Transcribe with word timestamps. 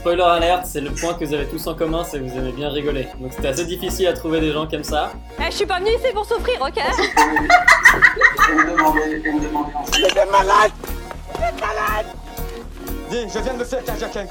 spoiler 0.00 0.22
alert, 0.22 0.64
c'est 0.64 0.80
le 0.80 0.90
point 0.90 1.12
que 1.12 1.26
vous 1.26 1.34
avez 1.34 1.44
tous 1.44 1.66
en 1.66 1.74
commun, 1.74 2.04
c'est 2.04 2.18
que 2.18 2.24
vous 2.24 2.38
aimez 2.38 2.52
bien 2.52 2.70
rigoler. 2.70 3.06
Donc 3.20 3.34
c'était 3.34 3.48
assez 3.48 3.66
difficile 3.66 4.06
à 4.06 4.14
trouver 4.14 4.40
des 4.40 4.50
gens 4.50 4.66
comme 4.66 4.82
ça. 4.82 5.12
Eh, 5.38 5.50
je 5.50 5.56
suis 5.56 5.66
pas 5.66 5.78
venue 5.78 5.90
ici 5.90 6.10
pour 6.14 6.24
souffrir, 6.24 6.58
ok 6.60 6.82
Dis, 13.10 13.26
je 13.34 13.38
viens 13.40 13.52
de 13.52 13.58
me 13.58 13.64
faire 13.64 13.84
carjacker. 13.84 14.26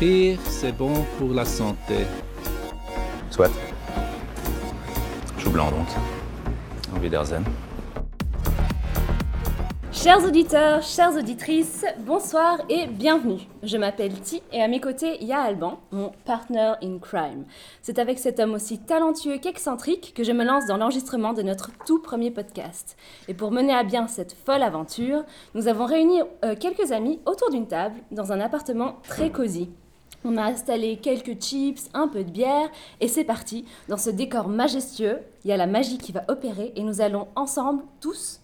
Rire, 0.00 0.38
c'est 0.48 0.72
bon 0.72 1.06
pour 1.18 1.32
la 1.34 1.44
santé. 1.44 2.06
Soit. 3.30 3.50
Chou 5.38 5.50
blanc 5.50 5.70
donc. 5.70 5.86
Au 6.96 7.00
Wiedersehen. 7.00 7.44
Chers 10.00 10.24
auditeurs, 10.24 10.80
chères 10.80 11.16
auditrices, 11.16 11.84
bonsoir 12.06 12.60
et 12.68 12.86
bienvenue. 12.86 13.40
Je 13.64 13.76
m'appelle 13.76 14.12
Ti 14.20 14.44
et 14.52 14.62
à 14.62 14.68
mes 14.68 14.78
côtés, 14.78 15.18
il 15.20 15.26
y 15.26 15.32
a 15.32 15.40
Alban, 15.40 15.80
mon 15.90 16.12
partner 16.24 16.74
in 16.84 16.98
crime. 17.00 17.46
C'est 17.82 17.98
avec 17.98 18.20
cet 18.20 18.38
homme 18.38 18.54
aussi 18.54 18.78
talentueux 18.78 19.38
qu'excentrique 19.38 20.14
que 20.14 20.22
je 20.22 20.30
me 20.30 20.44
lance 20.44 20.66
dans 20.66 20.76
l'enregistrement 20.76 21.32
de 21.32 21.42
notre 21.42 21.72
tout 21.84 22.00
premier 22.00 22.30
podcast. 22.30 22.96
Et 23.26 23.34
pour 23.34 23.50
mener 23.50 23.74
à 23.74 23.82
bien 23.82 24.06
cette 24.06 24.34
folle 24.34 24.62
aventure, 24.62 25.24
nous 25.56 25.66
avons 25.66 25.86
réuni 25.86 26.20
euh, 26.44 26.54
quelques 26.54 26.92
amis 26.92 27.18
autour 27.26 27.50
d'une 27.50 27.66
table 27.66 27.96
dans 28.12 28.30
un 28.30 28.38
appartement 28.38 28.98
très 29.02 29.32
cosy. 29.32 29.68
On 30.24 30.36
a 30.36 30.44
installé 30.44 30.98
quelques 30.98 31.42
chips, 31.42 31.90
un 31.92 32.06
peu 32.06 32.22
de 32.22 32.30
bière, 32.30 32.70
et 33.00 33.08
c'est 33.08 33.24
parti. 33.24 33.64
Dans 33.88 33.96
ce 33.96 34.10
décor 34.10 34.46
majestueux, 34.46 35.18
il 35.44 35.50
y 35.50 35.52
a 35.52 35.56
la 35.56 35.66
magie 35.66 35.98
qui 35.98 36.12
va 36.12 36.22
opérer, 36.28 36.72
et 36.76 36.84
nous 36.84 37.00
allons 37.00 37.26
ensemble, 37.34 37.82
tous, 38.00 38.37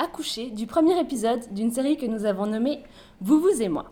accoucher 0.00 0.50
du 0.50 0.66
premier 0.66 0.98
épisode 0.98 1.40
d'une 1.52 1.70
série 1.70 1.98
que 1.98 2.06
nous 2.06 2.24
avons 2.24 2.46
nommée 2.46 2.82
Vous, 3.20 3.38
vous 3.38 3.60
et 3.60 3.68
moi. 3.68 3.84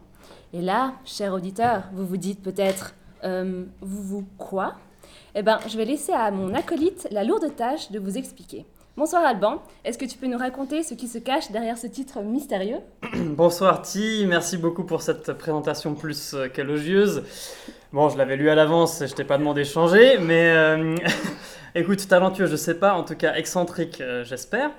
Et 0.55 0.63
là, 0.63 0.95
chers 1.05 1.35
auditeurs, 1.35 1.83
vous 1.93 2.07
vous 2.07 2.17
dites 2.17 2.43
peut-être, 2.43 2.95
euh, 3.25 3.65
vous, 3.83 4.03
vous 4.03 4.25
quoi? 4.39 4.75
Eh 5.35 5.43
bien, 5.43 5.59
je 5.69 5.77
vais 5.77 5.85
laisser 5.85 6.13
à 6.13 6.31
mon 6.31 6.55
acolyte 6.55 7.07
la 7.11 7.25
lourde 7.25 7.55
tâche 7.55 7.91
de 7.91 7.99
vous 7.99 8.17
expliquer. 8.17 8.65
Bonsoir 8.97 9.23
Alban, 9.25 9.63
est-ce 9.85 9.99
que 9.99 10.07
tu 10.07 10.17
peux 10.17 10.27
nous 10.27 10.39
raconter 10.39 10.83
ce 10.83 10.95
qui 10.95 11.07
se 11.09 11.19
cache 11.19 11.51
derrière 11.51 11.77
ce 11.77 11.87
titre 11.87 12.21
mystérieux? 12.23 12.79
Bonsoir 13.15 13.83
Ti, 13.83 14.25
merci 14.27 14.57
beaucoup 14.57 14.85
pour 14.85 15.03
cette 15.03 15.35
présentation 15.35 15.95
plus 15.95 16.33
euh, 16.33 16.49
qu'élogieuse. 16.49 17.23
Bon, 17.93 18.09
je 18.09 18.17
l'avais 18.17 18.37
lu 18.37 18.49
à 18.49 18.55
l'avance, 18.55 19.05
je 19.07 19.15
t'ai 19.15 19.25
pas 19.25 19.37
demandé 19.37 19.61
de 19.61 19.67
changer, 19.67 20.17
mais 20.19 20.51
euh, 20.51 20.97
écoute, 21.75 22.09
talentueux, 22.09 22.47
je 22.47 22.57
sais 22.57 22.79
pas, 22.79 22.95
en 22.95 23.05
tout 23.05 23.15
cas 23.15 23.35
excentrique, 23.35 24.03
j'espère. 24.25 24.71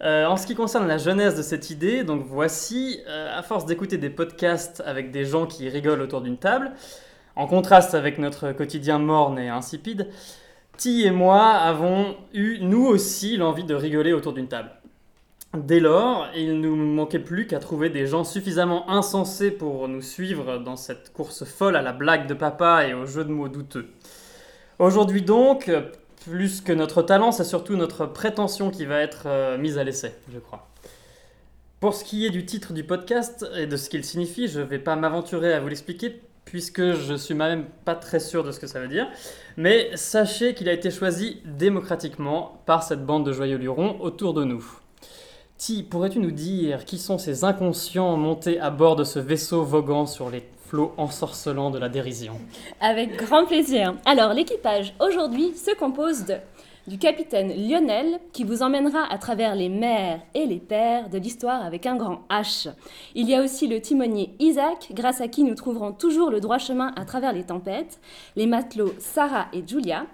Euh, 0.00 0.26
en 0.26 0.36
ce 0.36 0.46
qui 0.46 0.54
concerne 0.54 0.86
la 0.86 0.98
jeunesse 0.98 1.34
de 1.34 1.42
cette 1.42 1.70
idée, 1.70 2.04
donc 2.04 2.22
voici, 2.24 3.00
euh, 3.08 3.36
à 3.36 3.42
force 3.42 3.66
d'écouter 3.66 3.98
des 3.98 4.10
podcasts 4.10 4.80
avec 4.86 5.10
des 5.10 5.24
gens 5.24 5.46
qui 5.46 5.68
rigolent 5.68 6.02
autour 6.02 6.20
d'une 6.20 6.38
table, 6.38 6.70
en 7.34 7.46
contraste 7.46 7.94
avec 7.94 8.18
notre 8.18 8.52
quotidien 8.52 8.98
morne 8.98 9.38
et 9.38 9.48
insipide, 9.48 10.08
Ti 10.76 11.04
et 11.04 11.10
moi 11.10 11.48
avons 11.48 12.14
eu, 12.32 12.58
nous 12.60 12.86
aussi, 12.86 13.36
l'envie 13.36 13.64
de 13.64 13.74
rigoler 13.74 14.12
autour 14.12 14.32
d'une 14.32 14.46
table. 14.46 14.70
Dès 15.56 15.80
lors, 15.80 16.28
il 16.36 16.60
nous 16.60 16.76
manquait 16.76 17.18
plus 17.18 17.48
qu'à 17.48 17.58
trouver 17.58 17.90
des 17.90 18.06
gens 18.06 18.22
suffisamment 18.22 18.88
insensés 18.88 19.50
pour 19.50 19.88
nous 19.88 20.02
suivre 20.02 20.58
dans 20.58 20.76
cette 20.76 21.12
course 21.12 21.44
folle 21.44 21.74
à 21.74 21.82
la 21.82 21.92
blague 21.92 22.28
de 22.28 22.34
papa 22.34 22.86
et 22.86 22.94
au 22.94 23.06
jeu 23.06 23.24
de 23.24 23.32
mots 23.32 23.48
douteux. 23.48 23.88
Aujourd'hui 24.78 25.22
donc, 25.22 25.68
plus 26.28 26.60
que 26.60 26.72
notre 26.72 27.02
talent, 27.02 27.32
c'est 27.32 27.44
surtout 27.44 27.76
notre 27.76 28.06
prétention 28.06 28.70
qui 28.70 28.84
va 28.84 29.00
être 29.00 29.22
euh, 29.26 29.58
mise 29.58 29.78
à 29.78 29.84
l'essai, 29.84 30.14
je 30.32 30.38
crois. 30.38 30.68
Pour 31.80 31.94
ce 31.94 32.04
qui 32.04 32.26
est 32.26 32.30
du 32.30 32.44
titre 32.44 32.72
du 32.72 32.84
podcast 32.84 33.46
et 33.56 33.66
de 33.66 33.76
ce 33.76 33.88
qu'il 33.88 34.04
signifie, 34.04 34.48
je 34.48 34.60
ne 34.60 34.64
vais 34.64 34.78
pas 34.78 34.96
m'aventurer 34.96 35.52
à 35.52 35.60
vous 35.60 35.68
l'expliquer 35.68 36.20
puisque 36.44 36.94
je 36.94 37.14
suis 37.14 37.34
même 37.34 37.66
pas 37.84 37.94
très 37.94 38.20
sûr 38.20 38.42
de 38.42 38.52
ce 38.52 38.58
que 38.58 38.66
ça 38.66 38.80
veut 38.80 38.88
dire. 38.88 39.06
Mais 39.56 39.90
sachez 39.94 40.54
qu'il 40.54 40.68
a 40.68 40.72
été 40.72 40.90
choisi 40.90 41.40
démocratiquement 41.44 42.62
par 42.66 42.82
cette 42.82 43.04
bande 43.04 43.24
de 43.24 43.32
joyeux 43.32 43.58
lurons 43.58 44.00
autour 44.00 44.34
de 44.34 44.44
nous. 44.44 44.64
Ti, 45.56 45.82
pourrais-tu 45.82 46.20
nous 46.20 46.30
dire 46.30 46.84
qui 46.84 46.98
sont 46.98 47.18
ces 47.18 47.44
inconscients 47.44 48.16
montés 48.16 48.60
à 48.60 48.70
bord 48.70 48.96
de 48.96 49.04
ce 49.04 49.18
vaisseau 49.18 49.62
voguant 49.62 50.06
sur 50.06 50.30
les 50.30 50.42
flots 50.68 50.92
ensorcelants 50.98 51.70
de 51.70 51.78
la 51.78 51.88
dérision 51.88 52.34
Avec 52.80 53.16
grand 53.16 53.46
plaisir. 53.46 53.94
Alors, 54.04 54.34
l'équipage 54.34 54.94
aujourd'hui 55.00 55.54
se 55.54 55.74
compose 55.74 56.26
de 56.26 56.34
du 56.88 56.96
capitaine 56.96 57.52
Lionel 57.54 58.18
qui 58.32 58.44
vous 58.44 58.62
emmènera 58.62 59.04
à 59.10 59.18
travers 59.18 59.54
les 59.54 59.68
mers 59.68 60.20
et 60.34 60.46
les 60.46 60.58
pères 60.58 61.10
de 61.10 61.18
l'histoire 61.18 61.62
avec 61.62 61.84
un 61.84 61.96
grand 61.96 62.22
H. 62.30 62.72
Il 63.14 63.28
y 63.28 63.34
a 63.34 63.42
aussi 63.42 63.66
le 63.66 63.78
timonier 63.80 64.34
Isaac, 64.38 64.88
grâce 64.92 65.20
à 65.20 65.28
qui 65.28 65.44
nous 65.44 65.54
trouverons 65.54 65.92
toujours 65.92 66.30
le 66.30 66.40
droit 66.40 66.56
chemin 66.56 66.92
à 66.96 67.04
travers 67.04 67.34
les 67.34 67.44
tempêtes, 67.44 68.00
les 68.36 68.46
matelots 68.46 68.94
Sarah 68.98 69.48
et 69.52 69.62
Julia, 69.66 70.06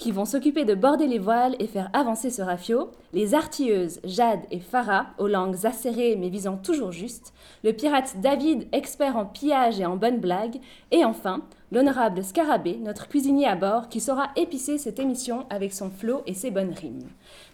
qui 0.00 0.12
vont 0.12 0.24
s'occuper 0.24 0.64
de 0.64 0.74
border 0.74 1.06
les 1.06 1.18
voiles 1.18 1.54
et 1.58 1.66
faire 1.66 1.90
avancer 1.92 2.30
ce 2.30 2.40
rafio, 2.40 2.90
les 3.12 3.34
artilleuses 3.34 4.00
Jade 4.02 4.40
et 4.50 4.58
Farah, 4.58 5.08
aux 5.18 5.28
langues 5.28 5.66
acérées 5.66 6.16
mais 6.16 6.30
visant 6.30 6.56
toujours 6.56 6.90
juste, 6.90 7.34
le 7.64 7.74
pirate 7.74 8.16
David, 8.16 8.66
expert 8.72 9.18
en 9.18 9.26
pillage 9.26 9.78
et 9.78 9.84
en 9.84 9.96
bonnes 9.96 10.18
blagues, 10.18 10.58
et 10.90 11.04
enfin, 11.04 11.42
l'honorable 11.70 12.24
Scarabée, 12.24 12.78
notre 12.82 13.08
cuisinier 13.08 13.46
à 13.46 13.56
bord, 13.56 13.90
qui 13.90 14.00
saura 14.00 14.30
épicer 14.36 14.78
cette 14.78 14.98
émission 14.98 15.44
avec 15.50 15.74
son 15.74 15.90
flot 15.90 16.22
et 16.26 16.32
ses 16.32 16.50
bonnes 16.50 16.72
rimes. 16.72 17.08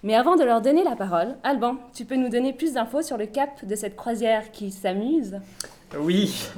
Mais 0.04 0.14
avant 0.14 0.36
de 0.36 0.44
leur 0.44 0.60
donner 0.60 0.84
la 0.84 0.94
parole, 0.94 1.34
Alban, 1.42 1.74
tu 1.94 2.04
peux 2.04 2.14
nous 2.14 2.28
donner 2.28 2.52
plus 2.52 2.74
d'infos 2.74 3.02
sur 3.02 3.16
le 3.16 3.26
cap 3.26 3.64
de 3.64 3.74
cette 3.74 3.96
croisière 3.96 4.52
qui 4.52 4.70
s'amuse? 4.70 5.40
Oui. 5.94 6.48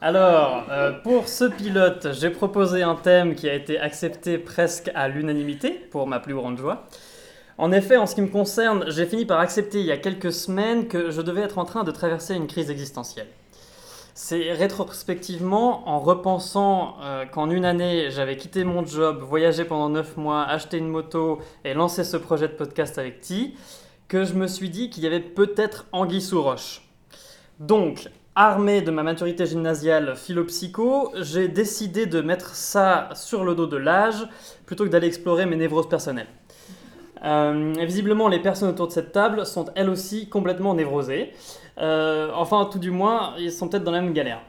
Alors, 0.00 0.66
euh, 0.70 0.92
pour 1.02 1.28
ce 1.28 1.44
pilote, 1.44 2.08
j'ai 2.12 2.30
proposé 2.30 2.82
un 2.82 2.94
thème 2.94 3.34
qui 3.34 3.48
a 3.48 3.54
été 3.54 3.78
accepté 3.78 4.36
presque 4.36 4.90
à 4.94 5.08
l'unanimité, 5.08 5.70
pour 5.70 6.06
ma 6.06 6.20
plus 6.20 6.34
grande 6.34 6.58
joie. 6.58 6.86
En 7.56 7.70
effet, 7.72 7.96
en 7.96 8.06
ce 8.06 8.14
qui 8.14 8.20
me 8.20 8.28
concerne, 8.28 8.84
j'ai 8.88 9.06
fini 9.06 9.24
par 9.24 9.38
accepter 9.38 9.80
il 9.80 9.86
y 9.86 9.92
a 9.92 9.96
quelques 9.96 10.32
semaines 10.32 10.88
que 10.88 11.10
je 11.10 11.22
devais 11.22 11.42
être 11.42 11.58
en 11.58 11.64
train 11.64 11.84
de 11.84 11.90
traverser 11.92 12.34
une 12.34 12.48
crise 12.48 12.68
existentielle. 12.68 13.28
C'est 14.14 14.52
rétrospectivement, 14.52 15.88
en 15.88 16.00
repensant 16.00 16.96
euh, 17.02 17.24
qu'en 17.26 17.48
une 17.50 17.64
année, 17.64 18.10
j'avais 18.10 18.36
quitté 18.36 18.64
mon 18.64 18.84
job, 18.84 19.22
voyagé 19.22 19.64
pendant 19.64 19.88
9 19.88 20.16
mois, 20.16 20.42
acheté 20.42 20.78
une 20.78 20.88
moto 20.88 21.40
et 21.64 21.74
lancé 21.74 22.04
ce 22.04 22.16
projet 22.16 22.48
de 22.48 22.54
podcast 22.54 22.98
avec 22.98 23.20
Ti, 23.20 23.56
que 24.08 24.24
je 24.24 24.34
me 24.34 24.48
suis 24.48 24.68
dit 24.68 24.90
qu'il 24.90 25.04
y 25.04 25.06
avait 25.06 25.20
peut-être 25.20 25.86
anguille 25.92 26.20
sous 26.20 26.42
roche. 26.42 26.82
Donc, 27.58 28.08
armé 28.36 28.82
de 28.82 28.90
ma 28.90 29.02
maturité 29.02 29.46
gymnasiale 29.46 30.16
philo-psycho, 30.16 31.12
j'ai 31.20 31.48
décidé 31.48 32.06
de 32.06 32.20
mettre 32.20 32.54
ça 32.54 33.10
sur 33.14 33.44
le 33.44 33.54
dos 33.54 33.66
de 33.66 33.76
l'âge 33.76 34.26
plutôt 34.66 34.84
que 34.84 34.90
d'aller 34.90 35.06
explorer 35.06 35.46
mes 35.46 35.56
névroses 35.56 35.88
personnelles. 35.88 36.26
Euh, 37.24 37.72
visiblement, 37.78 38.28
les 38.28 38.40
personnes 38.40 38.68
autour 38.68 38.88
de 38.88 38.92
cette 38.92 39.12
table 39.12 39.46
sont 39.46 39.66
elles 39.76 39.88
aussi 39.88 40.28
complètement 40.28 40.74
névrosées. 40.74 41.32
Euh, 41.78 42.30
enfin, 42.34 42.68
tout 42.70 42.78
du 42.78 42.90
moins, 42.90 43.34
ils 43.38 43.52
sont 43.52 43.68
peut-être 43.68 43.84
dans 43.84 43.92
la 43.92 44.02
même 44.02 44.12
galère. 44.12 44.40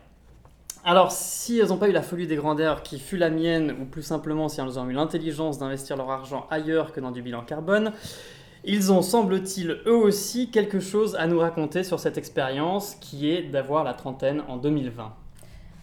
Alors, 0.84 1.12
si 1.12 1.60
elles 1.60 1.70
n'ont 1.70 1.78
pas 1.78 1.90
eu 1.90 1.94
la 1.94 2.02
folie 2.02 2.28
des 2.28 2.36
grandeurs 2.36 2.84
qui 2.84 3.00
fut 3.00 3.18
la 3.18 3.30
mienne, 3.30 3.76
ou 3.82 3.86
plus 3.86 4.04
simplement 4.04 4.50
si 4.50 4.62
elles 4.62 4.78
ont 4.78 4.88
eu 4.90 4.94
l'intelligence 4.94 5.58
d'investir 5.58 5.96
leur 5.96 6.12
argent 6.12 6.46
ailleurs 6.52 6.92
que 6.92 7.00
dans 7.00 7.12
du 7.12 7.22
bilan 7.22 7.42
carbone, 7.42 7.92
ils 8.66 8.92
ont, 8.92 9.02
semble-t-il, 9.02 9.82
eux 9.86 9.96
aussi 9.96 10.50
quelque 10.50 10.80
chose 10.80 11.16
à 11.16 11.28
nous 11.28 11.40
raconter 11.40 11.84
sur 11.84 12.00
cette 12.00 12.18
expérience 12.18 12.96
qui 12.96 13.30
est 13.30 13.44
d'avoir 13.44 13.84
la 13.84 13.94
trentaine 13.94 14.42
en 14.48 14.58
2020. 14.58 15.14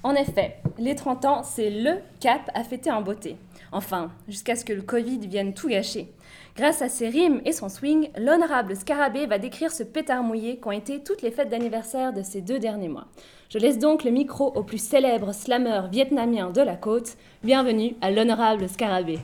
En 0.04 0.14
effet, 0.14 0.56
les 0.78 0.96
30 0.96 1.24
ans, 1.26 1.42
c'est 1.44 1.70
le 1.70 1.92
cap 2.18 2.50
à 2.54 2.64
fêter 2.64 2.90
en 2.90 3.02
beauté. 3.02 3.36
Enfin, 3.70 4.10
jusqu'à 4.28 4.56
ce 4.56 4.64
que 4.64 4.72
le 4.72 4.82
Covid 4.82 5.28
vienne 5.28 5.54
tout 5.54 5.68
gâcher. 5.68 6.12
Grâce 6.56 6.82
à 6.82 6.88
ses 6.88 7.08
rimes 7.08 7.40
et 7.44 7.52
son 7.52 7.68
swing, 7.68 8.10
l'honorable 8.18 8.74
Scarabée 8.74 9.26
va 9.26 9.38
décrire 9.38 9.70
ce 9.70 9.84
pétard 9.84 10.24
mouillé 10.24 10.58
qu'ont 10.58 10.72
été 10.72 11.02
toutes 11.02 11.22
les 11.22 11.30
fêtes 11.30 11.48
d'anniversaire 11.48 12.12
de 12.12 12.22
ces 12.22 12.40
deux 12.40 12.58
derniers 12.58 12.88
mois. 12.88 13.06
Je 13.48 13.58
laisse 13.58 13.78
donc 13.78 14.02
le 14.02 14.10
micro 14.10 14.52
au 14.54 14.64
plus 14.64 14.82
célèbre 14.82 15.32
slammer 15.32 15.82
vietnamien 15.90 16.50
de 16.50 16.60
la 16.60 16.74
côte. 16.74 17.16
Bienvenue 17.44 17.94
à 18.00 18.10
l'honorable 18.10 18.68
Scarabée. 18.68 19.20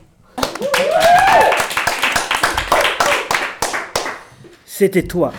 C'était 4.79 5.03
toi, 5.03 5.33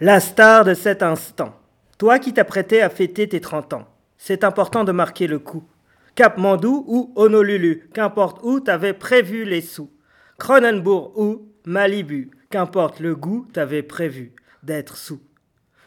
la 0.00 0.18
star 0.18 0.64
de 0.64 0.74
cet 0.74 1.04
instant. 1.04 1.54
Toi 1.96 2.18
qui 2.18 2.34
t'apprêtais 2.34 2.80
à 2.80 2.90
fêter 2.90 3.28
tes 3.28 3.40
30 3.40 3.72
ans. 3.74 3.88
C'est 4.18 4.42
important 4.42 4.82
de 4.82 4.90
marquer 4.90 5.28
le 5.28 5.38
coup. 5.38 5.62
Cap 6.16 6.38
Mandou 6.38 6.84
ou 6.88 7.12
Honolulu, 7.14 7.88
qu'importe 7.94 8.40
où 8.42 8.58
t'avais 8.58 8.92
prévu 8.92 9.44
les 9.44 9.60
sous. 9.60 9.92
Cronenbourg 10.38 11.12
ou 11.16 11.52
Malibu, 11.64 12.32
qu'importe 12.50 12.98
le 12.98 13.14
goût 13.14 13.46
t'avais 13.52 13.84
prévu 13.84 14.32
d'être 14.64 14.96
sous. 14.96 15.20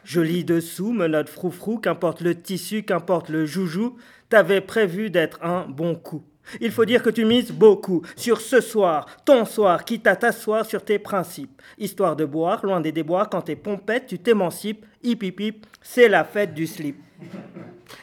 Joli 0.05 0.45
dessous, 0.45 0.93
menottes 0.93 1.27
froufrou, 1.27 1.79
qu'importe 1.79 2.21
le 2.21 2.35
tissu, 2.35 2.83
qu'importe 2.83 3.27
le 3.27 3.45
joujou, 3.45 3.97
t'avais 4.29 4.61
prévu 4.61 5.09
d'être 5.09 5.43
un 5.43 5.67
bon 5.67 5.93
coup. 5.93 6.23
Il 6.61 6.71
faut 6.71 6.85
dire 6.85 7.03
que 7.03 7.09
tu 7.09 7.25
mises 7.25 7.51
beaucoup 7.51 8.01
sur 8.15 8.41
ce 8.41 8.61
soir, 8.61 9.05
ton 9.25 9.45
soir, 9.45 9.85
quitte 9.85 10.07
à 10.07 10.15
t'asseoir 10.15 10.65
sur 10.65 10.83
tes 10.83 10.99
principes. 10.99 11.61
Histoire 11.77 12.15
de 12.15 12.25
boire, 12.25 12.65
loin 12.65 12.81
des 12.81 12.91
déboires, 12.91 13.29
quand 13.29 13.41
t'es 13.41 13.55
pompette, 13.55 14.07
tu 14.07 14.19
t'émancipes, 14.19 14.85
hip 15.03 15.19
hip 15.21 15.39
hip, 15.39 15.65
c'est 15.81 16.09
la 16.09 16.23
fête 16.23 16.53
du 16.53 16.67
slip. 16.67 16.97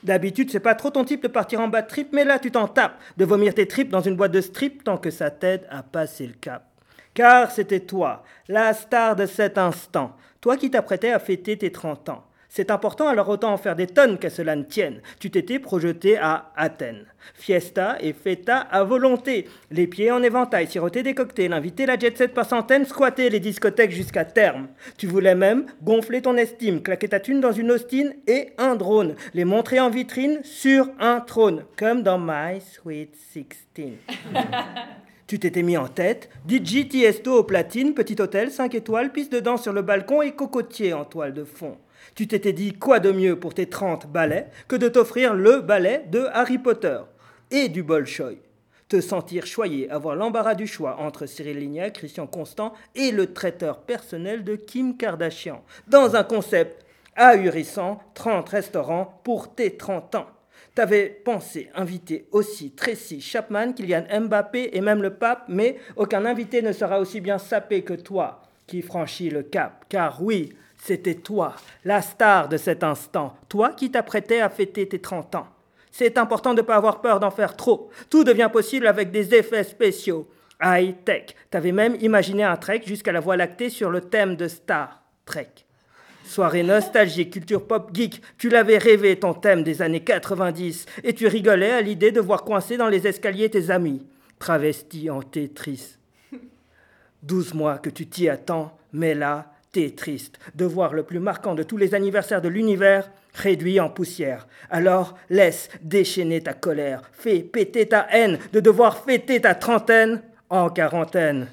D'habitude, 0.02 0.50
c'est 0.50 0.60
pas 0.60 0.74
trop 0.74 0.90
ton 0.90 1.04
type 1.04 1.22
de 1.22 1.28
partir 1.28 1.60
en 1.60 1.68
bas 1.68 1.82
de 1.82 1.88
trip, 1.88 2.08
mais 2.12 2.24
là, 2.24 2.38
tu 2.38 2.50
t'en 2.50 2.68
tapes 2.68 3.00
de 3.16 3.24
vomir 3.24 3.54
tes 3.54 3.66
tripes 3.66 3.90
dans 3.90 4.00
une 4.00 4.16
boîte 4.16 4.32
de 4.32 4.40
strip 4.40 4.84
tant 4.84 4.96
que 4.96 5.10
ça 5.10 5.30
t'aide 5.30 5.66
à 5.70 5.82
passer 5.82 6.26
le 6.26 6.34
cap. 6.34 6.64
Car 7.14 7.50
c'était 7.50 7.80
toi, 7.80 8.24
la 8.48 8.74
star 8.74 9.14
de 9.14 9.26
cet 9.26 9.56
instant, 9.56 10.16
toi 10.40 10.56
qui 10.56 10.70
t'apprêtais 10.70 11.12
à 11.12 11.18
fêter 11.18 11.56
tes 11.56 11.70
30 11.70 12.08
ans. 12.08 12.24
C'est 12.56 12.70
important, 12.70 13.08
alors 13.08 13.28
autant 13.30 13.52
en 13.52 13.56
faire 13.56 13.74
des 13.74 13.88
tonnes 13.88 14.16
qu'à 14.16 14.30
cela 14.30 14.54
ne 14.54 14.62
tienne. 14.62 15.00
Tu 15.18 15.28
t'étais 15.28 15.58
projeté 15.58 16.16
à 16.18 16.52
Athènes. 16.54 17.04
Fiesta 17.34 17.96
et 18.00 18.12
feta 18.12 18.58
à 18.58 18.84
volonté. 18.84 19.48
Les 19.72 19.88
pieds 19.88 20.12
en 20.12 20.22
éventail, 20.22 20.68
siroter 20.68 21.02
des 21.02 21.14
cocktails, 21.14 21.52
inviter 21.52 21.84
la 21.84 21.98
jet 21.98 22.16
set 22.16 22.32
par 22.32 22.48
centaines, 22.48 22.84
squatter 22.84 23.28
les 23.28 23.40
discothèques 23.40 23.90
jusqu'à 23.90 24.24
terme. 24.24 24.68
Tu 24.96 25.08
voulais 25.08 25.34
même 25.34 25.66
gonfler 25.82 26.22
ton 26.22 26.36
estime, 26.36 26.80
claquer 26.80 27.08
ta 27.08 27.18
thune 27.18 27.40
dans 27.40 27.50
une 27.50 27.72
Austin 27.72 28.10
et 28.28 28.52
un 28.56 28.76
drone. 28.76 29.16
Les 29.32 29.44
montrer 29.44 29.80
en 29.80 29.90
vitrine 29.90 30.38
sur 30.44 30.86
un 31.00 31.18
trône, 31.18 31.64
comme 31.76 32.04
dans 32.04 32.20
My 32.20 32.60
Sweet 32.60 33.16
Sixteen. 33.32 33.96
Tu 35.26 35.40
t'étais 35.40 35.62
mis 35.62 35.78
en 35.78 35.88
tête, 35.88 36.28
DJ 36.46 36.86
Tiesto 36.86 37.32
au 37.32 37.44
platine, 37.44 37.94
petit 37.94 38.20
hôtel, 38.20 38.52
5 38.52 38.74
étoiles, 38.74 39.10
piste 39.10 39.32
de 39.32 39.40
danse 39.40 39.62
sur 39.62 39.72
le 39.72 39.82
balcon 39.82 40.22
et 40.22 40.32
cocotier 40.32 40.92
en 40.92 41.06
toile 41.06 41.32
de 41.32 41.44
fond. 41.44 41.78
Tu 42.14 42.26
t'étais 42.26 42.52
dit 42.52 42.72
quoi 42.72 43.00
de 43.00 43.10
mieux 43.10 43.38
pour 43.38 43.54
tes 43.54 43.66
30 43.66 44.06
ballets 44.06 44.48
que 44.68 44.76
de 44.76 44.88
t'offrir 44.88 45.34
le 45.34 45.60
ballet 45.60 46.04
de 46.10 46.26
Harry 46.32 46.58
Potter 46.58 46.98
et 47.50 47.68
du 47.68 47.82
Bolshoi. 47.82 48.34
Te 48.88 49.00
sentir 49.00 49.46
choyé, 49.46 49.90
avoir 49.90 50.14
l'embarras 50.14 50.54
du 50.54 50.66
choix 50.66 50.98
entre 51.00 51.26
Cyril 51.26 51.58
Lignac, 51.58 51.94
Christian 51.94 52.26
Constant 52.26 52.74
et 52.94 53.10
le 53.10 53.32
traiteur 53.32 53.80
personnel 53.80 54.44
de 54.44 54.56
Kim 54.56 54.96
Kardashian. 54.96 55.64
Dans 55.88 56.16
un 56.16 56.22
concept 56.22 56.84
ahurissant, 57.16 58.00
30 58.14 58.48
restaurants 58.48 59.20
pour 59.24 59.54
tes 59.54 59.76
30 59.76 60.14
ans. 60.16 60.26
T'avais 60.74 61.08
pensé 61.24 61.70
inviter 61.74 62.26
aussi 62.32 62.72
Tracy 62.72 63.20
Chapman, 63.20 63.72
Kylian 63.72 64.04
Mbappé 64.22 64.70
et 64.72 64.80
même 64.80 65.02
le 65.02 65.14
pape, 65.14 65.44
mais 65.48 65.76
aucun 65.96 66.24
invité 66.24 66.62
ne 66.62 66.72
sera 66.72 66.98
aussi 66.98 67.20
bien 67.20 67.38
sapé 67.38 67.82
que 67.82 67.94
toi 67.94 68.42
qui 68.66 68.82
franchis 68.82 69.30
le 69.30 69.42
cap. 69.42 69.84
Car 69.88 70.22
oui, 70.22 70.52
c'était 70.86 71.14
toi, 71.14 71.56
la 71.86 72.02
star 72.02 72.50
de 72.50 72.58
cet 72.58 72.84
instant, 72.84 73.34
toi 73.48 73.70
qui 73.70 73.90
t'apprêtais 73.90 74.40
à 74.40 74.50
fêter 74.50 74.86
tes 74.86 74.98
30 74.98 75.34
ans. 75.36 75.46
C'est 75.90 76.18
important 76.18 76.52
de 76.52 76.60
ne 76.60 76.66
pas 76.66 76.76
avoir 76.76 77.00
peur 77.00 77.20
d'en 77.20 77.30
faire 77.30 77.56
trop. 77.56 77.88
Tout 78.10 78.22
devient 78.22 78.50
possible 78.52 78.86
avec 78.86 79.10
des 79.10 79.34
effets 79.34 79.64
spéciaux. 79.64 80.28
High-tech. 80.62 81.34
T'avais 81.50 81.72
même 81.72 81.96
imaginé 82.00 82.44
un 82.44 82.56
trek 82.56 82.82
jusqu'à 82.84 83.12
la 83.12 83.20
Voie 83.20 83.38
lactée 83.38 83.70
sur 83.70 83.90
le 83.90 84.02
thème 84.02 84.36
de 84.36 84.46
Star 84.46 85.02
Trek. 85.24 85.48
Soirée 86.26 86.62
nostalgique, 86.62 87.32
culture 87.32 87.66
pop 87.66 87.90
geek, 87.94 88.20
tu 88.36 88.50
l'avais 88.50 88.76
rêvé 88.76 89.16
ton 89.18 89.32
thème 89.32 89.62
des 89.62 89.80
années 89.80 90.04
90 90.04 90.84
et 91.02 91.14
tu 91.14 91.26
rigolais 91.26 91.72
à 91.72 91.80
l'idée 91.80 92.12
de 92.12 92.20
voir 92.20 92.44
coincer 92.44 92.76
dans 92.76 92.88
les 92.88 93.06
escaliers 93.06 93.48
tes 93.48 93.70
amis, 93.70 94.06
travestis 94.38 95.08
en 95.08 95.22
Tetris. 95.22 95.96
Douze 97.22 97.54
mois 97.54 97.78
que 97.78 97.90
tu 97.90 98.06
t'y 98.06 98.28
attends, 98.28 98.76
mais 98.92 99.14
là, 99.14 99.53
T'es 99.74 99.90
triste 99.90 100.38
de 100.54 100.64
voir 100.64 100.94
le 100.94 101.02
plus 101.02 101.18
marquant 101.18 101.56
de 101.56 101.64
tous 101.64 101.76
les 101.76 101.96
anniversaires 101.96 102.40
de 102.40 102.46
l'univers 102.48 103.10
réduit 103.34 103.80
en 103.80 103.90
poussière. 103.90 104.46
Alors 104.70 105.18
laisse 105.30 105.68
déchaîner 105.82 106.40
ta 106.42 106.52
colère, 106.52 107.02
fais 107.12 107.40
péter 107.40 107.88
ta 107.88 108.06
haine 108.12 108.38
de 108.52 108.60
devoir 108.60 108.98
fêter 108.98 109.40
ta 109.40 109.56
trentaine 109.56 110.22
en 110.48 110.70
quarantaine. 110.70 111.48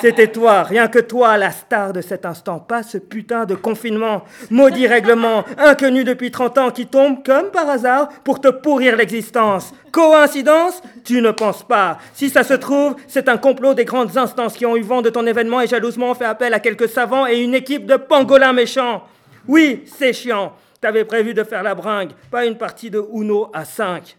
C'était 0.00 0.28
toi, 0.28 0.62
rien 0.62 0.88
que 0.88 0.98
toi, 0.98 1.36
la 1.36 1.50
star 1.50 1.92
de 1.92 2.00
cet 2.00 2.24
instant, 2.24 2.58
pas 2.58 2.82
ce 2.82 2.98
putain 2.98 3.44
de 3.44 3.54
confinement, 3.54 4.22
maudit 4.50 4.86
règlement, 4.86 5.44
inconnu 5.58 6.04
depuis 6.04 6.30
30 6.30 6.58
ans 6.58 6.70
qui 6.70 6.86
tombe 6.86 7.24
comme 7.24 7.50
par 7.50 7.68
hasard 7.68 8.08
pour 8.24 8.40
te 8.40 8.48
pourrir 8.48 8.96
l'existence. 8.96 9.72
Coïncidence? 9.92 10.82
Tu 11.04 11.20
ne 11.20 11.30
penses 11.30 11.62
pas. 11.62 11.98
Si 12.14 12.30
ça 12.30 12.44
se 12.44 12.54
trouve, 12.54 12.96
c'est 13.08 13.28
un 13.28 13.36
complot 13.36 13.74
des 13.74 13.84
grandes 13.84 14.16
instances 14.16 14.54
qui 14.54 14.66
ont 14.66 14.76
eu 14.76 14.82
vent 14.82 15.02
de 15.02 15.10
ton 15.10 15.26
événement 15.26 15.60
et 15.60 15.66
jalousement 15.66 16.14
fait 16.14 16.24
appel 16.24 16.54
à 16.54 16.60
quelques 16.60 16.88
savants 16.88 17.26
et 17.26 17.40
une 17.40 17.54
équipe 17.54 17.86
de 17.86 17.96
pangolins 17.96 18.52
méchants. 18.52 19.02
Oui, 19.48 19.84
c'est 19.86 20.12
chiant. 20.12 20.52
T'avais 20.80 21.04
prévu 21.04 21.34
de 21.34 21.44
faire 21.44 21.62
la 21.62 21.74
bringue, 21.74 22.12
pas 22.30 22.46
une 22.46 22.56
partie 22.56 22.90
de 22.90 23.04
Uno 23.12 23.50
à 23.52 23.64
5. 23.64 24.16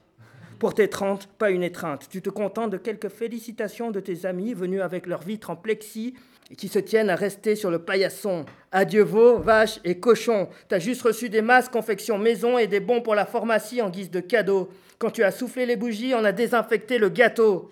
Pour 0.61 0.75
tes 0.75 0.89
30, 0.89 1.25
pas 1.39 1.49
une 1.49 1.63
étreinte. 1.63 2.07
Tu 2.07 2.21
te 2.21 2.29
contentes 2.29 2.69
de 2.69 2.77
quelques 2.77 3.09
félicitations 3.09 3.89
de 3.89 3.99
tes 3.99 4.27
amis 4.27 4.53
venus 4.53 4.81
avec 4.81 5.07
leurs 5.07 5.23
vitres 5.23 5.49
en 5.49 5.55
plexi 5.55 6.13
et 6.51 6.55
qui 6.55 6.67
se 6.67 6.77
tiennent 6.77 7.09
à 7.09 7.15
rester 7.15 7.55
sur 7.55 7.71
le 7.71 7.79
paillasson. 7.79 8.45
Adieu 8.71 9.01
veau, 9.01 9.39
vaches 9.39 9.79
et 9.83 9.99
cochons. 9.99 10.49
T'as 10.67 10.77
juste 10.77 11.01
reçu 11.01 11.29
des 11.29 11.41
masques 11.41 11.71
confection 11.71 12.19
maison 12.19 12.59
et 12.59 12.67
des 12.67 12.79
bons 12.79 13.01
pour 13.01 13.15
la 13.15 13.25
pharmacie 13.25 13.81
en 13.81 13.89
guise 13.89 14.11
de 14.11 14.19
cadeau. 14.19 14.69
Quand 14.99 15.09
tu 15.09 15.23
as 15.23 15.31
soufflé 15.31 15.65
les 15.65 15.77
bougies, 15.77 16.13
on 16.13 16.23
a 16.23 16.31
désinfecté 16.31 16.99
le 16.99 17.09
gâteau. 17.09 17.71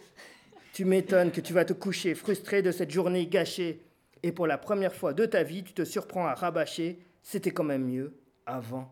Tu 0.73 0.83
m'étonnes 0.83 1.29
que 1.29 1.41
tu 1.41 1.53
vas 1.53 1.65
te 1.65 1.73
coucher 1.73 2.15
frustré 2.15 2.63
de 2.63 2.71
cette 2.71 2.89
journée 2.89 3.27
gâchée. 3.27 3.83
Et 4.23 4.31
pour 4.31 4.47
la 4.47 4.57
première 4.57 4.95
fois 4.95 5.13
de 5.13 5.27
ta 5.27 5.43
vie, 5.43 5.63
tu 5.63 5.73
te 5.73 5.85
surprends 5.85 6.25
à 6.25 6.33
rabâcher. 6.33 6.97
C'était 7.21 7.51
quand 7.51 7.63
même 7.63 7.85
mieux 7.85 8.15
avant. 8.47 8.91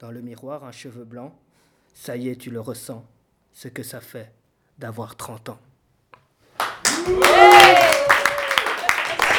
Dans 0.00 0.10
le 0.10 0.20
miroir, 0.20 0.64
un 0.64 0.72
cheveu 0.72 1.04
blanc, 1.04 1.34
ça 1.94 2.16
y 2.16 2.28
est, 2.28 2.36
tu 2.36 2.50
le 2.50 2.60
ressens, 2.60 3.04
ce 3.52 3.68
que 3.68 3.82
ça 3.82 4.00
fait 4.00 4.32
d'avoir 4.78 5.16
30 5.16 5.50
ans. 5.50 5.58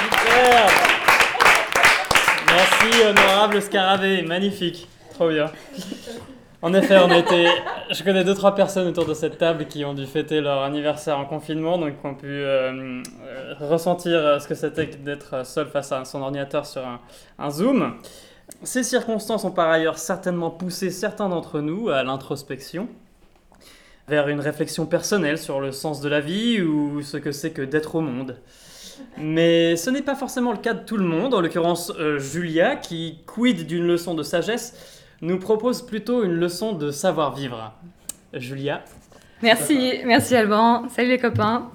Super 0.09 0.67
Merci, 2.47 3.03
honorable 3.03 3.61
Scarabée, 3.61 4.21
magnifique, 4.23 4.87
trop 5.13 5.29
bien. 5.29 5.51
En 6.61 6.73
effet, 6.73 6.97
on 6.97 7.09
était. 7.11 7.47
Je 7.89 8.03
connais 8.03 8.23
deux 8.23 8.35
trois 8.35 8.53
personnes 8.53 8.87
autour 8.87 9.05
de 9.05 9.13
cette 9.15 9.37
table 9.37 9.65
qui 9.65 9.83
ont 9.83 9.93
dû 9.93 10.05
fêter 10.05 10.41
leur 10.41 10.61
anniversaire 10.61 11.17
en 11.17 11.25
confinement, 11.25 11.77
donc 11.77 11.99
qui 11.99 12.05
ont 12.05 12.13
pu 12.13 12.27
euh, 12.27 13.01
euh, 13.23 13.53
ressentir 13.59 14.39
ce 14.39 14.47
que 14.47 14.53
c'était 14.53 14.85
d'être 14.85 15.45
seul 15.45 15.67
face 15.67 15.91
à 15.91 16.05
son 16.05 16.21
ordinateur 16.21 16.65
sur 16.65 16.85
un, 16.85 16.99
un 17.39 17.49
Zoom. 17.49 17.95
Ces 18.63 18.83
circonstances 18.83 19.43
ont 19.43 19.51
par 19.51 19.69
ailleurs 19.69 19.97
certainement 19.97 20.51
poussé 20.51 20.89
certains 20.89 21.29
d'entre 21.29 21.61
nous 21.61 21.89
à 21.89 22.03
l'introspection, 22.03 22.87
vers 24.07 24.27
une 24.27 24.39
réflexion 24.39 24.85
personnelle 24.85 25.37
sur 25.37 25.59
le 25.59 25.71
sens 25.71 26.01
de 26.01 26.09
la 26.09 26.19
vie 26.19 26.61
ou 26.61 27.01
ce 27.01 27.17
que 27.17 27.31
c'est 27.31 27.51
que 27.51 27.61
d'être 27.61 27.95
au 27.95 28.01
monde. 28.01 28.37
Mais 29.17 29.75
ce 29.75 29.89
n'est 29.89 30.01
pas 30.01 30.15
forcément 30.15 30.51
le 30.51 30.59
cas 30.59 30.73
de 30.73 30.85
tout 30.85 30.97
le 30.97 31.05
monde, 31.05 31.33
en 31.33 31.41
l'occurrence 31.41 31.91
euh, 31.99 32.19
Julia, 32.19 32.75
qui, 32.75 33.19
quid 33.25 33.65
d'une 33.65 33.87
leçon 33.87 34.13
de 34.13 34.23
sagesse, 34.23 34.75
nous 35.21 35.39
propose 35.39 35.81
plutôt 35.81 36.23
une 36.23 36.33
leçon 36.33 36.73
de 36.73 36.91
savoir-vivre. 36.91 37.73
Julia 38.33 38.83
Merci, 39.41 40.01
merci 40.05 40.35
Alban. 40.35 40.87
Salut 40.89 41.09
les 41.09 41.17
copains. 41.17 41.69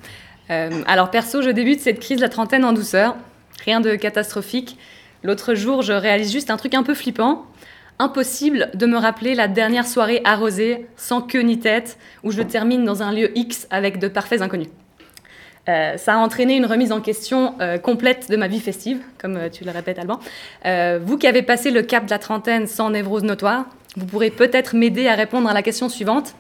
Euh, 0.51 0.83
alors 0.87 1.11
perso, 1.11 1.43
je 1.43 1.51
débute 1.51 1.81
cette 1.81 1.99
crise 1.99 2.19
de 2.19 2.23
la 2.23 2.29
trentaine 2.29 2.65
en 2.65 2.73
douceur. 2.73 3.17
Rien 3.65 3.81
de 3.81 3.97
catastrophique. 3.97 4.79
L'autre 5.23 5.55
jour, 5.55 5.83
je 5.83 5.93
réalise 5.93 6.33
juste 6.33 6.51
un 6.51 6.57
truc 6.57 6.75
un 6.75 6.83
peu 6.83 6.95
flippant. 6.95 7.47
Impossible 7.99 8.71
de 8.75 8.87
me 8.87 8.99
rappeler 8.99 9.35
la 9.35 9.49
dernière 9.49 9.87
soirée 9.87 10.21
arrosée, 10.25 10.87
sans 10.97 11.23
queue 11.23 11.41
ni 11.41 11.59
tête, 11.59 11.99
où 12.23 12.31
je 12.31 12.43
termine 12.43 12.85
dans 12.85 13.03
un 13.03 13.13
lieu 13.13 13.37
X 13.37 13.67
avec 13.71 13.99
de 13.99 14.09
parfaits 14.09 14.43
inconnus. 14.43 14.69
Euh, 15.69 15.97
ça 15.97 16.15
a 16.15 16.17
entraîné 16.19 16.57
une 16.57 16.67
remise 16.67 16.93
en 16.93 17.01
question 17.01 17.55
euh, 17.61 17.79
complète 17.79 18.31
de 18.31 18.37
ma 18.37 18.47
vie 18.47 18.61
festive, 18.61 19.01
comme 19.19 19.37
euh, 19.37 19.49
tu 19.49 19.65
le 19.65 19.73
répètes, 19.73 19.99
Alban. 19.99 20.21
Vous 21.05 21.19
qui 21.19 21.27
avez 21.27 21.43
passé 21.43 21.71
le 21.71 21.83
cap 21.83 22.05
de 22.05 22.11
la 22.11 22.19
trentaine 22.19 22.67
sans 22.67 22.91
névrose 22.91 23.25
notoire, 23.25 23.67
vous 23.97 24.07
pourrez 24.07 24.31
peut-être 24.31 24.77
m'aider 24.77 25.09
à 25.09 25.15
répondre 25.15 25.49
à 25.49 25.55
la 25.55 25.63
question 25.63 25.89
suivante. 25.89 26.35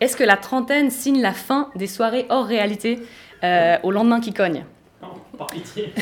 Est-ce 0.00 0.16
que 0.16 0.24
la 0.24 0.36
trentaine 0.36 0.90
signe 0.90 1.20
la 1.20 1.32
fin 1.32 1.70
des 1.76 1.86
soirées 1.86 2.26
hors 2.28 2.46
réalité 2.46 2.98
au 3.82 3.90
lendemain 3.90 4.20
qui 4.20 4.32
cogne? 4.32 4.64
Par 5.38 5.46
pitié. 5.48 5.92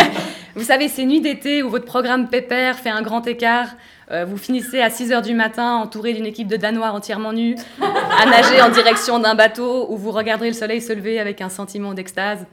Vous 0.56 0.64
savez, 0.64 0.88
ces 0.88 1.06
nuits 1.06 1.20
d'été 1.20 1.62
où 1.62 1.70
votre 1.70 1.84
programme 1.84 2.28
pépère 2.28 2.78
fait 2.78 2.90
un 2.90 3.02
grand 3.02 3.26
écart, 3.26 3.68
euh, 4.10 4.24
vous 4.24 4.36
finissez 4.36 4.80
à 4.80 4.90
6 4.90 5.12
heures 5.12 5.22
du 5.22 5.34
matin 5.34 5.76
entouré 5.76 6.12
d'une 6.12 6.26
équipe 6.26 6.48
de 6.48 6.56
Danois 6.56 6.90
entièrement 6.90 7.32
nus, 7.32 7.54
à 7.80 8.26
nager 8.26 8.60
en 8.60 8.68
direction 8.68 9.20
d'un 9.20 9.36
bateau 9.36 9.86
où 9.90 9.96
vous 9.96 10.10
regarderez 10.10 10.48
le 10.48 10.54
soleil 10.54 10.80
se 10.80 10.92
lever 10.92 11.20
avec 11.20 11.40
un 11.40 11.48
sentiment 11.48 11.94
d'extase. 11.94 12.46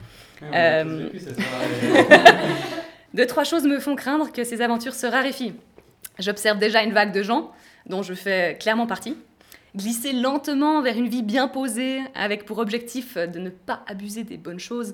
Euh, 0.53 1.09
Deux, 3.15 3.25
trois 3.25 3.43
choses 3.43 3.63
me 3.63 3.79
font 3.79 3.95
craindre 3.95 4.31
que 4.31 4.43
ces 4.43 4.61
aventures 4.61 4.93
se 4.93 5.07
raréfient. 5.07 5.55
J'observe 6.19 6.59
déjà 6.59 6.83
une 6.83 6.93
vague 6.93 7.11
de 7.11 7.23
gens, 7.23 7.51
dont 7.87 8.03
je 8.03 8.13
fais 8.13 8.57
clairement 8.59 8.85
partie, 8.85 9.17
glisser 9.75 10.13
lentement 10.13 10.83
vers 10.83 10.95
une 10.97 11.07
vie 11.07 11.23
bien 11.23 11.47
posée, 11.47 12.01
avec 12.13 12.45
pour 12.45 12.59
objectif 12.59 13.17
de 13.17 13.39
ne 13.39 13.49
pas 13.49 13.81
abuser 13.87 14.23
des 14.23 14.37
bonnes 14.37 14.59
choses. 14.59 14.93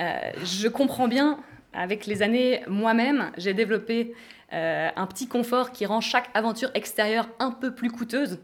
Euh, 0.00 0.18
je 0.44 0.68
comprends 0.68 1.08
bien, 1.08 1.38
avec 1.72 2.06
les 2.06 2.22
années, 2.22 2.62
moi-même, 2.68 3.30
j'ai 3.36 3.54
développé 3.54 4.14
euh, 4.52 4.88
un 4.94 5.06
petit 5.06 5.28
confort 5.28 5.72
qui 5.72 5.86
rend 5.86 6.00
chaque 6.00 6.30
aventure 6.34 6.70
extérieure 6.74 7.28
un 7.38 7.50
peu 7.50 7.74
plus 7.74 7.90
coûteuse. 7.90 8.38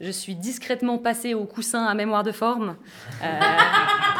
Je 0.00 0.10
suis 0.10 0.36
discrètement 0.36 0.98
passée 0.98 1.34
au 1.34 1.44
coussin 1.44 1.84
à 1.84 1.94
mémoire 1.94 2.22
de 2.22 2.30
forme, 2.30 2.76
euh, 3.22 3.40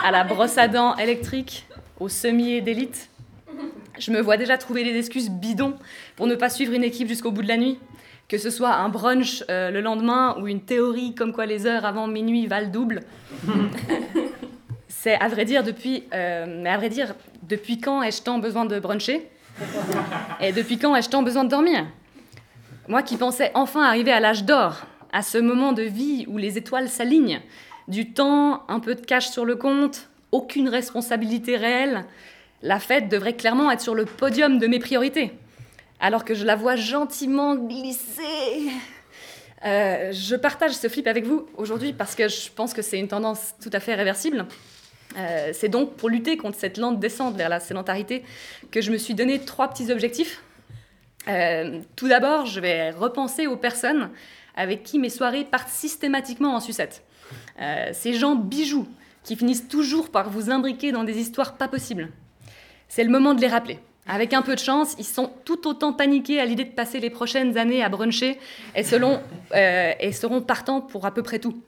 à 0.04 0.10
la 0.10 0.24
brosse 0.24 0.58
à 0.58 0.66
dents 0.66 0.96
électrique, 0.96 1.66
au 2.00 2.08
semier 2.08 2.60
d'élite. 2.60 3.08
Je 3.98 4.10
me 4.10 4.20
vois 4.20 4.36
déjà 4.36 4.58
trouver 4.58 4.82
des 4.84 4.96
excuses 4.96 5.30
bidons 5.30 5.74
pour 6.16 6.26
ne 6.26 6.34
pas 6.34 6.50
suivre 6.50 6.72
une 6.72 6.84
équipe 6.84 7.08
jusqu'au 7.08 7.30
bout 7.30 7.42
de 7.42 7.48
la 7.48 7.56
nuit. 7.56 7.78
que 8.28 8.38
ce 8.38 8.50
soit 8.50 8.74
un 8.74 8.90
brunch 8.90 9.42
le 9.48 9.80
lendemain 9.80 10.36
ou 10.38 10.48
une 10.48 10.60
théorie 10.60 11.14
comme 11.14 11.32
quoi 11.32 11.46
les 11.46 11.66
heures 11.66 11.86
avant 11.86 12.06
minuit 12.06 12.46
valent 12.46 12.68
double. 12.68 13.00
C'est 15.00 15.14
à 15.14 15.28
vrai 15.28 15.44
dire 15.44 15.62
depuis, 15.62 16.02
euh, 16.12 16.64
à 16.64 16.76
vrai 16.76 16.88
dire, 16.88 17.14
depuis 17.44 17.78
quand 17.78 18.02
ai-je 18.02 18.20
tant 18.20 18.40
besoin 18.40 18.64
de 18.64 18.80
bruncher 18.80 19.30
Et 20.40 20.50
depuis 20.50 20.76
quand 20.76 20.96
ai-je 20.96 21.08
tant 21.08 21.22
besoin 21.22 21.44
de 21.44 21.50
dormir 21.50 21.86
Moi 22.88 23.04
qui 23.04 23.16
pensais 23.16 23.52
enfin 23.54 23.84
arriver 23.84 24.10
à 24.10 24.18
l'âge 24.18 24.42
d'or, 24.42 24.86
à 25.12 25.22
ce 25.22 25.38
moment 25.38 25.72
de 25.72 25.82
vie 25.82 26.24
où 26.26 26.36
les 26.36 26.58
étoiles 26.58 26.88
s'alignent, 26.88 27.40
du 27.86 28.12
temps, 28.12 28.64
un 28.66 28.80
peu 28.80 28.96
de 28.96 29.00
cash 29.00 29.28
sur 29.28 29.44
le 29.44 29.54
compte, 29.54 30.08
aucune 30.32 30.68
responsabilité 30.68 31.56
réelle, 31.56 32.04
la 32.62 32.80
fête 32.80 33.08
devrait 33.08 33.36
clairement 33.36 33.70
être 33.70 33.80
sur 33.80 33.94
le 33.94 34.04
podium 34.04 34.58
de 34.58 34.66
mes 34.66 34.80
priorités. 34.80 35.30
Alors 36.00 36.24
que 36.24 36.34
je 36.34 36.44
la 36.44 36.56
vois 36.56 36.74
gentiment 36.74 37.54
glisser. 37.54 38.72
Euh, 39.64 40.10
je 40.12 40.34
partage 40.34 40.72
ce 40.72 40.88
flip 40.88 41.06
avec 41.06 41.24
vous 41.24 41.46
aujourd'hui 41.56 41.92
parce 41.92 42.16
que 42.16 42.26
je 42.26 42.50
pense 42.50 42.74
que 42.74 42.82
c'est 42.82 42.98
une 42.98 43.08
tendance 43.08 43.54
tout 43.62 43.70
à 43.72 43.78
fait 43.78 43.94
réversible. 43.94 44.44
Euh, 45.16 45.50
c'est 45.52 45.68
donc 45.68 45.94
pour 45.94 46.08
lutter 46.08 46.36
contre 46.36 46.58
cette 46.58 46.76
lente 46.76 47.00
descente 47.00 47.36
vers 47.36 47.48
la 47.48 47.60
sédentarité 47.60 48.24
que 48.70 48.80
je 48.80 48.90
me 48.90 48.98
suis 48.98 49.14
donné 49.14 49.38
trois 49.38 49.68
petits 49.68 49.90
objectifs. 49.90 50.42
Euh, 51.28 51.80
tout 51.96 52.08
d'abord, 52.08 52.46
je 52.46 52.60
vais 52.60 52.90
repenser 52.90 53.46
aux 53.46 53.56
personnes 53.56 54.10
avec 54.54 54.82
qui 54.82 54.98
mes 54.98 55.10
soirées 55.10 55.44
partent 55.44 55.68
systématiquement 55.68 56.54
en 56.54 56.60
sucette. 56.60 57.02
Euh, 57.60 57.90
ces 57.92 58.14
gens 58.14 58.34
bijoux 58.34 58.86
qui 59.24 59.36
finissent 59.36 59.68
toujours 59.68 60.10
par 60.10 60.30
vous 60.30 60.50
imbriquer 60.50 60.92
dans 60.92 61.04
des 61.04 61.18
histoires 61.18 61.56
pas 61.56 61.68
possibles. 61.68 62.10
C'est 62.88 63.04
le 63.04 63.10
moment 63.10 63.34
de 63.34 63.40
les 63.40 63.48
rappeler. 63.48 63.78
Avec 64.06 64.32
un 64.32 64.40
peu 64.40 64.54
de 64.54 64.60
chance, 64.60 64.94
ils 64.98 65.04
sont 65.04 65.30
tout 65.44 65.68
autant 65.68 65.92
paniqués 65.92 66.40
à 66.40 66.46
l'idée 66.46 66.64
de 66.64 66.70
passer 66.70 66.98
les 66.98 67.10
prochaines 67.10 67.58
années 67.58 67.84
à 67.84 67.90
bruncher 67.90 68.38
et, 68.74 68.80
et 68.80 70.12
seront 70.12 70.40
partants 70.40 70.80
pour 70.80 71.04
à 71.04 71.12
peu 71.12 71.22
près 71.22 71.38
tout. 71.38 71.62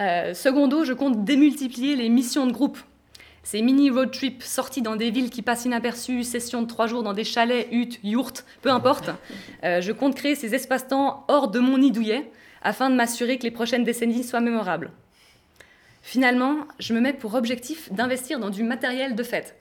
Euh, 0.00 0.34
secondo, 0.34 0.84
je 0.84 0.92
compte 0.92 1.24
démultiplier 1.24 1.96
les 1.96 2.08
missions 2.08 2.46
de 2.46 2.52
groupe. 2.52 2.78
Ces 3.42 3.62
mini 3.62 3.90
road 3.90 4.10
trips 4.10 4.42
sortis 4.42 4.82
dans 4.82 4.96
des 4.96 5.10
villes 5.10 5.30
qui 5.30 5.42
passent 5.42 5.64
inaperçues, 5.64 6.24
sessions 6.24 6.62
de 6.62 6.66
trois 6.66 6.86
jours 6.86 7.02
dans 7.02 7.14
des 7.14 7.24
chalets, 7.24 7.68
huttes, 7.70 7.98
yourtes, 8.02 8.44
peu 8.62 8.70
importe. 8.70 9.10
Euh, 9.62 9.82
je 9.82 9.92
compte 9.92 10.14
créer 10.14 10.34
ces 10.36 10.54
espaces-temps 10.54 11.26
hors 11.28 11.48
de 11.48 11.58
mon 11.58 11.76
nid 11.76 11.92
douillet 11.92 12.30
afin 12.62 12.88
de 12.88 12.94
m'assurer 12.94 13.36
que 13.36 13.42
les 13.42 13.50
prochaines 13.50 13.84
décennies 13.84 14.24
soient 14.24 14.40
mémorables. 14.40 14.90
Finalement, 16.00 16.66
je 16.78 16.94
me 16.94 17.00
mets 17.00 17.12
pour 17.12 17.34
objectif 17.34 17.92
d'investir 17.92 18.38
dans 18.38 18.48
du 18.48 18.62
matériel 18.62 19.14
de 19.14 19.22
fête. 19.22 19.56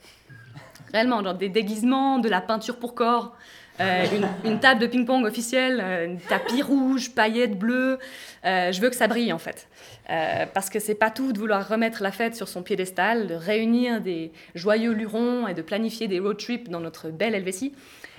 Réellement, 0.94 1.22
genre 1.22 1.34
des 1.34 1.50
déguisements, 1.50 2.18
de 2.18 2.30
la 2.30 2.40
peinture 2.40 2.78
pour 2.78 2.96
corps, 2.96 3.36
euh, 3.80 4.06
une, 4.44 4.60
table 4.60 4.82
de 4.82 4.88
ping-pong 4.88 5.26
officielle, 5.26 5.80
un 5.80 6.16
tapis 6.28 6.62
rouge, 6.62 7.12
paillettes 7.12 7.58
bleues. 7.58 8.00
je 8.44 8.82
veux 8.82 8.90
que 8.90 8.96
ça 8.96 9.08
brille 9.08 9.34
en 9.34 9.40
fait. 9.40 9.68
Euh, 10.10 10.46
parce 10.52 10.72
que 10.72 10.80
c'est 10.80 10.96
pas 10.96 11.12
tout 11.12 11.34
de 11.34 11.40
vouloir 11.40 11.68
remettre 11.68 12.02
la 12.02 12.12
fête 12.12 12.36
sur 12.36 12.48
son 12.48 12.64
piédestal, 12.64 13.28
de 13.28 13.36
réunir 13.36 14.02
des 14.02 14.32
joyeux 14.56 14.92
lurons 14.92 15.48
et 15.48 15.54
de 15.54 15.62
planifier 15.62 16.08
des 16.08 16.20
road 16.20 16.38
trips 16.38 16.68
dans 16.68 16.80
notre 16.80 17.10
belle 17.10 17.36
Helvétie. 17.36 17.74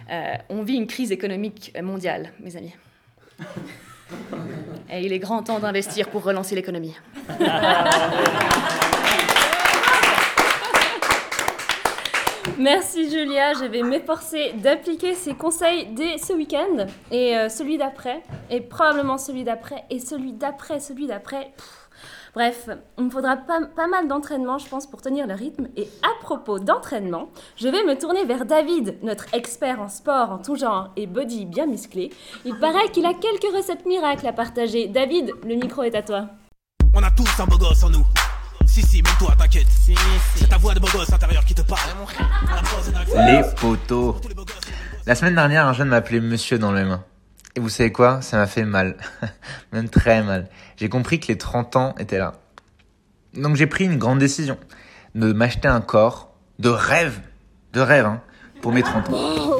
Euh, 0.09 0.35
on 0.49 0.62
vit 0.62 0.76
une 0.76 0.87
crise 0.87 1.11
économique 1.11 1.73
mondiale, 1.83 2.33
mes 2.38 2.57
amis. 2.57 2.75
Et 4.93 5.00
il 5.00 5.12
est 5.12 5.19
grand 5.19 5.43
temps 5.43 5.59
d'investir 5.59 6.09
pour 6.11 6.23
relancer 6.23 6.55
l'économie. 6.55 6.95
Merci 12.61 13.09
Julia, 13.09 13.55
je 13.55 13.64
vais 13.64 13.83
m'efforcer 13.83 14.52
d'appliquer 14.52 15.14
ces 15.14 15.33
conseils 15.33 15.87
dès 15.95 16.19
ce 16.19 16.35
week-end 16.35 16.85
et 17.11 17.35
euh, 17.35 17.49
celui 17.49 17.79
d'après, 17.79 18.23
et 18.50 18.61
probablement 18.61 19.17
celui 19.17 19.45
d'après, 19.45 19.83
et 19.88 19.99
celui 19.99 20.35
d'après, 20.35 20.79
celui 20.79 21.07
d'après. 21.07 21.55
Bref, 22.35 22.69
il 22.99 23.05
me 23.05 23.11
faudra 23.11 23.38
pas, 23.38 23.87
mal 23.87 24.09
d'entraînement, 24.09 24.59
je 24.59 24.69
pense, 24.69 24.87
pour 24.87 25.00
tenir 25.00 25.26
le 25.26 25.33
rythme. 25.33 25.69
Et 25.79 25.88
à 26.02 26.23
propos 26.23 26.59
d'entraînement, 26.59 27.31
je 27.57 27.67
vais 27.67 27.83
me 27.83 27.99
tourner 27.99 28.26
vers 28.26 28.45
David, 28.45 28.99
notre 29.02 29.35
expert 29.35 29.81
en 29.81 29.88
sport 29.88 30.31
en 30.31 30.38
tout 30.38 30.57
genre 30.57 30.90
et 30.97 31.07
body 31.07 31.47
bien 31.47 31.64
musclé. 31.64 32.12
Il 32.45 32.59
paraît 32.59 32.90
qu'il 32.93 33.07
a 33.07 33.14
quelques 33.14 33.57
recettes 33.57 33.87
miracles 33.87 34.26
à 34.26 34.35
partager. 34.35 34.87
David, 34.87 35.33
le 35.47 35.55
micro 35.55 35.83
est 35.83 35.95
à 35.95 36.02
toi. 36.02 36.26
On 36.95 37.02
a 37.02 37.11
tous 37.11 37.40
un 37.40 37.47
beau 37.47 37.57
gosse 37.57 37.85
en 37.85 37.88
nous. 37.88 38.05
Si, 38.71 38.83
si, 38.83 39.03
même 39.03 39.12
toi, 39.19 39.35
t'inquiète. 39.37 39.67
C'est 40.37 40.49
ta 40.49 40.57
voix 40.57 40.75
de 40.75 40.79
beau 40.79 40.87
gosse 40.93 41.12
intérieur 41.12 41.45
qui 41.45 41.55
te 41.55 41.62
parle. 41.62 41.81
Les 43.17 43.43
poteaux. 43.57 44.17
La 45.07 45.17
semaine 45.17 45.35
dernière, 45.35 45.67
un 45.67 45.73
jeune 45.73 45.89
m'a 45.89 45.97
appelé 45.97 46.21
monsieur 46.21 46.57
dans 46.57 46.73
les 46.73 46.85
mains. 46.85 47.03
Et 47.57 47.61
vous 47.61 47.69
savez 47.69 47.91
quoi? 47.91 48.23
Ça 48.23 48.37
m'a 48.37 48.47
fait 48.47 48.65
mal. 48.65 48.97
Même 49.73 49.89
très 49.89 50.23
mal. 50.23 50.49
J'ai 50.77 50.89
compris 50.89 51.19
que 51.19 51.27
les 51.27 51.37
30 51.37 51.75
ans 51.75 51.95
étaient 51.99 52.19
là. 52.19 52.35
Donc 53.35 53.57
j'ai 53.57 53.67
pris 53.67 53.87
une 53.87 53.99
grande 53.99 54.21
décision. 54.21 54.57
De 55.17 55.33
m'acheter 55.33 55.67
un 55.67 55.81
corps 55.81 56.33
de 56.61 56.69
rêve. 56.69 57.21
De 57.73 57.81
rêve, 57.81 58.07
hein, 58.07 58.21
pour 58.62 58.71
mes 58.71 58.85
30 58.85 59.09
ans. 59.09 59.59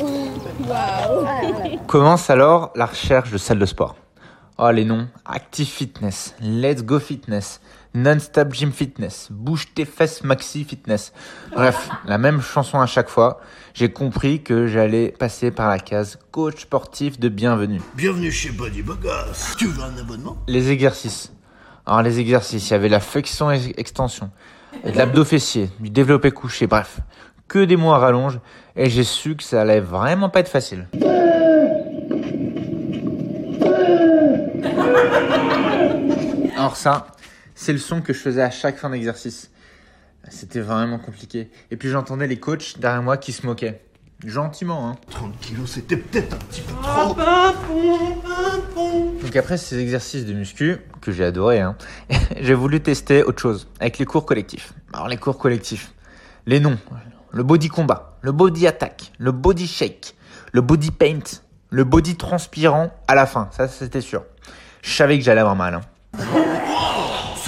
Commence 1.89 2.31
alors 2.31 2.71
la 2.77 2.87
recherche 2.87 3.33
de 3.33 3.39
salle 3.39 3.59
de 3.59 3.67
sport. 3.67 3.97
Oh 4.57 4.71
les 4.71 4.85
noms. 4.85 5.09
Active 5.25 5.67
Fitness, 5.67 6.37
Let's 6.41 6.85
Go 6.85 7.01
Fitness, 7.01 7.61
Non-Stop 7.93 8.55
Gym 8.55 8.71
Fitness, 8.71 9.27
Bouge 9.33 9.67
tes 9.75 9.85
fesses 9.85 10.23
Maxi 10.23 10.63
Fitness. 10.63 11.13
Bref, 11.53 11.89
la 12.05 12.19
même 12.19 12.41
chanson 12.41 12.81
à 12.81 12.87
chaque 12.87 13.09
fois. 13.09 13.41
J'ai 13.75 13.91
compris 13.91 14.45
que 14.45 14.69
j'allais 14.69 15.09
passer 15.09 15.51
par 15.51 15.69
la 15.69 15.81
case 15.81 16.17
coach 16.31 16.63
sportif 16.63 17.19
de 17.19 17.29
bienvenue. 17.29 17.81
Bienvenue 17.97 18.31
chez 18.31 18.51
Body 18.51 18.83
Bogus. 18.83 19.57
Tu 19.59 19.67
veux 19.67 19.83
un 19.83 19.99
abonnement? 19.99 20.37
Les 20.47 20.71
exercices. 20.71 21.33
Alors 21.85 22.03
les 22.03 22.21
exercices, 22.21 22.69
il 22.69 22.73
y 22.73 22.77
avait 22.77 22.89
la 22.89 23.01
flexion 23.01 23.51
et 23.51 23.75
extension, 23.77 24.31
de 24.85 24.93
l'abdo 24.93 25.25
fessier, 25.25 25.69
du 25.81 25.91
développé 25.91 26.31
couché, 26.31 26.69
bref. 26.69 27.01
Que 27.49 27.65
des 27.65 27.77
mots 27.77 27.91
à 27.93 27.99
rallonge 27.99 28.39
et 28.77 28.89
j'ai 28.89 29.03
su 29.03 29.35
que 29.35 29.43
ça 29.43 29.63
allait 29.63 29.81
vraiment 29.81 30.29
pas 30.29 30.39
être 30.39 30.49
facile. 30.49 30.87
Alors 36.57 36.77
ça, 36.77 37.09
c'est 37.61 37.75
le 37.75 37.79
son 37.79 38.01
que 38.01 38.15
je 38.15 38.19
faisais 38.19 38.41
à 38.41 38.51
chaque 38.51 38.79
fin 38.79 38.89
d'exercice. 38.89 39.51
C'était 40.31 40.61
vraiment 40.61 40.99
compliqué. 40.99 41.51
Et 41.71 41.77
puis 41.77 41.91
j'entendais 41.91 42.27
les 42.27 42.41
coachs 42.41 42.79
derrière 42.79 43.03
moi 43.03 43.19
qui 43.19 43.33
se 43.33 43.47
moquaient. 43.47 43.83
Gentiment, 44.25 44.89
hein. 44.89 44.97
30 45.11 45.39
kilos, 45.41 45.71
c'était 45.73 45.99
peut-être 45.99 46.35
un 46.35 46.39
petit 46.39 46.63
peu 46.63 46.73
trop. 46.73 47.15
Donc 49.23 49.37
après 49.37 49.59
ces 49.59 49.79
exercices 49.79 50.25
de 50.25 50.33
muscu, 50.33 50.79
que 51.03 51.13
j'ai 51.13 51.23
adoré, 51.23 51.61
hein, 51.61 51.77
j'ai 52.41 52.55
voulu 52.55 52.81
tester 52.81 53.23
autre 53.23 53.43
chose, 53.43 53.69
avec 53.79 53.99
les 53.99 54.07
cours 54.07 54.25
collectifs. 54.25 54.73
Alors 54.95 55.09
les 55.09 55.19
cours 55.19 55.37
collectifs, 55.37 55.93
les 56.47 56.61
noms, 56.61 56.79
le 57.31 57.43
body 57.43 57.69
combat, 57.69 58.17
le 58.23 58.33
body 58.33 58.67
attack, 58.67 59.13
le 59.19 59.33
body 59.33 59.67
shake, 59.67 60.15
le 60.53 60.63
body 60.63 60.93
paint, 60.93 61.43
le 61.69 61.85
body 61.85 62.17
transpirant 62.17 62.91
à 63.07 63.15
la 63.15 63.27
fin, 63.27 63.51
ça 63.53 63.69
c'était 63.69 64.01
sûr. 64.01 64.25
Je 64.81 64.95
savais 64.95 65.19
que 65.19 65.25
j'allais 65.25 65.43
avoir 65.43 65.57
mal. 65.57 65.75
Hein. 65.75 65.83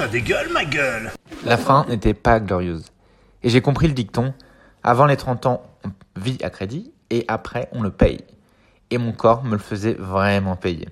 Ça 0.02 0.08
dégueule 0.08 0.48
ma 0.48 0.64
gueule 0.64 1.12
La 1.44 1.56
fin 1.56 1.86
n'était 1.88 2.12
pas 2.12 2.40
glorieuse. 2.40 2.86
Et 3.44 3.50
j'ai 3.50 3.60
compris 3.60 3.86
le 3.86 3.92
dicton, 3.92 4.34
avant 4.82 5.06
les 5.06 5.16
30 5.16 5.46
ans, 5.46 5.62
on 5.84 5.90
vit 6.20 6.38
à 6.42 6.50
crédit, 6.50 6.92
et 7.10 7.24
après, 7.28 7.68
on 7.70 7.82
le 7.82 7.92
paye. 7.92 8.18
Et 8.90 8.98
mon 8.98 9.12
corps 9.12 9.44
me 9.44 9.52
le 9.52 9.62
faisait 9.62 9.94
vraiment 9.94 10.56
payer. 10.56 10.88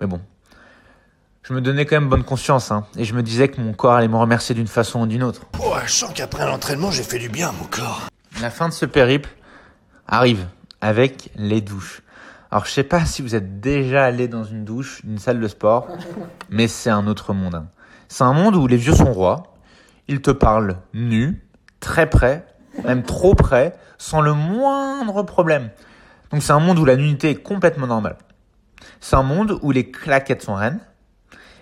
Mais 0.00 0.06
bon, 0.06 0.18
je 1.42 1.52
me 1.52 1.60
donnais 1.60 1.84
quand 1.84 1.96
même 1.96 2.08
bonne 2.08 2.24
conscience, 2.24 2.70
hein, 2.70 2.86
et 2.96 3.04
je 3.04 3.12
me 3.12 3.22
disais 3.22 3.48
que 3.48 3.60
mon 3.60 3.74
corps 3.74 3.92
allait 3.92 4.08
me 4.08 4.16
remercier 4.16 4.54
d'une 4.54 4.66
façon 4.66 5.02
ou 5.02 5.06
d'une 5.06 5.24
autre. 5.24 5.42
Oh, 5.62 5.74
je 5.84 5.92
sens 5.92 6.14
qu'après 6.14 6.46
l'entraînement, 6.46 6.90
j'ai 6.90 7.02
fait 7.02 7.18
du 7.18 7.28
bien 7.28 7.50
à 7.50 7.52
mon 7.52 7.64
corps. 7.64 8.08
La 8.40 8.48
fin 8.48 8.66
de 8.66 8.72
ce 8.72 8.86
périple 8.86 9.28
arrive 10.08 10.46
avec 10.80 11.28
les 11.36 11.60
douches. 11.60 12.00
Alors, 12.50 12.64
je 12.64 12.70
sais 12.70 12.82
pas 12.82 13.04
si 13.04 13.20
vous 13.20 13.34
êtes 13.34 13.60
déjà 13.60 14.06
allé 14.06 14.26
dans 14.26 14.44
une 14.44 14.64
douche, 14.64 15.02
une 15.04 15.18
salle 15.18 15.38
de 15.38 15.48
sport, 15.48 15.86
mais 16.48 16.66
c'est 16.66 16.88
un 16.88 17.06
autre 17.06 17.34
monde. 17.34 17.56
Hein. 17.56 17.66
C'est 18.12 18.24
un 18.24 18.34
monde 18.34 18.56
où 18.56 18.66
les 18.66 18.76
vieux 18.76 18.94
sont 18.94 19.10
rois. 19.10 19.54
Ils 20.06 20.20
te 20.20 20.30
parlent 20.30 20.76
nu, 20.92 21.48
très 21.80 22.10
près, 22.10 22.46
même 22.84 23.04
trop 23.04 23.34
près, 23.34 23.74
sans 23.96 24.20
le 24.20 24.34
moindre 24.34 25.22
problème. 25.22 25.70
Donc 26.30 26.42
c'est 26.42 26.52
un 26.52 26.58
monde 26.58 26.78
où 26.78 26.84
la 26.84 26.96
nudité 26.96 27.30
est 27.30 27.42
complètement 27.42 27.86
normale. 27.86 28.18
C'est 29.00 29.16
un 29.16 29.22
monde 29.22 29.58
où 29.62 29.70
les 29.70 29.90
claquettes 29.90 30.42
sont 30.42 30.56
reines. 30.56 30.80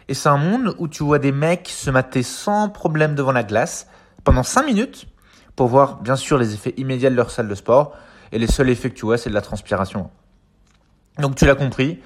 Et 0.08 0.14
c'est 0.14 0.28
un 0.28 0.38
monde 0.38 0.74
où 0.78 0.88
tu 0.88 1.04
vois 1.04 1.20
des 1.20 1.30
mecs 1.30 1.68
se 1.68 1.88
mater 1.88 2.24
sans 2.24 2.68
problème 2.68 3.14
devant 3.14 3.30
la 3.30 3.44
glace 3.44 3.86
pendant 4.24 4.42
5 4.42 4.66
minutes 4.66 5.06
pour 5.54 5.68
voir 5.68 6.02
bien 6.02 6.16
sûr 6.16 6.36
les 6.36 6.52
effets 6.54 6.74
immédiats 6.78 7.10
de 7.10 7.14
leur 7.14 7.30
salle 7.30 7.46
de 7.46 7.54
sport. 7.54 7.94
Et 8.32 8.40
les 8.40 8.48
seuls 8.48 8.70
effets 8.70 8.90
que 8.90 8.96
tu 8.96 9.06
vois, 9.06 9.18
c'est 9.18 9.30
de 9.30 9.34
la 9.34 9.40
transpiration. 9.40 10.10
Donc 11.20 11.36
tu 11.36 11.46
l'as 11.46 11.54
compris, 11.54 12.00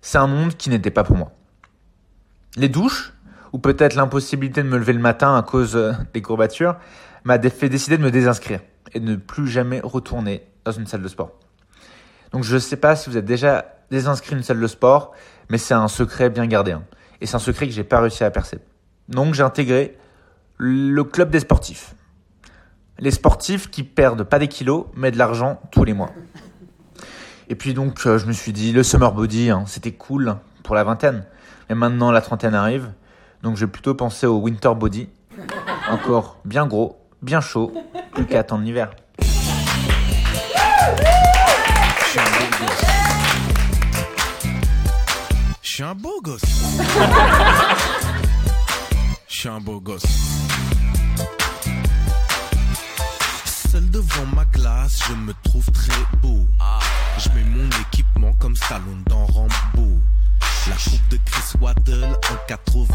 c'est 0.00 0.16
un 0.16 0.26
monde 0.26 0.56
qui 0.56 0.70
n'était 0.70 0.90
pas 0.90 1.04
pour 1.04 1.18
moi. 1.18 1.32
Les 2.56 2.70
douches, 2.70 3.12
ou 3.52 3.58
peut-être 3.58 3.94
l'impossibilité 3.94 4.62
de 4.62 4.68
me 4.68 4.78
lever 4.78 4.92
le 4.92 5.00
matin 5.00 5.36
à 5.36 5.42
cause 5.42 5.76
euh, 5.76 5.92
des 6.14 6.22
courbatures, 6.22 6.76
m'a 7.24 7.38
fait 7.40 7.68
décider 7.68 7.98
de 7.98 8.02
me 8.02 8.10
désinscrire 8.10 8.60
et 8.92 9.00
de 9.00 9.04
ne 9.04 9.16
plus 9.16 9.46
jamais 9.46 9.80
retourner 9.80 10.46
dans 10.64 10.72
une 10.72 10.86
salle 10.86 11.02
de 11.02 11.08
sport. 11.08 11.32
Donc 12.32 12.44
je 12.44 12.54
ne 12.54 12.60
sais 12.60 12.76
pas 12.76 12.96
si 12.96 13.10
vous 13.10 13.16
êtes 13.16 13.24
déjà 13.24 13.66
désinscrit 13.90 14.36
une 14.36 14.42
salle 14.42 14.60
de 14.60 14.66
sport, 14.66 15.12
mais 15.48 15.58
c'est 15.58 15.74
un 15.74 15.88
secret 15.88 16.30
bien 16.30 16.46
gardé. 16.46 16.72
hein. 16.72 16.84
Et 17.20 17.26
c'est 17.26 17.36
un 17.36 17.40
secret 17.40 17.66
que 17.66 17.72
j'ai 17.72 17.84
pas 17.84 18.00
réussi 18.00 18.24
à 18.24 18.30
percer. 18.30 18.58
Donc 19.08 19.34
j'ai 19.34 19.42
intégré 19.42 19.98
le 20.56 21.02
club 21.04 21.30
des 21.30 21.40
sportifs. 21.40 21.94
Les 22.98 23.10
sportifs 23.10 23.70
qui 23.70 23.82
perdent 23.82 24.22
pas 24.22 24.38
des 24.38 24.48
kilos, 24.48 24.86
mais 24.94 25.10
de 25.10 25.18
l'argent 25.18 25.60
tous 25.70 25.84
les 25.84 25.92
mois. 25.92 26.10
Et 27.48 27.56
puis 27.56 27.74
donc 27.74 28.06
euh, 28.06 28.18
je 28.18 28.26
me 28.26 28.32
suis 28.32 28.52
dit, 28.52 28.72
le 28.72 28.82
summer 28.82 29.12
body, 29.12 29.50
hein, 29.50 29.64
c'était 29.66 29.92
cool 29.92 30.36
pour 30.62 30.74
la 30.74 30.84
vingtaine. 30.84 31.24
Mais 31.68 31.74
maintenant 31.74 32.12
la 32.12 32.20
trentaine 32.20 32.54
arrive, 32.54 32.92
donc 33.42 33.56
j'ai 33.56 33.66
plutôt 33.66 33.94
pensé 33.94 34.26
au 34.26 34.38
winter 34.38 34.72
body. 34.76 35.08
Encore 35.90 36.38
bien 36.44 36.66
gros, 36.66 36.98
bien 37.22 37.40
chaud, 37.40 37.72
plus 38.12 38.26
qu'à 38.26 38.40
attendre 38.40 38.64
l'hiver. 38.64 38.90
Je 45.62 45.68
suis 45.68 45.82
un 45.82 45.94
beau 45.94 46.20
gosse. 46.20 46.42
Je 49.28 49.36
suis 49.36 49.48
un 49.48 49.60
beau 49.60 49.80
gosse. 49.80 50.02
Seul 53.70 53.88
devant 53.90 54.26
ma 54.34 54.44
glace, 54.44 55.00
je 55.08 55.14
me 55.14 55.32
trouve 55.44 55.64
très 55.70 55.92
beau. 56.20 56.44
Je 57.18 57.28
mets 57.30 57.44
mon 57.44 57.68
équipement 57.82 58.32
comme 58.38 58.56
Stallone 58.56 59.02
dans 59.06 59.24
Rambo. 59.26 59.98
La 60.68 60.76
de 61.10 61.16
Chris 61.24 61.58
Waddle 61.58 62.04
en 62.04 62.46
92. 62.46 62.86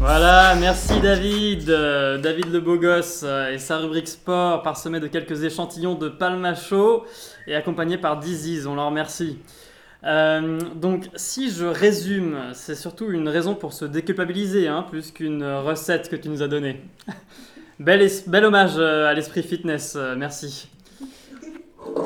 Voilà, 0.00 0.56
merci 0.56 1.00
David. 1.00 1.70
Euh, 1.70 2.18
David 2.18 2.50
le 2.50 2.60
beau 2.60 2.76
gosse 2.76 3.22
euh, 3.24 3.52
et 3.52 3.58
sa 3.58 3.78
rubrique 3.78 4.08
sport 4.08 4.62
parsemée 4.62 4.98
de 4.98 5.06
quelques 5.06 5.44
échantillons 5.44 5.94
de 5.94 6.08
Palma 6.08 6.54
et 7.46 7.54
accompagné 7.54 7.98
par 7.98 8.18
Diziz. 8.18 8.66
On 8.66 8.74
leur 8.74 8.86
remercie. 8.86 9.38
Euh, 10.02 10.58
donc, 10.74 11.08
si 11.14 11.52
je 11.52 11.66
résume, 11.66 12.36
c'est 12.52 12.74
surtout 12.74 13.12
une 13.12 13.28
raison 13.28 13.54
pour 13.54 13.72
se 13.74 13.84
déculpabiliser, 13.84 14.66
hein, 14.66 14.82
plus 14.82 15.12
qu'une 15.12 15.44
recette 15.44 16.08
que 16.08 16.16
tu 16.16 16.28
nous 16.28 16.42
as 16.42 16.48
donnée. 16.48 16.82
bel, 17.78 18.10
hommage 18.44 18.76
à 18.78 19.14
l'esprit 19.14 19.44
fitness, 19.44 19.96
merci. 20.16 20.68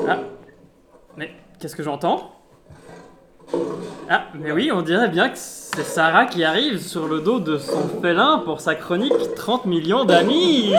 Ah, 0.07 0.19
mais 1.17 1.31
qu'est-ce 1.59 1.75
que 1.75 1.83
j'entends? 1.83 2.42
Ah, 4.09 4.25
mais 4.33 4.51
oui, 4.51 4.71
on 4.71 4.81
dirait 4.81 5.09
bien 5.09 5.29
que 5.29 5.37
c'est 5.37 5.83
Sarah 5.83 6.25
qui 6.25 6.43
arrive 6.43 6.79
sur 6.79 7.07
le 7.07 7.21
dos 7.21 7.39
de 7.39 7.57
son 7.57 7.87
félin 8.01 8.41
pour 8.45 8.61
sa 8.61 8.75
chronique 8.75 9.13
30 9.35 9.65
millions 9.65 10.05
d'amis. 10.05 10.73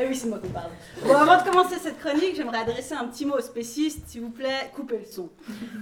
Eh 0.00 0.06
oui, 0.06 0.14
c'est 0.14 0.28
moi 0.28 0.38
qui 0.38 0.48
parle. 0.50 0.70
Bon, 1.04 1.16
avant 1.16 1.42
de 1.42 1.48
commencer 1.48 1.76
cette 1.80 1.98
chronique, 1.98 2.34
j'aimerais 2.36 2.58
adresser 2.58 2.94
un 2.94 3.04
petit 3.06 3.26
mot 3.26 3.34
aux 3.36 3.40
spécistes. 3.40 4.06
S'il 4.06 4.20
vous 4.20 4.30
plaît, 4.30 4.70
coupez 4.74 4.98
le 4.98 5.04
son. 5.04 5.28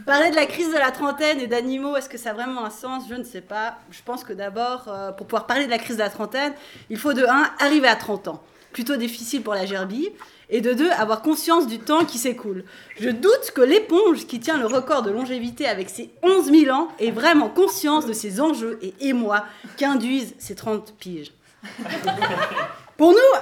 Parler 0.06 0.30
de 0.30 0.36
la 0.36 0.46
crise 0.46 0.72
de 0.72 0.78
la 0.78 0.90
trentaine 0.90 1.38
et 1.40 1.46
d'animaux, 1.46 1.96
est-ce 1.96 2.08
que 2.08 2.16
ça 2.16 2.30
a 2.30 2.32
vraiment 2.32 2.64
un 2.64 2.70
sens? 2.70 3.04
Je 3.10 3.14
ne 3.14 3.24
sais 3.24 3.42
pas. 3.42 3.76
Je 3.90 4.00
pense 4.04 4.24
que 4.24 4.32
d'abord, 4.32 4.86
euh, 4.88 5.12
pour 5.12 5.26
pouvoir 5.26 5.46
parler 5.46 5.66
de 5.66 5.70
la 5.70 5.78
crise 5.78 5.96
de 5.96 6.02
la 6.02 6.08
trentaine, 6.08 6.52
il 6.88 6.96
faut 6.96 7.12
de 7.12 7.24
1, 7.24 7.50
arriver 7.58 7.88
à 7.88 7.96
30 7.96 8.28
ans. 8.28 8.42
Plutôt 8.72 8.96
difficile 8.96 9.42
pour 9.42 9.54
la 9.54 9.66
gerbille. 9.66 10.12
Et 10.48 10.60
de 10.60 10.72
2, 10.72 10.90
avoir 10.90 11.22
conscience 11.22 11.66
du 11.66 11.78
temps 11.78 12.04
qui 12.04 12.18
s'écoule. 12.18 12.64
Je 13.00 13.10
doute 13.10 13.52
que 13.54 13.62
l'éponge 13.62 14.26
qui 14.26 14.38
tient 14.38 14.58
le 14.58 14.66
record 14.66 15.02
de 15.02 15.10
longévité 15.10 15.66
avec 15.66 15.90
ses 15.90 16.10
11 16.22 16.50
000 16.50 16.76
ans 16.76 16.88
ait 17.00 17.10
vraiment 17.10 17.48
conscience 17.48 18.06
de 18.06 18.12
ses 18.12 18.40
enjeux 18.40 18.78
et 18.80 18.94
émois 19.00 19.44
qu'induisent 19.76 20.34
ces 20.38 20.54
30 20.54 20.94
piges. 20.98 21.32
Pour 22.96 23.10
nous, 23.10 23.40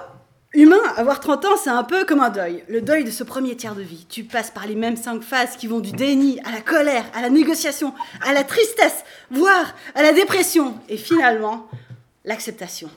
Humain, 0.55 0.81
avoir 0.97 1.19
30 1.19 1.45
ans, 1.47 1.57
c'est 1.61 1.71
un 1.71 1.83
peu 1.83 2.05
comme 2.05 2.21
un 2.21 2.31
deuil. 2.31 2.63
Le 2.69 2.81
deuil 2.81 3.03
de 3.03 3.11
ce 3.11 3.25
premier 3.25 3.57
tiers 3.57 3.75
de 3.75 3.83
vie. 3.83 4.07
Tu 4.09 4.23
passes 4.23 4.53
par 4.53 4.69
les 4.69 4.77
mêmes 4.77 4.97
cinq 4.97 5.21
phases 5.21 5.57
qui 5.57 5.67
vont 5.67 5.81
du 5.81 5.91
déni 5.91 6.39
à 6.45 6.53
la 6.53 6.61
colère, 6.61 7.05
à 7.13 7.23
la 7.23 7.29
négociation, 7.29 7.93
à 8.25 8.33
la 8.33 8.45
tristesse, 8.45 9.03
voire 9.33 9.75
à 9.97 10.03
la 10.03 10.13
dépression. 10.13 10.79
Et 10.89 10.97
finalement, 10.97 11.69
l'acceptation. 12.25 12.89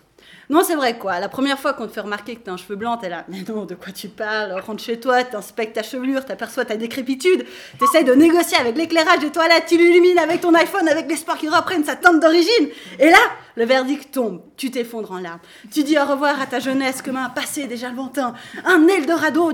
Non, 0.50 0.62
c'est 0.64 0.76
vrai 0.76 0.98
quoi. 0.98 1.20
La 1.20 1.28
première 1.28 1.60
fois 1.60 1.74
qu'on 1.74 1.88
te 1.88 1.92
fait 1.92 2.02
remarquer 2.02 2.36
que 2.36 2.42
t'as 2.42 2.54
un 2.54 2.58
cheveu 2.58 2.76
blanc, 2.76 2.98
t'es 2.98 3.10
là. 3.10 3.26
Mais 3.28 3.44
non, 3.50 3.66
de 3.66 3.76
quoi 3.76 3.92
tu 3.92 4.08
parles? 4.08 4.54
Rentre 4.62 4.82
chez 4.82 5.00
toi, 5.00 5.24
t'inspectes 5.24 5.76
ta 5.76 5.84
chevelure, 5.84 6.24
t'aperçois 6.26 6.64
ta 6.64 6.78
décrépitude, 6.78 7.46
t'essayes 7.80 8.06
de 8.06 8.14
négocier 8.14 8.58
avec 8.58 8.78
l'éclairage 8.78 9.20
des 9.20 9.32
toilettes, 9.32 9.66
tu 9.68 9.78
l'illumines 9.78 10.20
avec 10.20 10.42
ton 10.42 10.54
iPhone 10.54 10.88
avec 10.88 11.10
l'espoir 11.10 11.38
qu'il 11.38 11.50
reprenne 11.50 11.84
sa 11.84 11.96
teinte 11.96 12.22
d'origine. 12.22 12.70
Et 13.00 13.10
là, 13.10 13.18
le 13.58 13.65
verdict 13.65 14.13
tombe. 14.13 14.41
Tu 14.56 14.70
t'effondres 14.70 15.12
en 15.12 15.20
larmes. 15.20 15.39
Tu 15.72 15.84
dis 15.84 15.98
au 15.98 16.06
revoir 16.06 16.39
à 16.39 16.46
ta 16.46 16.60
jeunesse 16.60 17.02
comme 17.02 17.17
un 17.17 17.30
passé 17.30 17.65
déjà 17.65 17.89
lointain. 17.89 18.36
Un 18.63 18.88
Eldorado 18.88 19.52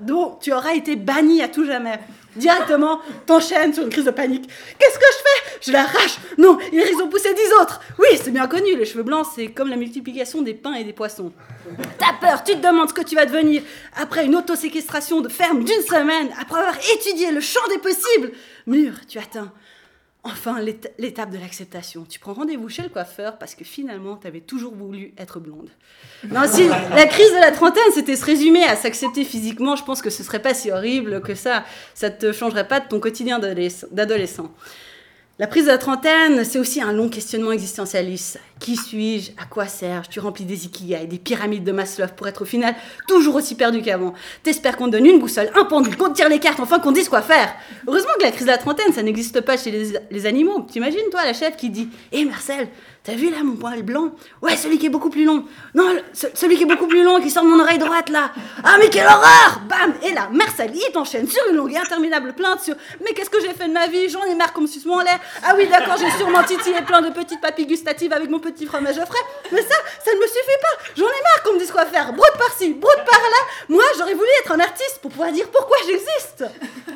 dont 0.00 0.38
tu 0.40 0.52
auras 0.52 0.74
été 0.74 0.94
banni 0.94 1.42
à 1.42 1.48
tout 1.48 1.64
jamais. 1.64 1.98
Directement, 2.36 3.00
t'enchaînes 3.24 3.72
sur 3.72 3.82
une 3.82 3.88
crise 3.88 4.04
de 4.04 4.10
panique. 4.10 4.46
Qu'est-ce 4.78 4.98
que 4.98 5.04
je 5.10 5.16
fais? 5.16 5.60
Je 5.62 5.72
l'arrache 5.72 6.18
Non, 6.36 6.58
ils 6.70 7.02
ont 7.02 7.08
poussé 7.08 7.32
dix 7.32 7.62
autres 7.62 7.80
Oui, 7.98 8.08
c'est 8.22 8.30
bien 8.30 8.46
connu, 8.46 8.76
les 8.76 8.84
cheveux 8.84 9.02
blancs, 9.02 9.26
c'est 9.34 9.48
comme 9.48 9.68
la 9.70 9.76
multiplication 9.76 10.42
des 10.42 10.52
pains 10.52 10.74
et 10.74 10.84
des 10.84 10.92
poissons. 10.92 11.32
T'as 11.98 12.12
peur, 12.20 12.44
tu 12.44 12.52
te 12.52 12.58
demandes 12.58 12.90
ce 12.90 12.94
que 12.94 13.02
tu 13.02 13.14
vas 13.14 13.24
devenir. 13.24 13.62
Après 13.96 14.26
une 14.26 14.36
autoséquestration 14.36 15.22
de 15.22 15.30
ferme 15.30 15.64
d'une 15.64 15.80
semaine, 15.80 16.28
après 16.38 16.60
avoir 16.60 16.76
étudié 16.94 17.32
le 17.32 17.40
champ 17.40 17.66
des 17.70 17.78
possibles, 17.78 18.32
mûr, 18.66 18.92
tu 19.08 19.18
atteins 19.18 19.50
enfin 20.26 20.60
l'ét- 20.60 20.92
l'étape 20.98 21.30
de 21.30 21.38
l'acceptation. 21.38 22.04
Tu 22.08 22.18
prends 22.18 22.32
rendez-vous 22.34 22.68
chez 22.68 22.82
le 22.82 22.88
coiffeur 22.88 23.38
parce 23.38 23.54
que 23.54 23.64
finalement, 23.64 24.16
t'avais 24.16 24.40
toujours 24.40 24.74
voulu 24.74 25.12
être 25.18 25.40
blonde. 25.40 25.68
Non, 26.30 26.42
si 26.46 26.68
la 26.68 27.06
crise 27.06 27.30
de 27.32 27.40
la 27.40 27.52
trentaine, 27.52 27.82
c'était 27.94 28.16
se 28.16 28.24
résumer 28.24 28.64
à 28.64 28.76
s'accepter 28.76 29.24
physiquement, 29.24 29.76
je 29.76 29.84
pense 29.84 30.02
que 30.02 30.10
ce 30.10 30.22
serait 30.22 30.42
pas 30.42 30.54
si 30.54 30.70
horrible 30.70 31.20
que 31.22 31.34
ça. 31.34 31.64
Ça 31.94 32.10
te 32.10 32.32
changerait 32.32 32.68
pas 32.68 32.80
de 32.80 32.88
ton 32.88 33.00
quotidien 33.00 33.38
d'adolesc- 33.38 33.86
d'adolescent. 33.92 34.52
La 35.38 35.46
prise 35.46 35.66
de 35.66 35.70
la 35.70 35.76
trentaine, 35.76 36.46
c'est 36.46 36.58
aussi 36.58 36.80
un 36.80 36.94
long 36.94 37.10
questionnement 37.10 37.52
existentialiste. 37.52 38.40
Qui 38.58 38.74
suis-je? 38.74 39.32
À 39.32 39.44
quoi 39.44 39.66
sers-je? 39.66 40.08
Tu 40.08 40.18
remplis 40.18 40.46
des 40.46 40.64
ikigai, 40.64 41.04
des 41.04 41.18
pyramides 41.18 41.62
de 41.62 41.72
Maslow 41.72 42.06
pour 42.16 42.26
être 42.26 42.40
au 42.40 42.44
final 42.46 42.74
toujours 43.06 43.34
aussi 43.34 43.54
perdu 43.54 43.82
qu'avant. 43.82 44.14
T'espères 44.42 44.78
qu'on 44.78 44.86
te 44.86 44.92
donne 44.92 45.04
une 45.04 45.18
boussole, 45.18 45.50
un 45.54 45.66
pendule, 45.66 45.94
qu'on 45.98 46.08
te 46.08 46.14
tire 46.14 46.30
les 46.30 46.38
cartes, 46.38 46.58
enfin 46.58 46.78
qu'on 46.78 46.90
dise 46.90 47.10
quoi 47.10 47.20
faire. 47.20 47.54
Heureusement 47.86 48.12
que 48.18 48.22
la 48.22 48.30
crise 48.30 48.46
de 48.46 48.50
la 48.50 48.56
trentaine, 48.56 48.94
ça 48.94 49.02
n'existe 49.02 49.42
pas 49.42 49.58
chez 49.58 49.70
les, 49.70 49.98
les 50.10 50.24
animaux. 50.24 50.62
T'imagines, 50.62 51.10
toi, 51.10 51.22
la 51.22 51.34
chef 51.34 51.54
qui 51.54 51.68
dit 51.68 51.90
Hé 52.12 52.24
Marcel, 52.24 52.68
t'as 53.06 53.14
vu 53.14 53.30
là 53.30 53.36
mon 53.44 53.54
poil 53.54 53.82
blanc? 53.82 54.10
Ouais, 54.42 54.56
celui 54.56 54.78
qui 54.78 54.86
est 54.86 54.90
beaucoup 54.90 55.10
plus 55.10 55.24
long. 55.24 55.44
Non, 55.74 55.96
celui 56.12 56.56
qui 56.56 56.64
est 56.64 56.66
beaucoup 56.66 56.88
plus 56.88 57.04
long, 57.04 57.20
qui 57.20 57.30
sort 57.30 57.44
de 57.44 57.48
mon 57.48 57.60
oreille 57.60 57.78
droite 57.78 58.08
là. 58.08 58.32
Ah, 58.64 58.76
mais 58.80 58.88
quelle 58.88 59.06
horreur 59.06 59.60
Bam 59.68 59.94
Et 60.02 60.12
là, 60.12 60.28
Marcel, 60.32 60.72
il 60.74 60.92
t'enchaîne 60.92 61.28
sur 61.28 61.40
une 61.48 61.56
longue 61.56 61.72
et 61.72 61.78
interminable 61.78 62.32
plainte 62.32 62.60
sur 62.60 62.74
Mais 63.04 63.12
qu'est-ce 63.14 63.30
que 63.30 63.40
j'ai 63.40 63.54
fait 63.54 63.68
de 63.68 63.72
ma 63.72 63.86
vie? 63.86 64.08
J'en 64.08 64.24
ai 64.24 64.34
marre 64.34 64.52
qu'on 64.52 64.62
me 64.62 64.66
suce 64.66 64.84
mon 64.84 64.98
lait. 64.98 65.10
Ah 65.44 65.54
oui, 65.56 65.68
d'accord, 65.68 65.96
j'ai 65.96 66.10
sûrement 66.18 66.42
titillé 66.42 66.82
plein 66.82 67.00
de 67.00 67.10
petites 67.10 67.40
papilles 67.40 67.66
gustatives 67.66 68.12
avec 68.12 68.28
mon 68.28 68.40
petit 68.40 68.66
fromage 68.66 68.96
frais. 68.96 69.24
Mais 69.52 69.62
ça, 69.62 69.76
ça 70.04 70.12
ne 70.12 70.18
me 70.18 70.26
suffit 70.26 70.60
pas. 70.60 70.84
J'en 70.96 71.06
ai 71.06 71.22
marre 71.22 71.35
qu'on 71.46 71.54
me 71.54 71.58
dise 71.58 71.70
quoi 71.70 71.86
faire. 71.86 72.12
Broute 72.12 72.36
par-ci, 72.38 72.72
broute 72.74 73.04
par-là. 73.04 73.46
Moi, 73.68 73.84
j'aurais 73.98 74.14
voulu 74.14 74.28
être 74.44 74.52
un 74.52 74.60
artiste 74.60 74.98
pour 75.00 75.10
pouvoir 75.10 75.32
dire 75.32 75.48
pourquoi 75.50 75.76
j'existe. 75.86 76.44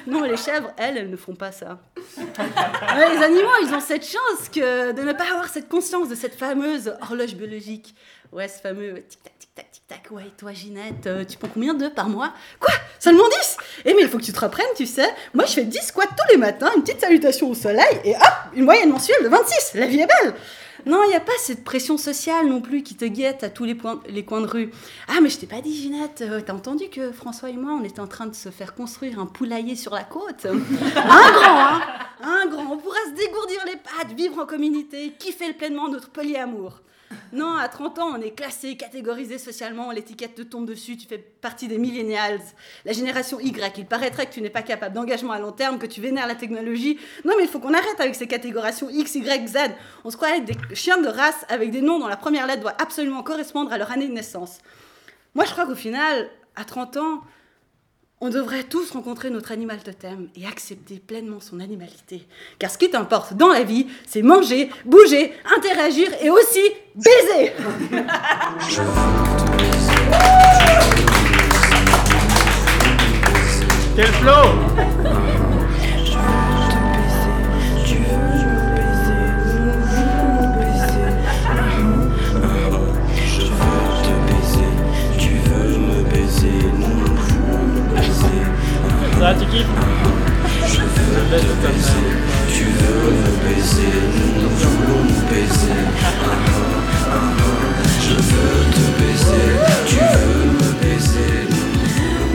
Non, 0.07 0.23
les 0.23 0.37
chèvres, 0.37 0.73
elles, 0.77 0.97
elles 0.97 1.11
ne 1.11 1.17
font 1.17 1.35
pas 1.35 1.53
ça. 1.53 1.79
Les 2.17 3.23
animaux, 3.23 3.51
ils 3.63 3.73
ont 3.75 3.81
cette 3.81 4.05
chance 4.05 4.49
que 4.53 4.93
de 4.93 5.03
ne 5.03 5.13
pas 5.13 5.25
avoir 5.31 5.49
cette 5.49 5.69
conscience 5.69 6.09
de 6.09 6.15
cette 6.15 6.35
fameuse 6.35 6.93
horloge 7.01 7.35
biologique. 7.35 7.95
Ouais, 8.33 8.49
ce 8.49 8.61
fameux 8.61 9.03
tic-tac, 9.09 9.33
tic-tac, 9.39 9.71
tic-tac. 9.71 10.11
Ouais, 10.11 10.31
toi, 10.39 10.53
Ginette, 10.53 11.07
euh, 11.07 11.25
tu 11.25 11.37
prends 11.37 11.49
combien 11.53 11.75
d'œufs 11.75 11.93
par 11.93 12.09
mois? 12.09 12.33
Quoi? 12.61 12.73
Seulement 12.99 13.29
10 13.29 13.57
Eh, 13.85 13.95
mais 13.95 14.03
il 14.03 14.09
faut 14.09 14.19
que 14.19 14.23
tu 14.23 14.33
te 14.33 14.41
reprennes, 14.41 14.67
tu 14.77 14.87
sais. 14.87 15.09
Moi, 15.35 15.47
je 15.47 15.53
fais 15.53 15.65
10 15.65 15.79
squats 15.87 16.07
tous 16.07 16.33
les 16.33 16.37
matins, 16.37 16.71
une 16.77 16.83
petite 16.83 17.01
salutation 17.01 17.51
au 17.51 17.55
soleil, 17.55 18.01
et 18.05 18.15
hop, 18.15 18.23
une 18.55 18.65
moyenne 18.65 18.91
mensuelle 18.91 19.23
de 19.23 19.29
26. 19.29 19.73
La 19.75 19.87
vie 19.87 20.01
est 20.01 20.07
belle 20.07 20.35
non, 20.87 21.03
il 21.05 21.09
n'y 21.09 21.15
a 21.15 21.21
pas 21.21 21.33
cette 21.39 21.65
pression 21.65 21.97
sociale 21.99 22.47
non 22.49 22.61
plus 22.61 22.83
qui 22.83 22.95
te 22.95 23.05
guette 23.05 23.43
à 23.45 23.51
tous 23.51 23.65
les, 23.65 23.75
points- 23.75 24.01
les 24.09 24.25
coins 24.25 24.41
de 24.41 24.47
rue. 24.47 24.71
Ah, 25.09 25.21
mais 25.23 25.29
je 25.29 25.39
t'ai 25.39 25.47
pas 25.47 25.61
dit, 25.61 25.75
Ginette, 25.75 26.23
euh, 26.23 26.41
t'as 26.45 26.53
entendu 26.55 26.89
que 26.91 27.13
François 27.13 27.51
et 27.51 27.57
moi, 27.57 27.73
on 27.81 27.85
était 27.85 28.01
en 28.01 28.07
train 28.07 28.27
de 28.27 28.35
se 28.35 28.49
faire 28.51 28.75
construire 28.75 29.19
un 29.19 29.27
poulailler 29.27 29.77
sur 29.77 29.95
la 29.95 30.05
côte? 30.05 30.47
Un 30.47 31.33
grand, 31.33 31.59
hein 31.59 31.81
Un 32.23 32.47
grand. 32.49 32.73
On 32.73 32.77
pourra 32.79 32.99
se 33.11 33.15
dégourdir 33.15 33.61
les 33.67 33.77
pattes, 33.77 34.13
vivre 34.17 34.39
en 34.43 34.47
communauté, 34.47 35.13
kiffer 35.19 35.53
pleinement 35.53 35.89
notre 35.89 36.11
polyamour. 36.11 36.81
Non, 37.33 37.57
à 37.57 37.69
30 37.69 37.99
ans, 38.01 38.09
on 38.17 38.21
est 38.21 38.33
classé, 38.33 38.77
catégorisé 38.77 39.39
socialement, 39.39 39.93
l'étiquette 39.93 40.35
te 40.35 40.43
tombe 40.43 40.67
dessus, 40.67 40.97
tu 40.97 41.07
fais 41.07 41.19
partie 41.19 41.69
des 41.69 41.79
millennials, 41.79 42.41
la 42.85 42.93
génération 42.93 43.39
Y. 43.39 43.79
Il 43.79 43.87
paraîtrait 43.87 44.27
que 44.27 44.33
tu 44.33 44.43
n'es 44.43 44.51
pas 44.51 44.63
capable 44.63 44.95
d'engagement 44.95 45.33
à 45.33 45.39
long 45.39 45.53
terme, 45.53 45.79
que 45.79 45.87
tu 45.87 46.01
vénères 46.01 46.27
la 46.27 46.35
technologie. 46.35 46.99
Non, 47.25 47.35
mais 47.37 47.45
il 47.45 47.49
faut 47.49 47.61
qu'on 47.61 47.73
arrête 47.73 48.01
avec 48.01 48.17
ces 48.17 48.27
catégorations 48.27 48.91
X, 48.91 49.15
Y, 49.15 49.49
Z. 49.49 49.57
On 50.05 50.11
se 50.11 50.17
croit 50.17 50.37
être 50.37 50.45
des 50.45 50.75
chiens 50.75 51.01
de 51.01 51.09
race 51.09 51.45
avec 51.49 51.71
des 51.71 51.83
noms 51.83 52.01
dont 52.01 52.09
la 52.09 52.17
première 52.17 52.47
lettre 52.47 52.63
doit 52.63 52.75
absolument 52.81 53.23
correspondre 53.23 53.73
à 53.73 53.79
leur 53.79 53.93
année 53.93 54.09
de 54.09 54.13
naissance. 54.13 54.59
Moi, 55.35 55.45
je 55.45 55.53
crois 55.53 55.67
qu'au 55.67 55.77
final, 55.77 56.29
à 56.57 56.65
30 56.65 56.97
ans, 56.97 57.21
on 58.23 58.29
devrait 58.29 58.65
tous 58.65 58.91
rencontrer 58.91 59.31
notre 59.31 59.51
animal 59.51 59.83
totem 59.83 60.29
et 60.37 60.47
accepter 60.47 60.99
pleinement 60.99 61.41
son 61.41 61.59
animalité. 61.59 62.27
Car 62.59 62.71
ce 62.71 62.77
qui 62.77 62.91
t'importe 62.91 63.33
dans 63.33 63.49
la 63.49 63.63
vie, 63.63 63.87
c'est 64.07 64.21
manger, 64.21 64.69
bouger, 64.85 65.33
interagir 65.57 66.09
et 66.21 66.29
aussi 66.29 66.61
baiser. 66.95 67.53
Quel 73.97 74.07
flow 74.07 75.20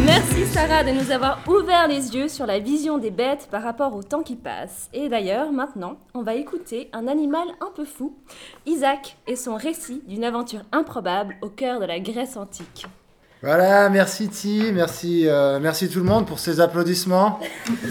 Merci 0.05 0.45
Sarah 0.45 0.85
de 0.85 0.91
nous 0.91 1.11
avoir 1.11 1.39
ouvert 1.49 1.89
les 1.89 2.15
yeux 2.15 2.29
sur 2.29 2.45
la 2.45 2.59
vision 2.59 2.97
des 2.97 3.11
bêtes 3.11 3.49
par 3.51 3.63
rapport 3.63 3.93
au 3.93 4.01
temps 4.01 4.23
qui 4.23 4.37
passe. 4.37 4.89
Et 4.93 5.09
d'ailleurs, 5.09 5.51
maintenant, 5.51 5.97
on 6.13 6.21
va 6.21 6.35
écouter 6.35 6.89
un 6.93 7.07
animal 7.07 7.47
un 7.59 7.71
peu 7.75 7.83
fou, 7.83 8.15
Isaac, 8.65 9.17
et 9.27 9.35
son 9.35 9.55
récit 9.55 10.01
d'une 10.07 10.23
aventure 10.23 10.61
improbable 10.71 11.35
au 11.41 11.49
cœur 11.49 11.81
de 11.81 11.85
la 11.85 11.99
Grèce 11.99 12.37
antique. 12.37 12.87
Voilà, 13.45 13.89
merci 13.89 14.27
Ti, 14.27 14.71
merci, 14.73 15.27
euh, 15.27 15.59
merci 15.61 15.87
tout 15.87 15.99
le 15.99 16.05
monde 16.05 16.25
pour 16.25 16.39
ces 16.39 16.59
applaudissements. 16.61 17.39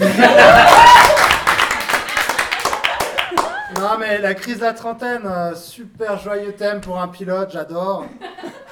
non 3.79 3.97
mais 3.97 4.17
la 4.19 4.33
crise 4.33 4.57
de 4.57 4.63
la 4.63 4.73
trentaine, 4.73 5.21
super 5.55 6.19
joyeux 6.19 6.51
thème 6.51 6.81
pour 6.81 6.99
un 6.99 7.07
pilote, 7.07 7.51
j'adore. 7.53 8.05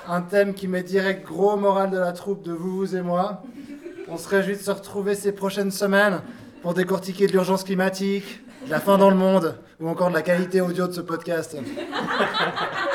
Un 0.10 0.24
thème 0.24 0.54
qui 0.54 0.67
met 0.67 0.84
direct 0.84 1.26
gros 1.26 1.56
moral 1.56 1.89
de 1.89 1.98
la 1.98 2.12
troupe 2.12 2.43
de 2.43 2.52
vous, 2.52 2.80
vous 2.80 2.98
et 2.98 3.02
moi. 3.02 3.43
On 4.10 4.17
se 4.17 4.28
réjouit 4.28 4.58
de 4.58 4.62
se 4.62 4.72
retrouver 4.72 5.15
ces 5.15 5.32
prochaines 5.32 5.72
semaines 5.72 6.19
pour 6.63 6.74
décortiquer 6.74 7.28
de 7.28 7.32
l'urgence 7.32 7.63
climatique, 7.63 8.41
de 8.65 8.72
la 8.72 8.82
fin 8.82 8.98
dans 8.98 9.10
le 9.10 9.15
monde, 9.15 9.58
ou 9.80 9.88
encore 9.88 10.10
de 10.10 10.15
la 10.15 10.22
qualité 10.22 10.60
audio 10.60 10.88
de 10.88 10.91
ce 10.91 11.00
podcast. 11.00 11.56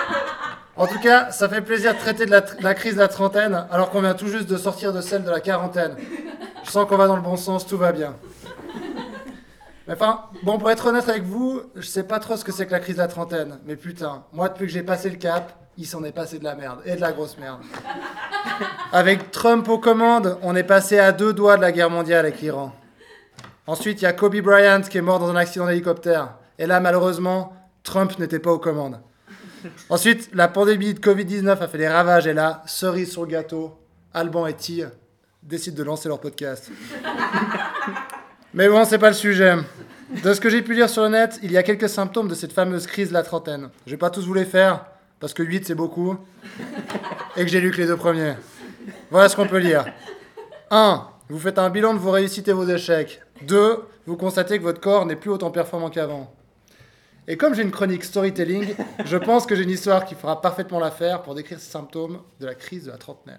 En 0.79 0.87
tout 0.87 1.01
cas, 1.01 1.33
ça 1.33 1.49
fait 1.49 1.61
plaisir 1.61 1.93
de 1.93 1.99
traiter 1.99 2.25
de 2.25 2.31
la, 2.31 2.75
crise 2.75 2.95
de 2.95 3.01
la 3.01 3.09
trentaine 3.09 3.67
alors 3.73 3.91
qu'on 3.91 4.01
vient 4.01 4.15
tout 4.15 4.29
juste 4.29 4.49
de 4.49 4.57
sortir 4.57 4.93
de 4.93 5.01
celle 5.01 5.25
de 5.25 5.31
la 5.31 5.41
quarantaine. 5.41 5.97
Je 6.65 6.71
sens 6.71 6.89
qu'on 6.89 6.97
va 6.97 7.09
dans 7.09 7.17
le 7.17 7.23
bon 7.23 7.37
sens, 7.37 7.67
tout 7.67 7.77
va 7.77 7.91
bien. 7.91 8.15
Mais 9.89 9.95
enfin, 9.95 10.27
bon, 10.45 10.57
pour 10.57 10.71
être 10.71 10.87
honnête 10.87 11.09
avec 11.09 11.25
vous, 11.25 11.63
je 11.75 11.87
sais 11.87 12.05
pas 12.05 12.21
trop 12.21 12.37
ce 12.37 12.45
que 12.45 12.53
c'est 12.53 12.65
que 12.67 12.71
la 12.71 12.79
crise 12.79 12.95
de 12.95 13.01
la 13.01 13.09
trentaine. 13.09 13.59
Mais 13.67 13.75
putain, 13.75 14.23
moi, 14.33 14.49
depuis 14.49 14.67
que 14.67 14.73
j'ai 14.73 14.85
passé 14.85 15.11
le 15.11 15.17
cap, 15.17 15.53
il 15.77 15.85
s'en 15.85 16.05
est 16.05 16.13
passé 16.13 16.39
de 16.39 16.45
la 16.45 16.55
merde. 16.55 16.79
Et 16.85 16.95
de 16.95 17.01
la 17.01 17.11
grosse 17.11 17.37
merde. 17.39 17.61
Avec 18.93 19.33
Trump 19.33 19.69
aux 19.69 19.79
commandes, 19.79 20.39
on 20.43 20.55
est 20.55 20.63
passé 20.63 21.01
à 21.01 21.11
deux 21.11 21.33
doigts 21.33 21.57
de 21.57 21.63
la 21.63 21.73
guerre 21.73 21.91
mondiale 21.91 22.25
avec 22.25 22.41
l'Iran. 22.41 22.73
Ensuite, 23.67 24.01
il 24.01 24.05
y 24.05 24.07
a 24.07 24.13
Kobe 24.13 24.37
Bryant 24.41 24.83
qui 24.83 24.99
est 24.99 25.03
mort 25.03 25.19
dans 25.19 25.31
un 25.31 25.37
accident 25.37 25.67
d'hélicoptère. 25.67 26.35
Et 26.59 26.67
là, 26.67 26.79
malheureusement, 26.79 27.53
Trump 27.83 28.17
n'était 28.19 28.39
pas 28.39 28.53
aux 28.53 28.59
commandes. 28.59 29.01
Ensuite, 29.91 30.31
la 30.35 30.49
pandémie 30.49 30.95
de 30.95 31.01
Covid-19 31.01 31.59
a 31.59 31.69
fait 31.69 31.79
des 31.79 31.89
ravages. 31.89 32.27
Et 32.27 32.35
là, 32.35 32.63
cerise 32.67 33.11
sur 33.11 33.23
le 33.23 33.29
gâteau, 33.29 33.79
Alban 34.15 34.47
et 34.47 34.55
Ty 34.55 34.85
décident 35.43 35.77
de 35.77 35.83
lancer 35.83 36.09
leur 36.09 36.21
podcast. 36.21 36.71
Mais 38.55 38.69
bon, 38.69 38.85
c'est 38.85 38.99
pas 38.99 39.09
le 39.09 39.15
sujet. 39.15 39.57
De 40.23 40.33
ce 40.33 40.41
que 40.41 40.49
j'ai 40.49 40.63
pu 40.63 40.75
lire 40.75 40.89
sur 40.89 41.03
le 41.03 41.11
net, 41.11 41.39
il 41.43 41.53
y 41.53 41.57
a 41.59 41.63
quelques 41.63 41.89
symptômes 41.89 42.29
de 42.29 42.35
cette 42.35 42.53
fameuse 42.53 42.87
crise 42.87 43.09
de 43.09 43.15
la 43.15 43.23
trentaine. 43.23 43.69
Je 43.87 43.91
vais 43.93 43.99
pas 43.99 44.11
tous 44.11 44.27
vous 44.27 44.35
les 44.35 44.47
faire, 44.47 44.87
parce 45.21 45.35
que 45.35 45.43
8 45.43 45.67
c'est 45.67 45.75
beaucoup, 45.75 46.17
et 47.37 47.45
que 47.45 47.49
j'ai 47.49 47.61
lu 47.61 47.71
que 47.71 47.77
les 47.77 47.87
deux 47.87 47.97
premiers. 47.97 48.35
Voilà 49.11 49.29
ce 49.29 49.37
qu'on 49.37 49.47
peut 49.47 49.59
lire. 49.59 49.85
1. 50.71 51.07
Vous 51.29 51.39
faites 51.39 51.59
un 51.59 51.69
bilan 51.69 51.93
de 51.93 51.99
vos 51.99 52.11
réussites 52.11 52.49
et 52.49 52.53
vos 52.53 52.67
échecs. 52.67 53.21
2. 53.43 53.85
Vous 54.07 54.17
constatez 54.17 54.59
que 54.59 54.63
votre 54.63 54.81
corps 54.81 55.05
n'est 55.05 55.17
plus 55.17 55.31
autant 55.31 55.51
performant 55.51 55.91
qu'avant. 55.91 56.33
Et 57.31 57.37
comme 57.37 57.55
j'ai 57.55 57.63
une 57.63 57.71
chronique 57.71 58.05
storytelling, 58.05 58.75
je 59.05 59.17
pense 59.19 59.45
que 59.45 59.55
j'ai 59.55 59.63
une 59.63 59.71
histoire 59.71 60.07
qui 60.07 60.15
fera 60.15 60.41
parfaitement 60.41 60.81
l'affaire 60.81 61.21
pour 61.21 61.35
décrire 61.35 61.61
ces 61.61 61.71
symptômes 61.71 62.23
de 62.41 62.47
la 62.47 62.55
crise 62.55 62.87
de 62.87 62.91
la 62.91 62.97
trentaine. 62.97 63.39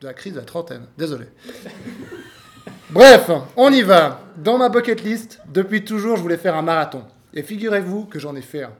De 0.00 0.06
la 0.06 0.12
crise 0.12 0.32
de 0.32 0.40
la 0.40 0.44
trentaine, 0.44 0.86
désolé. 0.98 1.26
Bref, 2.90 3.30
on 3.56 3.72
y 3.72 3.82
va. 3.82 4.22
Dans 4.36 4.58
ma 4.58 4.70
bucket 4.70 5.04
list, 5.04 5.40
depuis 5.46 5.84
toujours, 5.84 6.16
je 6.16 6.22
voulais 6.22 6.36
faire 6.36 6.56
un 6.56 6.62
marathon. 6.62 7.04
Et 7.32 7.44
figurez-vous 7.44 8.06
que 8.06 8.18
j'en 8.18 8.34
ai 8.34 8.42
fait 8.42 8.64
un. 8.64 8.72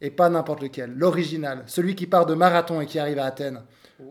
Et 0.00 0.10
pas 0.10 0.30
n'importe 0.30 0.62
lequel, 0.62 0.94
l'original, 0.96 1.64
celui 1.66 1.96
qui 1.96 2.06
part 2.06 2.26
de 2.26 2.34
marathon 2.34 2.80
et 2.80 2.86
qui 2.86 3.00
arrive 3.00 3.18
à 3.18 3.24
Athènes. 3.24 3.62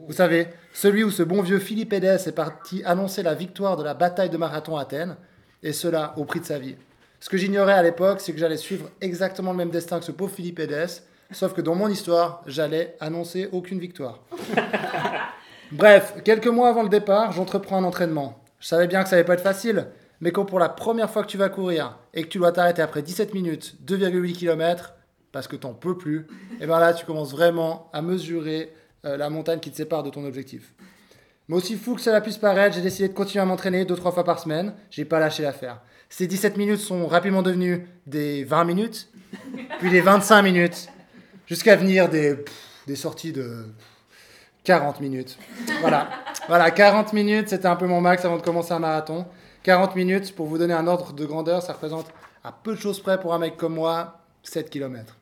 Vous 0.07 0.13
savez, 0.13 0.49
celui 0.73 1.05
où 1.05 1.11
ce 1.11 1.23
bon 1.23 1.41
vieux 1.41 1.59
Philippe 1.59 1.93
Édès 1.93 2.27
est 2.27 2.35
parti 2.35 2.83
annoncer 2.83 3.23
la 3.23 3.35
victoire 3.35 3.77
de 3.77 3.83
la 3.83 3.93
bataille 3.93 4.29
de 4.29 4.37
marathon 4.37 4.75
à 4.75 4.81
Athènes, 4.81 5.15
et 5.63 5.71
cela 5.71 6.13
au 6.17 6.25
prix 6.25 6.41
de 6.41 6.45
sa 6.45 6.59
vie. 6.59 6.75
Ce 7.21 7.29
que 7.29 7.37
j'ignorais 7.37 7.73
à 7.73 7.83
l'époque, 7.83 8.21
c'est 8.21 8.31
que 8.31 8.39
j'allais 8.39 8.57
suivre 8.57 8.89
exactement 9.01 9.51
le 9.51 9.57
même 9.57 9.71
destin 9.71 9.99
que 9.99 10.05
ce 10.05 10.11
pauvre 10.11 10.33
Philippe 10.33 10.59
Édès, 10.59 11.03
sauf 11.31 11.53
que 11.53 11.59
dans 11.59 11.75
mon 11.75 11.89
histoire, 11.89 12.41
j'allais 12.47 12.95
annoncer 13.01 13.49
aucune 13.51 13.77
victoire. 13.79 14.21
Bref, 15.71 16.15
quelques 16.23 16.47
mois 16.47 16.69
avant 16.69 16.83
le 16.83 16.89
départ, 16.89 17.33
j'entreprends 17.33 17.77
un 17.77 17.83
entraînement. 17.83 18.41
Je 18.59 18.67
savais 18.67 18.87
bien 18.87 19.03
que 19.03 19.09
ça 19.09 19.15
allait 19.15 19.25
pas 19.25 19.33
être 19.33 19.43
facile, 19.43 19.87
mais 20.21 20.31
quand 20.31 20.45
pour 20.45 20.59
la 20.59 20.69
première 20.69 21.09
fois 21.09 21.23
que 21.23 21.27
tu 21.27 21.37
vas 21.37 21.49
courir 21.49 21.97
et 22.13 22.23
que 22.23 22.29
tu 22.29 22.37
dois 22.37 22.53
t'arrêter 22.53 22.81
après 22.81 23.01
17 23.01 23.33
minutes, 23.33 23.75
2,8 23.85 24.33
km, 24.33 24.95
parce 25.33 25.47
que 25.47 25.57
t'en 25.57 25.73
peux 25.73 25.97
plus, 25.97 26.25
et 26.61 26.65
bien 26.65 26.79
là, 26.79 26.93
tu 26.93 27.05
commences 27.05 27.31
vraiment 27.31 27.89
à 27.91 28.01
mesurer 28.01 28.73
euh, 29.05 29.17
la 29.17 29.29
montagne 29.29 29.59
qui 29.59 29.71
te 29.71 29.75
sépare 29.75 30.03
de 30.03 30.09
ton 30.09 30.25
objectif. 30.25 30.73
Mais 31.49 31.55
aussi 31.55 31.75
fou 31.75 31.95
que 31.95 32.01
cela 32.01 32.21
puisse 32.21 32.37
paraître, 32.37 32.75
j'ai 32.75 32.81
décidé 32.81 33.09
de 33.09 33.13
continuer 33.13 33.41
à 33.41 33.45
m'entraîner 33.45 33.83
2-3 33.83 34.13
fois 34.13 34.23
par 34.23 34.39
semaine. 34.39 34.73
J'ai 34.91 35.03
pas 35.03 35.19
lâché 35.19 35.43
l'affaire. 35.43 35.81
Ces 36.09 36.25
17 36.25 36.57
minutes 36.57 36.79
sont 36.79 37.05
rapidement 37.07 37.43
devenues 37.43 37.87
des 38.07 38.43
20 38.43 38.65
minutes, 38.65 39.09
puis 39.79 39.91
des 39.91 40.01
25 40.01 40.41
minutes, 40.41 40.89
jusqu'à 41.45 41.75
venir 41.75 42.09
des, 42.09 42.43
sorties 42.95 43.31
de 43.31 43.67
40 44.63 44.99
minutes. 45.01 45.37
Voilà. 45.81 46.09
Voilà, 46.47 46.71
40 46.71 47.13
minutes, 47.13 47.49
c'était 47.49 47.67
un 47.67 47.75
peu 47.75 47.85
mon 47.85 48.01
max 48.01 48.25
avant 48.25 48.37
de 48.37 48.41
commencer 48.41 48.73
un 48.73 48.79
marathon. 48.79 49.27
40 49.63 49.95
minutes, 49.95 50.35
pour 50.35 50.47
vous 50.47 50.57
donner 50.57 50.73
un 50.73 50.87
ordre 50.87 51.13
de 51.13 51.25
grandeur, 51.25 51.61
ça 51.61 51.73
représente 51.73 52.07
à 52.43 52.51
peu 52.51 52.73
de 52.73 52.79
choses 52.79 52.99
près 52.99 53.19
pour 53.19 53.35
un 53.35 53.37
mec 53.37 53.55
comme 53.55 53.75
moi, 53.75 54.19
7 54.41 54.69
km. 54.71 55.15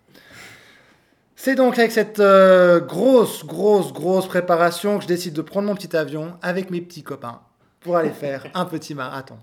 C'est 1.36 1.56
donc 1.56 1.78
avec 1.78 1.91
cette 1.91 2.19
euh, 2.19 2.80
grosse, 2.80 3.45
grosse, 3.45 3.91
grosse 3.91 4.28
préparation 4.28 4.97
que 4.97 5.04
je 5.04 5.08
décide 5.08 5.34
de 5.34 5.41
prendre 5.41 5.67
mon 5.67 5.76
petit 5.76 5.95
avion 5.95 6.38
avec 6.41 6.71
mes 6.71 6.82
petits 6.82 7.04
copains 7.04 7.41
pour 7.82 7.97
aller 7.97 8.10
faire 8.10 8.47
un 8.54 8.65
petit 8.65 8.95
marathon. 8.95 9.38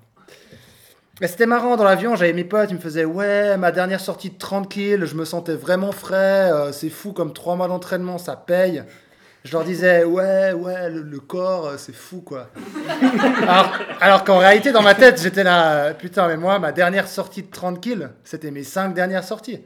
C'était 1.22 1.46
marrant 1.46 1.76
dans 1.76 1.84
l'avion, 1.84 2.16
j'avais 2.16 2.32
mes 2.32 2.42
potes, 2.42 2.70
ils 2.70 2.74
me 2.74 2.80
faisaient 2.80 3.04
Ouais, 3.04 3.56
ma 3.56 3.70
dernière 3.70 4.00
sortie 4.00 4.30
de 4.30 4.36
30 4.36 4.68
kills, 4.68 5.06
je 5.06 5.14
me 5.14 5.24
sentais 5.24 5.54
vraiment 5.54 5.92
frais, 5.92 6.50
euh, 6.52 6.72
c'est 6.72 6.90
fou 6.90 7.12
comme 7.12 7.32
3 7.32 7.54
mois 7.54 7.68
d'entraînement, 7.68 8.18
ça 8.18 8.34
paye. 8.34 8.82
Je 9.44 9.52
leur 9.52 9.62
disais 9.62 10.02
Ouais, 10.02 10.52
ouais, 10.52 10.90
le, 10.90 11.02
le 11.02 11.20
corps, 11.20 11.66
euh, 11.66 11.74
c'est 11.76 11.94
fou 11.94 12.20
quoi. 12.20 12.48
alors 13.42 13.72
alors 14.00 14.24
qu'en 14.24 14.38
réalité, 14.38 14.72
dans 14.72 14.82
ma 14.82 14.96
tête, 14.96 15.22
j'étais 15.22 15.44
là 15.44 15.74
euh, 15.74 15.94
Putain, 15.94 16.26
mais 16.26 16.36
moi, 16.36 16.58
ma 16.58 16.72
dernière 16.72 17.06
sortie 17.06 17.42
de 17.42 17.50
30 17.50 17.80
kills, 17.80 18.08
c'était 18.24 18.50
mes 18.50 18.64
5 18.64 18.92
dernières 18.92 19.24
sorties. 19.24 19.60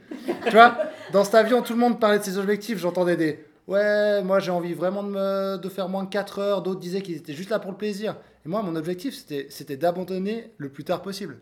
Tu 0.45 0.51
vois, 0.51 0.77
dans 1.13 1.23
cet 1.23 1.33
avion, 1.33 1.63
tout 1.63 1.73
le 1.73 1.79
monde 1.79 1.99
parlait 1.99 2.19
de 2.19 2.23
ses 2.23 2.37
objectifs, 2.37 2.77
j'entendais 2.77 3.15
des 3.17 3.43
Ouais, 3.67 4.23
moi 4.23 4.39
j'ai 4.39 4.51
envie 4.51 4.73
vraiment 4.73 5.03
de, 5.03 5.09
me, 5.09 5.57
de 5.57 5.69
faire 5.69 5.89
moins 5.89 6.03
de 6.03 6.09
4 6.09 6.39
heures. 6.39 6.61
D'autres 6.61 6.79
disaient 6.79 7.01
qu'ils 7.01 7.17
étaient 7.17 7.33
juste 7.33 7.49
là 7.49 7.59
pour 7.59 7.71
le 7.71 7.77
plaisir. 7.77 8.15
Moi, 8.49 8.63
mon 8.63 8.75
objectif, 8.75 9.13
c'était, 9.13 9.77
d'abandonner 9.77 10.51
le 10.57 10.69
plus 10.69 10.83
tard 10.83 11.03
possible. 11.03 11.37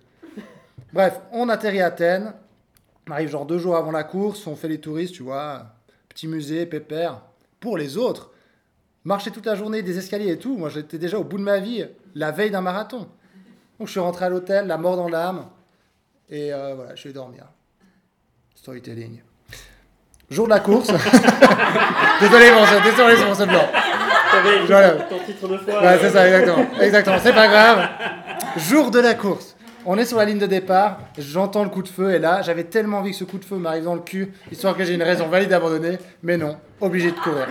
Bref, 0.92 1.22
on 1.32 1.48
atterrit 1.48 1.80
à 1.80 1.86
Athènes. 1.86 2.34
On 3.08 3.14
arrive 3.14 3.30
genre 3.30 3.46
deux 3.46 3.60
jours 3.60 3.78
avant 3.78 3.92
la 3.92 4.04
course. 4.04 4.46
On 4.46 4.58
fait 4.58 4.68
les 4.68 4.82
touristes, 4.82 5.14
tu 5.14 5.24
vois. 5.24 5.68
Petit 6.10 6.28
musée, 6.28 6.66
pépère. 6.66 7.22
Pour 7.62 7.78
les 7.78 7.96
autres, 7.96 8.32
marcher 9.06 9.32
toute 9.32 9.46
la 9.46 9.56
journée, 9.56 9.84
des 9.84 9.98
escaliers 9.98 10.32
et 10.32 10.38
tout. 10.38 10.58
Moi, 10.58 10.68
j'étais 10.68 10.98
déjà 10.98 11.18
au 11.18 11.24
bout 11.24 11.38
de 11.38 11.44
ma 11.44 11.60
vie, 11.60 11.88
la 12.14 12.32
veille 12.32 12.52
d'un 12.52 12.60
marathon. 12.60 13.08
Donc, 13.80 13.88
je 13.88 13.92
suis 13.92 14.02
rentré 14.02 14.26
à 14.26 14.30
l'hôtel, 14.30 14.68
la 14.68 14.78
mort 14.78 14.98
dans 14.98 15.08
l'âme. 15.08 15.46
Et 16.30 16.54
euh, 16.54 16.76
voilà, 16.76 16.94
je 16.96 17.06
allé 17.06 17.14
dormir. 17.14 17.46
Storytelling. 18.54 19.22
Jour 20.30 20.44
de 20.44 20.50
la 20.50 20.60
course. 20.60 20.88
désolé 22.20 22.52
pour 22.52 22.68
ce, 22.68 22.84
désolé 22.84 23.16
pour 23.26 23.34
ce 23.34 23.44
blanc. 23.46 23.97
T'avais 24.32 24.56
écrit 24.56 24.68
Voilà. 24.68 24.90
ton 24.92 25.20
titre 25.26 25.48
de 25.48 25.58
fois. 25.58 25.82
Ouais, 25.84 25.98
c'est 26.02 26.10
ça, 26.12 26.28
exactement. 26.28 26.66
Exactement, 26.82 27.18
c'est 27.22 27.34
pas 27.34 27.48
grave. 27.48 27.90
Jour 28.58 28.92
de 28.92 29.00
la 29.00 29.14
course. 29.14 29.56
On 29.90 29.98
est 29.98 30.04
sur 30.06 30.18
la 30.18 30.26
ligne 30.26 30.38
de 30.40 30.46
départ, 30.48 31.00
j'entends 31.18 31.64
le 31.64 31.70
coup 31.70 31.82
de 31.82 31.88
feu 31.88 32.12
et 32.14 32.20
là, 32.20 32.42
j'avais 32.42 32.66
tellement 32.66 32.98
envie 32.98 33.12
que 33.12 33.16
ce 33.18 33.24
coup 33.24 33.38
de 33.38 33.46
feu 33.46 33.56
m'arrive 33.56 33.86
dans 33.86 33.96
le 33.96 34.02
cul, 34.02 34.34
histoire 34.52 34.76
que 34.76 34.84
j'ai 34.84 34.94
une 34.96 35.04
raison 35.04 35.28
valide 35.30 35.48
d'abandonner, 35.48 35.98
mais 36.24 36.36
non, 36.36 36.58
obligé 36.82 37.12
de 37.12 37.18
courir. 37.18 37.48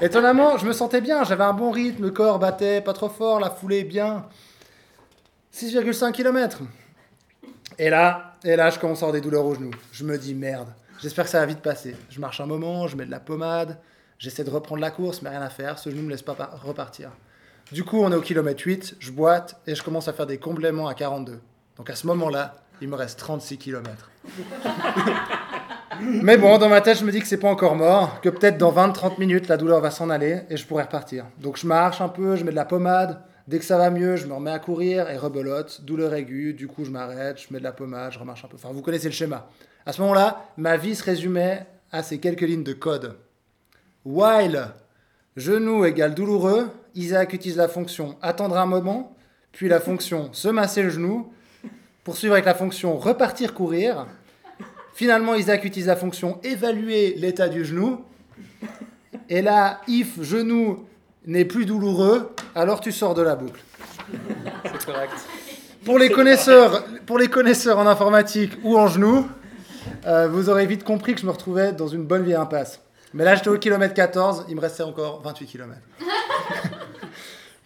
Étonnamment, 0.00 0.58
je 0.58 0.66
me 0.66 0.72
sentais 0.72 1.00
bien, 1.00 1.22
j'avais 1.22 1.44
un 1.44 1.52
bon 1.52 1.70
rythme, 1.70 2.02
le 2.02 2.10
corps 2.10 2.40
battait 2.40 2.80
pas 2.80 2.92
trop 2.92 3.08
fort, 3.08 3.38
la 3.38 3.48
foulée 3.48 3.84
bien. 3.84 4.24
6,5 5.54 6.10
km. 6.12 6.62
Et 7.78 7.90
là, 7.90 8.34
et 8.44 8.56
là, 8.56 8.70
je 8.70 8.78
commence 8.80 8.98
à 8.98 9.06
avoir 9.06 9.12
des 9.12 9.20
douleurs 9.20 9.44
aux 9.44 9.54
genoux. 9.54 9.70
Je 9.92 10.02
me 10.04 10.18
dis 10.18 10.34
merde, 10.34 10.68
j'espère 11.00 11.24
que 11.26 11.30
ça 11.30 11.38
va 11.40 11.46
vite 11.46 11.60
passer. 11.60 11.94
Je 12.10 12.18
marche 12.20 12.40
un 12.40 12.46
moment, 12.46 12.88
je 12.88 12.96
mets 12.96 13.06
de 13.06 13.10
la 13.12 13.20
pommade, 13.20 13.78
j'essaie 14.22 14.44
de 14.44 14.50
reprendre 14.50 14.80
la 14.80 14.92
course, 14.92 15.20
mais 15.20 15.30
rien 15.30 15.42
à 15.42 15.50
faire, 15.50 15.80
ce 15.80 15.90
genou 15.90 16.02
me 16.02 16.10
laisse 16.10 16.22
pas 16.22 16.34
par- 16.34 16.62
repartir. 16.62 17.10
Du 17.72 17.82
coup, 17.82 17.98
on 18.00 18.12
est 18.12 18.14
au 18.14 18.20
kilomètre 18.20 18.62
8, 18.64 18.96
je 19.00 19.10
boite 19.10 19.60
et 19.66 19.74
je 19.74 19.82
commence 19.82 20.06
à 20.06 20.12
faire 20.12 20.26
des 20.26 20.38
compléments 20.38 20.86
à 20.86 20.94
42. 20.94 21.40
Donc 21.76 21.90
à 21.90 21.96
ce 21.96 22.06
moment-là, 22.06 22.54
il 22.80 22.88
me 22.88 22.94
reste 22.94 23.18
36 23.18 23.58
km. 23.58 24.10
Mais 26.00 26.36
bon, 26.36 26.56
dans 26.58 26.68
ma 26.68 26.80
tête, 26.80 26.98
je 26.98 27.04
me 27.04 27.10
dis 27.10 27.20
que 27.20 27.26
c'est 27.26 27.36
pas 27.36 27.48
encore 27.50 27.74
mort, 27.74 28.20
que 28.20 28.28
peut-être 28.28 28.58
dans 28.58 28.72
20-30 28.72 29.18
minutes, 29.18 29.48
la 29.48 29.56
douleur 29.56 29.80
va 29.80 29.90
s'en 29.90 30.08
aller 30.08 30.42
et 30.50 30.56
je 30.56 30.66
pourrai 30.66 30.84
repartir. 30.84 31.26
Donc 31.38 31.56
je 31.58 31.66
marche 31.66 32.00
un 32.00 32.08
peu, 32.08 32.36
je 32.36 32.44
mets 32.44 32.50
de 32.52 32.56
la 32.56 32.64
pommade. 32.64 33.20
Dès 33.48 33.58
que 33.58 33.64
ça 33.64 33.76
va 33.76 33.90
mieux, 33.90 34.14
je 34.16 34.26
me 34.26 34.34
remets 34.34 34.52
à 34.52 34.60
courir 34.60 35.10
et 35.10 35.16
rebelote, 35.16 35.82
douleur 35.82 36.14
aiguë. 36.14 36.54
Du 36.54 36.68
coup, 36.68 36.84
je 36.84 36.90
m'arrête, 36.90 37.40
je 37.40 37.52
mets 37.52 37.58
de 37.58 37.64
la 37.64 37.72
pommade, 37.72 38.12
je 38.12 38.18
remarche 38.20 38.44
un 38.44 38.48
peu. 38.48 38.54
Enfin, 38.56 38.68
vous 38.72 38.82
connaissez 38.82 39.08
le 39.08 39.12
schéma. 39.14 39.48
À 39.84 39.92
ce 39.92 40.00
moment-là, 40.02 40.44
ma 40.56 40.76
vie 40.76 40.94
se 40.94 41.02
résumait 41.02 41.66
à 41.90 42.02
ces 42.04 42.18
quelques 42.20 42.42
lignes 42.42 42.62
de 42.64 42.72
code. 42.72 43.16
While 44.04 44.68
genou 45.36 45.84
égale 45.84 46.14
douloureux, 46.14 46.68
Isaac 46.94 47.32
utilise 47.32 47.56
la 47.56 47.68
fonction 47.68 48.16
attendre 48.20 48.56
un 48.58 48.66
moment, 48.66 49.16
puis 49.52 49.68
la 49.68 49.80
fonction 49.80 50.30
se 50.32 50.48
masser 50.48 50.82
le 50.82 50.90
genou, 50.90 51.32
poursuivre 52.04 52.34
avec 52.34 52.44
la 52.44 52.54
fonction 52.54 52.98
repartir 52.98 53.54
courir. 53.54 54.06
Finalement, 54.94 55.34
Isaac 55.34 55.64
utilise 55.64 55.86
la 55.86 55.96
fonction 55.96 56.40
évaluer 56.42 57.14
l'état 57.16 57.48
du 57.48 57.64
genou. 57.64 58.00
Et 59.28 59.40
là, 59.40 59.80
if 59.86 60.20
genou 60.22 60.84
n'est 61.24 61.44
plus 61.44 61.64
douloureux, 61.64 62.34
alors 62.54 62.80
tu 62.80 62.92
sors 62.92 63.14
de 63.14 63.22
la 63.22 63.36
boucle. 63.36 63.62
C'est 64.64 64.84
correct. 64.84 65.12
Pour 65.84 65.98
les 65.98 66.10
connaisseurs, 66.10 66.84
pour 67.06 67.18
les 67.18 67.28
connaisseurs 67.28 67.78
en 67.78 67.86
informatique 67.86 68.52
ou 68.64 68.76
en 68.76 68.88
genou, 68.88 69.26
euh, 70.06 70.28
vous 70.28 70.48
aurez 70.48 70.66
vite 70.66 70.84
compris 70.84 71.14
que 71.14 71.20
je 71.20 71.26
me 71.26 71.30
retrouvais 71.30 71.72
dans 71.72 71.88
une 71.88 72.04
bonne 72.04 72.24
vieille 72.24 72.34
impasse. 72.34 72.80
Mais 73.14 73.24
là, 73.24 73.34
j'étais 73.34 73.48
au 73.48 73.58
kilomètre 73.58 73.94
14, 73.94 74.46
il 74.48 74.56
me 74.56 74.60
restait 74.60 74.82
encore 74.82 75.20
28 75.22 75.46
km. 75.46 75.78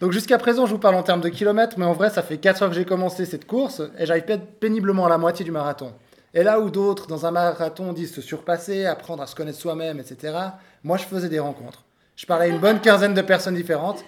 Donc 0.01 0.11
jusqu'à 0.11 0.37
présent, 0.37 0.65
je 0.65 0.71
vous 0.71 0.79
parle 0.79 0.95
en 0.95 1.03
termes 1.03 1.21
de 1.21 1.29
kilomètres, 1.29 1.79
mais 1.79 1.85
en 1.85 1.93
vrai, 1.93 2.09
ça 2.09 2.21
fait 2.21 2.37
4 2.37 2.63
heures 2.63 2.69
que 2.69 2.75
j'ai 2.75 2.85
commencé 2.85 3.25
cette 3.25 3.47
course 3.47 3.81
et 3.97 4.05
j'arrive 4.05 4.25
péniblement 4.59 5.05
à 5.05 5.09
la 5.09 5.17
moitié 5.17 5.43
du 5.43 5.51
marathon. 5.51 5.93
Et 6.33 6.43
là 6.43 6.59
où 6.59 6.69
d'autres, 6.69 7.07
dans 7.07 7.25
un 7.25 7.31
marathon, 7.31 7.93
disent 7.93 8.13
se 8.13 8.21
surpasser, 8.21 8.85
apprendre 8.85 9.23
à 9.23 9.27
se 9.27 9.35
connaître 9.35 9.57
soi-même, 9.57 9.99
etc., 9.99 10.37
moi, 10.83 10.97
je 10.97 11.03
faisais 11.03 11.29
des 11.29 11.39
rencontres. 11.39 11.83
Je 12.15 12.25
parlais 12.25 12.45
à 12.45 12.47
une 12.49 12.59
bonne 12.59 12.79
quinzaine 12.79 13.13
de 13.13 13.21
personnes 13.21 13.55
différentes. 13.55 14.03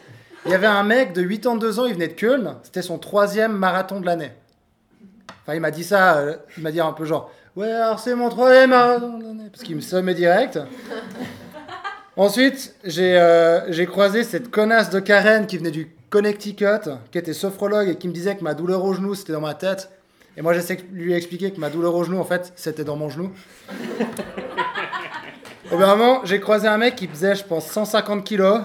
Il 0.45 0.51
y 0.51 0.53
avait 0.53 0.67
un 0.67 0.83
mec 0.83 1.13
de 1.13 1.23
82 1.23 1.79
ans, 1.79 1.85
il 1.85 1.93
venait 1.93 2.07
de 2.07 2.13
Köln, 2.13 2.55
c'était 2.63 2.81
son 2.81 2.97
troisième 2.97 3.53
marathon 3.53 3.99
de 3.99 4.05
l'année. 4.05 4.31
Enfin, 5.41 5.55
il 5.55 5.61
m'a 5.61 5.71
dit 5.71 5.83
ça, 5.83 6.17
euh, 6.17 6.35
il 6.57 6.63
m'a 6.63 6.71
dit 6.71 6.79
un 6.79 6.93
peu 6.93 7.05
genre, 7.05 7.31
ouais, 7.59 7.71
alors 7.71 7.99
c'est 7.99 8.15
mon 8.15 8.29
troisième 8.29 8.71
l'année, 8.71 9.49
parce 9.51 9.63
qu'il 9.63 9.75
me 9.75 9.81
sommait 9.81 10.13
direct. 10.13 10.59
Ensuite, 12.15 12.75
euh, 12.97 13.61
j'ai 13.69 13.85
croisé 13.85 14.23
cette 14.23 14.49
connasse 14.49 14.89
de 14.89 14.99
Karen 14.99 15.45
qui 15.45 15.57
venait 15.57 15.71
du 15.71 15.89
Connecticut, 16.09 16.89
qui 17.11 17.17
était 17.17 17.33
sophrologue 17.33 17.89
et 17.89 17.95
qui 17.95 18.07
me 18.07 18.13
disait 18.13 18.35
que 18.35 18.43
ma 18.43 18.53
douleur 18.53 18.83
au 18.83 18.93
genou, 18.93 19.15
c'était 19.15 19.33
dans 19.33 19.41
ma 19.41 19.53
tête. 19.53 19.91
Et 20.35 20.41
moi, 20.41 20.53
j'essaie 20.53 20.77
de 20.77 20.83
lui 20.91 21.13
expliquer 21.13 21.51
que 21.51 21.59
ma 21.59 21.69
douleur 21.69 21.93
au 21.95 22.03
genou, 22.03 22.19
en 22.19 22.23
fait, 22.23 22.53
c'était 22.55 22.83
dans 22.83 22.95
mon 22.95 23.09
genou. 23.09 23.31
Au 25.71 25.77
bout 25.77 25.85
moment, 25.85 26.21
j'ai 26.23 26.39
croisé 26.39 26.67
un 26.67 26.77
mec 26.77 26.95
qui 26.95 27.07
faisait, 27.07 27.35
je 27.35 27.43
pense, 27.43 27.67
150 27.67 28.23
kilos. 28.23 28.61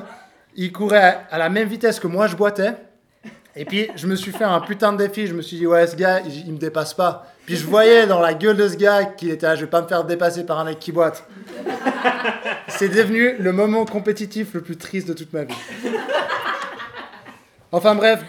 Il 0.56 0.72
courait 0.72 1.20
à 1.30 1.38
la 1.38 1.48
même 1.48 1.68
vitesse 1.68 2.00
que 2.00 2.06
moi, 2.06 2.28
je 2.28 2.36
boitais. 2.36 2.72
Et 3.56 3.64
puis, 3.64 3.88
je 3.94 4.06
me 4.06 4.16
suis 4.16 4.32
fait 4.32 4.44
un 4.44 4.60
putain 4.60 4.92
de 4.92 4.98
défi. 4.98 5.26
Je 5.26 5.34
me 5.34 5.42
suis 5.42 5.58
dit, 5.58 5.66
ouais, 5.66 5.86
ce 5.86 5.96
gars, 5.96 6.20
il, 6.20 6.52
me 6.52 6.58
dépasse 6.58 6.94
pas. 6.94 7.26
Puis, 7.46 7.56
je 7.56 7.66
voyais 7.66 8.06
dans 8.06 8.20
la 8.20 8.34
gueule 8.34 8.56
de 8.56 8.68
ce 8.68 8.76
gars 8.76 9.04
qu'il 9.04 9.30
était 9.30 9.46
là, 9.46 9.54
je 9.54 9.62
vais 9.62 9.70
pas 9.70 9.82
me 9.82 9.86
faire 9.86 10.04
dépasser 10.04 10.44
par 10.44 10.58
un 10.60 10.64
mec 10.64 10.78
qui 10.78 10.92
boite. 10.92 11.28
C'est 12.68 12.88
devenu 12.88 13.36
le 13.38 13.52
moment 13.52 13.84
compétitif 13.84 14.54
le 14.54 14.62
plus 14.62 14.76
triste 14.76 15.08
de 15.08 15.12
toute 15.12 15.32
ma 15.32 15.44
vie. 15.44 15.54
Enfin, 17.70 17.94
bref, 17.94 18.24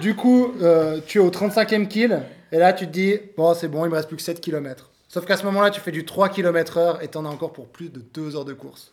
du 0.00 0.14
coup, 0.14 0.54
euh, 0.60 1.00
tu 1.06 1.18
es 1.18 1.20
au 1.20 1.30
35e 1.30 1.88
kill. 1.88 2.22
Et 2.52 2.58
là, 2.58 2.72
tu 2.72 2.86
te 2.86 2.92
dis, 2.92 3.18
bon, 3.36 3.54
c'est 3.54 3.68
bon, 3.68 3.84
il 3.84 3.90
me 3.90 3.94
reste 3.94 4.08
plus 4.08 4.16
que 4.16 4.22
7 4.22 4.40
km. 4.40 4.90
Sauf 5.08 5.24
qu'à 5.24 5.36
ce 5.36 5.44
moment-là, 5.44 5.70
tu 5.70 5.80
fais 5.80 5.90
du 5.90 6.04
3 6.04 6.28
km 6.28 6.76
heure 6.76 7.02
et 7.02 7.08
t'en 7.08 7.24
as 7.24 7.28
encore 7.28 7.52
pour 7.52 7.68
plus 7.68 7.88
de 7.88 8.00
2 8.00 8.36
heures 8.36 8.44
de 8.44 8.52
course. 8.52 8.92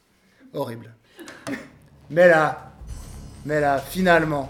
Horrible. 0.54 0.94
Mais 2.10 2.28
là, 2.28 2.74
mais 3.46 3.62
là, 3.62 3.78
finalement, 3.78 4.50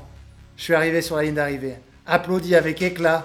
je 0.55 0.63
suis 0.63 0.73
arrivé 0.73 1.01
sur 1.01 1.15
la 1.15 1.23
ligne 1.23 1.36
d'arrivée, 1.36 1.75
applaudi 2.05 2.55
avec 2.55 2.82
éclat 2.82 3.23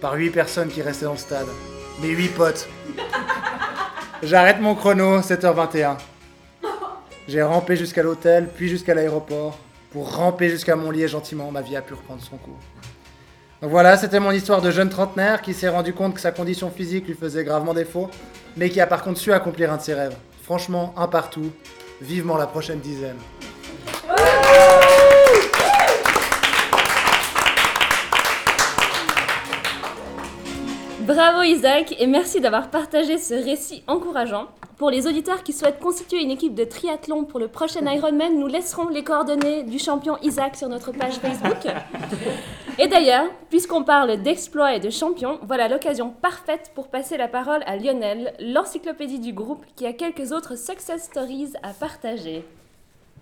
par 0.00 0.14
8 0.14 0.30
personnes 0.30 0.68
qui 0.68 0.82
restaient 0.82 1.04
dans 1.04 1.12
le 1.12 1.18
stade. 1.18 1.46
Mes 2.00 2.08
8 2.08 2.28
potes. 2.28 2.68
J'arrête 4.22 4.60
mon 4.60 4.74
chrono, 4.74 5.20
7h21. 5.20 5.96
J'ai 7.28 7.42
rampé 7.42 7.76
jusqu'à 7.76 8.02
l'hôtel, 8.02 8.48
puis 8.54 8.68
jusqu'à 8.68 8.94
l'aéroport, 8.94 9.58
pour 9.92 10.16
ramper 10.16 10.48
jusqu'à 10.48 10.76
mon 10.76 10.90
lit 10.90 11.02
et 11.02 11.08
gentiment, 11.08 11.50
ma 11.50 11.60
vie 11.60 11.76
a 11.76 11.82
pu 11.82 11.94
reprendre 11.94 12.22
son 12.22 12.36
cours. 12.36 12.58
Donc 13.62 13.70
voilà, 13.70 13.96
c'était 13.96 14.20
mon 14.20 14.30
histoire 14.30 14.62
de 14.62 14.70
jeune 14.70 14.88
trentenaire 14.88 15.42
qui 15.42 15.52
s'est 15.52 15.68
rendu 15.68 15.92
compte 15.92 16.14
que 16.14 16.20
sa 16.20 16.32
condition 16.32 16.70
physique 16.70 17.06
lui 17.06 17.14
faisait 17.14 17.44
gravement 17.44 17.74
défaut, 17.74 18.08
mais 18.56 18.70
qui 18.70 18.80
a 18.80 18.86
par 18.86 19.02
contre 19.02 19.18
su 19.18 19.32
accomplir 19.32 19.72
un 19.72 19.76
de 19.76 19.82
ses 19.82 19.94
rêves. 19.94 20.16
Franchement, 20.42 20.94
un 20.96 21.08
partout. 21.08 21.52
Vivement 22.00 22.38
la 22.38 22.46
prochaine 22.46 22.80
dizaine. 22.80 23.18
Bravo 31.06 31.42
Isaac 31.42 31.94
et 31.98 32.06
merci 32.06 32.40
d'avoir 32.40 32.68
partagé 32.68 33.16
ce 33.16 33.32
récit 33.32 33.82
encourageant. 33.86 34.48
Pour 34.76 34.90
les 34.90 35.06
auditeurs 35.06 35.42
qui 35.42 35.54
souhaitent 35.54 35.80
constituer 35.80 36.22
une 36.22 36.30
équipe 36.30 36.54
de 36.54 36.64
triathlon 36.64 37.24
pour 37.24 37.40
le 37.40 37.48
prochain 37.48 37.90
Ironman, 37.90 38.38
nous 38.38 38.46
laisserons 38.46 38.88
les 38.88 39.02
coordonnées 39.02 39.62
du 39.62 39.78
champion 39.78 40.18
Isaac 40.22 40.56
sur 40.56 40.68
notre 40.68 40.92
page 40.92 41.14
Facebook. 41.14 41.72
Et 42.78 42.86
d'ailleurs, 42.86 43.24
puisqu'on 43.48 43.82
parle 43.82 44.22
d'exploits 44.22 44.74
et 44.74 44.80
de 44.80 44.90
champions, 44.90 45.38
voilà 45.46 45.68
l'occasion 45.68 46.12
parfaite 46.20 46.70
pour 46.74 46.88
passer 46.88 47.16
la 47.16 47.28
parole 47.28 47.62
à 47.66 47.76
Lionel, 47.76 48.34
l'encyclopédie 48.38 49.20
du 49.20 49.32
groupe, 49.32 49.64
qui 49.76 49.86
a 49.86 49.94
quelques 49.94 50.32
autres 50.32 50.58
success 50.58 51.04
stories 51.04 51.54
à 51.62 51.70
partager. 51.70 52.44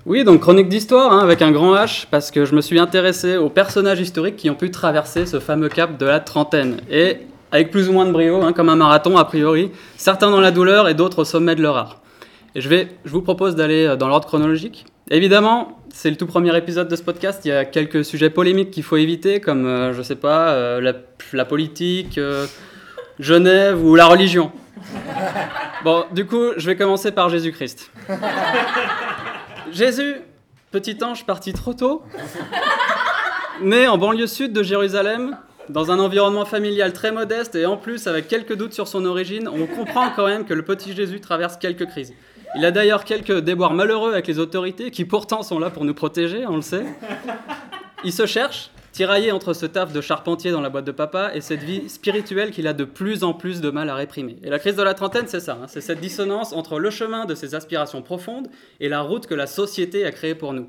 Oui, 0.05 0.25
donc 0.25 0.41
chronique 0.41 0.69
d'histoire 0.69 1.13
hein, 1.13 1.21
avec 1.21 1.43
un 1.43 1.53
grand 1.53 1.75
H, 1.75 2.07
parce 2.11 2.31
que 2.31 2.45
je 2.45 2.55
me 2.55 2.61
suis 2.61 2.79
intéressé 2.79 3.37
aux 3.37 3.51
personnages 3.51 4.01
historiques 4.01 4.37
qui 4.37 4.49
ont 4.51 4.55
pu 4.55 4.71
traverser 4.71 5.27
ce 5.27 5.39
fameux 5.39 5.69
cap 5.69 5.97
de 5.97 6.07
la 6.07 6.21
trentaine. 6.21 6.81
Et 6.91 7.19
avec 7.53 7.71
plus 7.71 7.89
ou 7.89 7.93
moins 7.93 8.07
de 8.07 8.13
brio, 8.13 8.43
hein, 8.43 8.53
comme 8.53 8.69
un 8.69 8.77
marathon 8.77 9.17
a 9.17 9.25
priori, 9.25 9.71
certains 9.97 10.31
dans 10.31 10.41
la 10.41 10.51
douleur 10.51 10.89
et 10.89 10.95
d'autres 10.95 11.21
au 11.21 11.25
sommet 11.25 11.55
de 11.55 11.63
leur 11.63 11.77
art. 11.77 12.01
Et 12.55 12.61
je, 12.61 12.69
vais, 12.69 12.89
je 13.05 13.11
vous 13.11 13.23
propose 13.23 13.57
d'aller 13.57 13.87
euh, 13.87 13.97
dans 13.97 14.09
l'ordre 14.09 14.27
chronologique. 14.27 14.87
Évidemment, 15.11 15.79
c'est 15.93 16.11
le 16.11 16.17
tout 16.17 16.27
premier 16.27 16.57
épisode 16.57 16.89
de 16.89 16.97
ce 16.97 17.03
podcast, 17.03 17.43
il 17.45 17.49
y 17.49 17.53
a 17.53 17.65
quelques 17.65 18.05
sujets 18.05 18.31
polémiques 18.31 18.71
qu'il 18.71 18.83
faut 18.83 18.97
éviter, 18.97 19.41
comme, 19.41 19.67
euh, 19.67 19.93
je 19.93 20.03
sais 20.03 20.17
pas, 20.17 20.51
euh, 20.51 20.81
la, 20.81 20.93
la, 21.33 21.45
politique, 21.45 22.21
Genève 23.19 23.85
ou 23.85 23.95
la 23.95 24.07
religion. 24.07 24.53
Bon, 25.85 26.05
du 26.13 26.27
coup, 26.27 26.53
je 26.57 26.67
vais 26.67 26.77
commencer 26.77 27.13
par 27.13 27.29
Jésus-Christ. 27.29 27.91
Jésus, 29.73 30.17
petit 30.73 30.99
ange 31.03 31.25
parti 31.25 31.53
trop 31.53 31.73
tôt, 31.73 32.03
né 33.61 33.87
en 33.87 33.97
banlieue 33.97 34.27
sud 34.27 34.53
de 34.53 34.63
Jérusalem, 34.63 35.37
dans 35.69 35.91
un 35.91 35.99
environnement 35.99 36.45
familial 36.45 36.93
très 36.93 37.13
modeste 37.13 37.55
et 37.55 37.67
en 37.67 37.77
plus 37.77 38.07
avec 38.07 38.29
quelques 38.29 38.57
doutes 38.57 38.73
sur 38.73 38.89
son 38.89 39.05
origine, 39.05 39.49
on 39.49 39.67
comprend 39.67 40.11
quand 40.15 40.27
même 40.27 40.45
que 40.45 40.55
le 40.55 40.63
petit 40.63 40.95
Jésus 40.95 41.21
traverse 41.21 41.57
quelques 41.57 41.87
crises. 41.87 42.13
Il 42.57 42.65
a 42.65 42.71
d'ailleurs 42.71 43.05
quelques 43.05 43.41
déboires 43.41 43.75
malheureux 43.75 44.13
avec 44.13 44.27
les 44.27 44.39
autorités 44.39 44.91
qui 44.91 45.05
pourtant 45.05 45.43
sont 45.43 45.59
là 45.59 45.71
pour 45.71 45.85
nous 45.85 45.95
protéger, 45.95 46.47
on 46.47 46.57
le 46.57 46.63
sait. 46.63 46.87
Il 48.05 48.13
se 48.13 48.27
cherche, 48.27 48.71
tiraillé 48.93 49.33
entre 49.33 49.53
ce 49.53 49.67
taf 49.67 49.93
de 49.93 50.01
charpentier 50.01 50.51
dans 50.51 50.61
la 50.61 50.71
boîte 50.71 50.87
de 50.87 50.93
papa 50.93 51.33
et 51.35 51.41
cette 51.41 51.63
vie 51.63 51.89
spirituelle 51.89 52.51
qu'il 52.51 52.67
a 52.67 52.73
de 52.73 52.85
plus 52.85 53.23
en 53.23 53.35
plus 53.35 53.61
de 53.61 53.71
mal 53.71 53.91
à 53.91 53.95
réprimer. 53.95 54.37
Et 54.43 54.51
la 54.51 54.59
crise 54.59 54.77
de 54.77 54.83
la 54.83 54.95
trentaine, 54.95 55.27
c'est 55.27 55.41
ça, 55.41 55.59
hein. 55.63 55.67
c'est 55.69 55.81
cette 55.81 56.01
dissonance 56.01 56.53
entre 56.53 56.79
le 56.79 56.91
chemin 56.91 57.27
de 57.27 57.35
ses 57.35 57.55
aspirations 57.55 58.03
profondes 58.03 58.49
et 58.81 58.89
la 58.89 59.03
route 59.03 59.27
que 59.27 59.35
la 59.35 59.47
société 59.47 60.07
a 60.07 60.13
créée 60.13 60.35
pour 60.35 60.53
nous. 60.53 60.69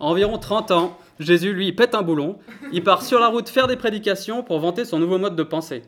Environ 0.00 0.38
30 0.38 0.70
ans, 0.70 0.98
Jésus, 1.18 1.52
lui, 1.52 1.72
pète 1.72 1.94
un 1.94 2.02
boulon. 2.02 2.38
Il 2.72 2.84
part 2.84 3.02
sur 3.02 3.18
la 3.18 3.28
route 3.28 3.48
faire 3.48 3.66
des 3.66 3.76
prédications 3.76 4.42
pour 4.42 4.58
vanter 4.60 4.84
son 4.84 4.98
nouveau 4.98 5.18
mode 5.18 5.36
de 5.36 5.42
pensée. 5.42 5.82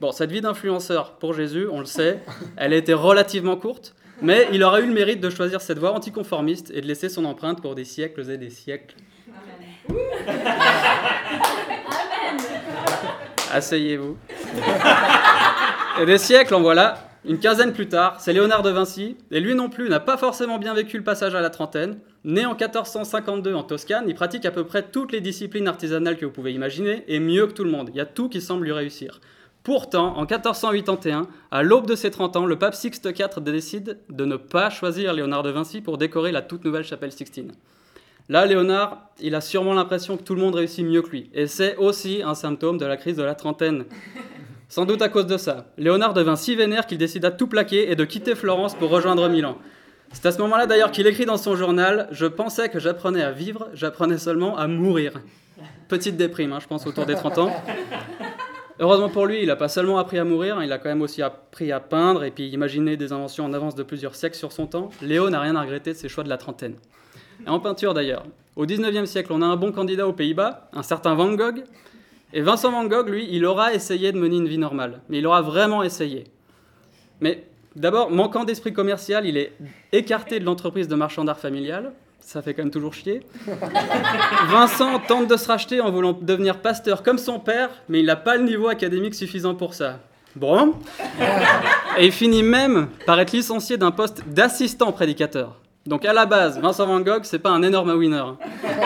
Bon, 0.00 0.12
cette 0.12 0.30
vie 0.30 0.40
d'influenceur, 0.40 1.14
pour 1.14 1.34
Jésus, 1.34 1.66
on 1.70 1.80
le 1.80 1.86
sait, 1.86 2.20
elle 2.56 2.72
a 2.72 2.76
été 2.76 2.94
relativement 2.94 3.56
courte, 3.56 3.96
mais 4.22 4.46
il 4.52 4.62
aura 4.62 4.80
eu 4.80 4.86
le 4.86 4.92
mérite 4.92 5.20
de 5.20 5.30
choisir 5.30 5.60
cette 5.60 5.78
voie 5.78 5.92
anticonformiste 5.92 6.70
et 6.72 6.80
de 6.80 6.86
laisser 6.86 7.08
son 7.08 7.24
empreinte 7.24 7.60
pour 7.60 7.74
des 7.74 7.84
siècles 7.84 8.30
et 8.30 8.38
des 8.38 8.50
siècles. 8.50 8.94
Asseyez-vous. 13.52 14.16
Et 16.00 16.06
des 16.06 16.18
siècles, 16.18 16.54
en 16.54 16.60
voilà. 16.60 17.08
Une 17.24 17.40
quinzaine 17.40 17.72
plus 17.72 17.88
tard, 17.88 18.20
c'est 18.20 18.32
Léonard 18.32 18.62
de 18.62 18.70
Vinci, 18.70 19.16
et 19.32 19.40
lui 19.40 19.56
non 19.56 19.68
plus 19.68 19.88
n'a 19.88 19.98
pas 19.98 20.16
forcément 20.16 20.58
bien 20.58 20.74
vécu 20.74 20.96
le 20.96 21.02
passage 21.02 21.34
à 21.34 21.40
la 21.40 21.50
trentaine. 21.50 21.98
Né 22.24 22.44
en 22.44 22.54
1452 22.54 23.54
en 23.54 23.62
Toscane, 23.62 24.04
il 24.08 24.14
pratique 24.14 24.44
à 24.44 24.50
peu 24.50 24.64
près 24.64 24.82
toutes 24.82 25.12
les 25.12 25.20
disciplines 25.20 25.68
artisanales 25.68 26.16
que 26.16 26.26
vous 26.26 26.32
pouvez 26.32 26.52
imaginer, 26.52 27.04
et 27.06 27.20
mieux 27.20 27.46
que 27.46 27.52
tout 27.52 27.64
le 27.64 27.70
monde. 27.70 27.90
Il 27.92 27.96
y 27.96 28.00
a 28.00 28.06
tout 28.06 28.28
qui 28.28 28.40
semble 28.40 28.64
lui 28.64 28.72
réussir. 28.72 29.20
Pourtant, 29.62 30.16
en 30.16 30.22
1481, 30.22 31.28
à 31.50 31.62
l'aube 31.62 31.86
de 31.86 31.94
ses 31.94 32.10
30 32.10 32.36
ans, 32.36 32.46
le 32.46 32.58
pape 32.58 32.74
Sixte 32.74 33.06
IV 33.06 33.42
décide 33.42 33.98
de 34.08 34.24
ne 34.24 34.36
pas 34.36 34.70
choisir 34.70 35.12
Léonard 35.12 35.42
de 35.42 35.50
Vinci 35.50 35.80
pour 35.80 35.98
décorer 35.98 36.32
la 36.32 36.42
toute 36.42 36.64
nouvelle 36.64 36.84
chapelle 36.84 37.12
Sixtine. 37.12 37.52
Là, 38.28 38.46
Léonard, 38.46 39.10
il 39.20 39.34
a 39.34 39.40
sûrement 39.40 39.74
l'impression 39.74 40.16
que 40.16 40.22
tout 40.22 40.34
le 40.34 40.40
monde 40.40 40.54
réussit 40.54 40.84
mieux 40.84 41.02
que 41.02 41.10
lui. 41.10 41.30
Et 41.34 41.46
c'est 41.46 41.76
aussi 41.76 42.22
un 42.24 42.34
symptôme 42.34 42.78
de 42.78 42.84
la 42.84 42.96
crise 42.96 43.16
de 43.16 43.22
la 43.22 43.34
trentaine. 43.34 43.84
Sans 44.68 44.84
doute 44.84 45.00
à 45.00 45.08
cause 45.08 45.26
de 45.26 45.38
ça. 45.38 45.66
Léonard 45.78 46.12
devint 46.12 46.36
si 46.36 46.54
vénère 46.54 46.86
qu'il 46.86 46.98
décida 46.98 47.30
de 47.30 47.36
tout 47.36 47.46
plaquer 47.46 47.90
et 47.90 47.96
de 47.96 48.04
quitter 48.04 48.34
Florence 48.34 48.74
pour 48.74 48.90
rejoindre 48.90 49.28
Milan. 49.28 49.56
C'est 50.12 50.26
à 50.26 50.32
ce 50.32 50.38
moment-là 50.38 50.66
d'ailleurs 50.66 50.90
qu'il 50.90 51.06
écrit 51.06 51.26
dans 51.26 51.36
son 51.36 51.54
journal 51.56 52.08
Je 52.10 52.26
pensais 52.26 52.68
que 52.68 52.80
j'apprenais 52.80 53.22
à 53.22 53.30
vivre, 53.30 53.68
j'apprenais 53.74 54.18
seulement 54.18 54.56
à 54.56 54.66
mourir. 54.66 55.20
Petite 55.88 56.16
déprime, 56.16 56.52
hein, 56.52 56.60
je 56.60 56.66
pense, 56.66 56.86
autour 56.86 57.06
des 57.06 57.14
30 57.14 57.38
ans. 57.38 57.52
Heureusement 58.80 59.08
pour 59.08 59.26
lui, 59.26 59.40
il 59.42 59.48
n'a 59.48 59.56
pas 59.56 59.68
seulement 59.68 59.98
appris 59.98 60.18
à 60.18 60.24
mourir, 60.24 60.62
il 60.62 60.72
a 60.72 60.78
quand 60.78 60.88
même 60.88 61.02
aussi 61.02 61.20
appris 61.20 61.72
à 61.72 61.80
peindre 61.80 62.22
et 62.22 62.30
puis 62.30 62.48
imaginer 62.48 62.96
des 62.96 63.12
inventions 63.12 63.44
en 63.44 63.52
avance 63.52 63.74
de 63.74 63.82
plusieurs 63.82 64.14
siècles 64.14 64.36
sur 64.36 64.52
son 64.52 64.66
temps. 64.66 64.90
Léo 65.02 65.30
n'a 65.30 65.40
rien 65.40 65.56
à 65.56 65.62
regretter 65.62 65.92
de 65.92 65.96
ses 65.96 66.08
choix 66.08 66.22
de 66.22 66.28
la 66.28 66.36
trentaine. 66.36 66.76
En 67.46 67.58
peinture 67.58 67.92
d'ailleurs. 67.92 68.24
Au 68.54 68.66
19e 68.66 69.06
siècle, 69.06 69.32
on 69.32 69.42
a 69.42 69.46
un 69.46 69.56
bon 69.56 69.72
candidat 69.72 70.06
aux 70.06 70.12
Pays-Bas, 70.12 70.68
un 70.72 70.82
certain 70.82 71.14
Van 71.14 71.32
Gogh. 71.32 71.64
Et 72.32 72.40
Vincent 72.40 72.70
Van 72.70 72.84
Gogh, 72.84 73.08
lui, 73.08 73.26
il 73.30 73.44
aura 73.44 73.72
essayé 73.72 74.12
de 74.12 74.18
mener 74.18 74.36
une 74.36 74.48
vie 74.48 74.58
normale. 74.58 75.00
Mais 75.08 75.18
il 75.18 75.26
aura 75.26 75.42
vraiment 75.42 75.82
essayé. 75.82 76.24
Mais 77.20 77.47
d'abord, 77.78 78.10
manquant 78.10 78.44
d'esprit 78.44 78.72
commercial, 78.72 79.26
il 79.26 79.36
est 79.36 79.52
écarté 79.92 80.40
de 80.40 80.44
l'entreprise 80.44 80.88
de 80.88 80.94
marchand 80.94 81.24
d'art 81.24 81.38
familial 81.38 81.92
ça 82.28 82.42
fait 82.42 82.52
quand 82.52 82.62
même 82.62 82.70
toujours 82.70 82.92
chier. 82.92 83.22
Vincent 84.48 84.98
tente 84.98 85.28
de 85.28 85.36
se 85.38 85.48
racheter 85.48 85.80
en 85.80 85.90
voulant 85.90 86.12
devenir 86.12 86.58
pasteur 86.60 87.02
comme 87.02 87.16
son 87.16 87.40
père, 87.40 87.70
mais 87.88 88.00
il 88.00 88.04
n'a 88.04 88.16
pas 88.16 88.36
le 88.36 88.42
niveau 88.42 88.68
académique 88.68 89.14
suffisant 89.14 89.54
pour 89.54 89.72
ça. 89.72 90.00
Bon. 90.36 90.74
Et 91.96 92.04
il 92.04 92.12
finit 92.12 92.42
même 92.42 92.88
par 93.06 93.18
être 93.18 93.32
licencié 93.32 93.78
d'un 93.78 93.92
poste 93.92 94.24
d'assistant 94.28 94.92
prédicateur. 94.92 95.56
Donc 95.86 96.04
à 96.04 96.12
la 96.12 96.26
base, 96.26 96.60
Vincent 96.60 96.86
Van 96.86 97.00
Gogh, 97.00 97.22
c'est 97.22 97.38
pas 97.38 97.48
un 97.48 97.62
énorme 97.62 97.92
winner. 97.92 98.24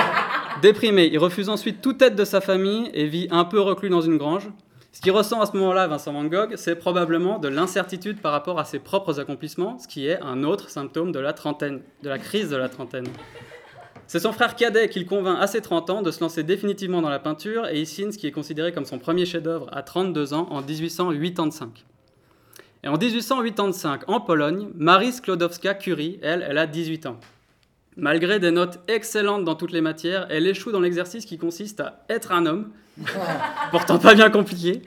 Déprimé, 0.63 1.11
il 1.13 1.19
refuse 1.19 1.49
ensuite 1.49 1.83
toute 1.83 2.01
aide 2.01 2.15
de 2.15 2.25
sa 2.25 2.41
famille 2.41 2.91
et 2.95 3.07
vit 3.07 3.27
un 3.33 3.45
peu 3.45 3.59
reclus 3.59 3.91
dans 3.91 4.03
une 4.03 4.19
grange. 4.19 4.49
Ce 4.93 5.01
qu'il 5.01 5.13
ressent 5.13 5.41
à 5.41 5.47
ce 5.47 5.57
moment-là, 5.57 5.87
Vincent 5.87 6.13
Van 6.13 6.25
Gogh, 6.25 6.55
c'est 6.57 6.77
probablement 6.77 7.39
de 7.39 7.49
l'incertitude 7.49 8.21
par 8.21 8.31
rapport 8.31 8.59
à 8.59 8.67
ses 8.67 8.79
propres 8.79 9.19
accomplissements, 9.21 9.79
ce 9.79 9.89
qui 9.89 10.07
est 10.07 10.21
un 10.21 10.45
autre 10.45 10.69
symptôme 10.69 11.13
de 11.13 11.19
la 11.19 11.33
trentaine, 11.33 11.81
de 12.03 12.11
la 12.11 12.19
crise 12.19 12.51
de 12.51 12.57
la 12.57 12.69
trentaine. 12.69 13.07
C'est 14.07 14.21
son 14.21 14.33
frère 14.33 14.55
cadet 14.55 14.91
qui 14.91 15.01
le 15.01 15.07
convainc 15.07 15.39
à 15.41 15.47
ses 15.47 15.63
30 15.63 15.89
ans 15.89 16.03
de 16.03 16.11
se 16.11 16.21
lancer 16.21 16.43
définitivement 16.43 17.01
dans 17.01 17.09
la 17.09 17.19
peinture 17.19 17.67
et 17.69 17.81
il 17.81 17.87
signe 17.87 18.13
ce 18.13 18.19
qui 18.19 18.27
est 18.27 18.33
considéré 18.33 18.71
comme 18.71 18.85
son 18.85 18.99
premier 18.99 19.25
chef-d'œuvre 19.25 19.71
à 19.73 19.83
32 19.83 20.35
ans 20.35 20.47
en 20.51 20.61
1885. 20.61 21.87
Et 22.85 22.89
en 22.89 22.99
1885, 22.99 24.11
en 24.11 24.21
Pologne, 24.21 24.69
Marie 24.75 25.13
Sklodowska-Curie, 25.13 26.19
elle, 26.21 26.45
elle 26.47 26.59
a 26.59 26.67
18 26.67 27.07
ans. 27.07 27.19
Malgré 27.97 28.39
des 28.39 28.51
notes 28.51 28.81
excellentes 28.89 29.45
dans 29.45 29.55
toutes 29.55 29.73
les 29.73 29.81
matières, 29.81 30.27
elle 30.29 30.47
échoue 30.47 30.73
dans 30.73 30.81
l'exercice 30.81 31.25
qui 31.25 31.39
consiste 31.39 31.81
à 31.81 32.05
être 32.11 32.33
un 32.33 32.45
homme, 32.45 32.71
pourtant 33.71 33.99
pas 33.99 34.15
bien 34.15 34.31
compliqué, 34.31 34.83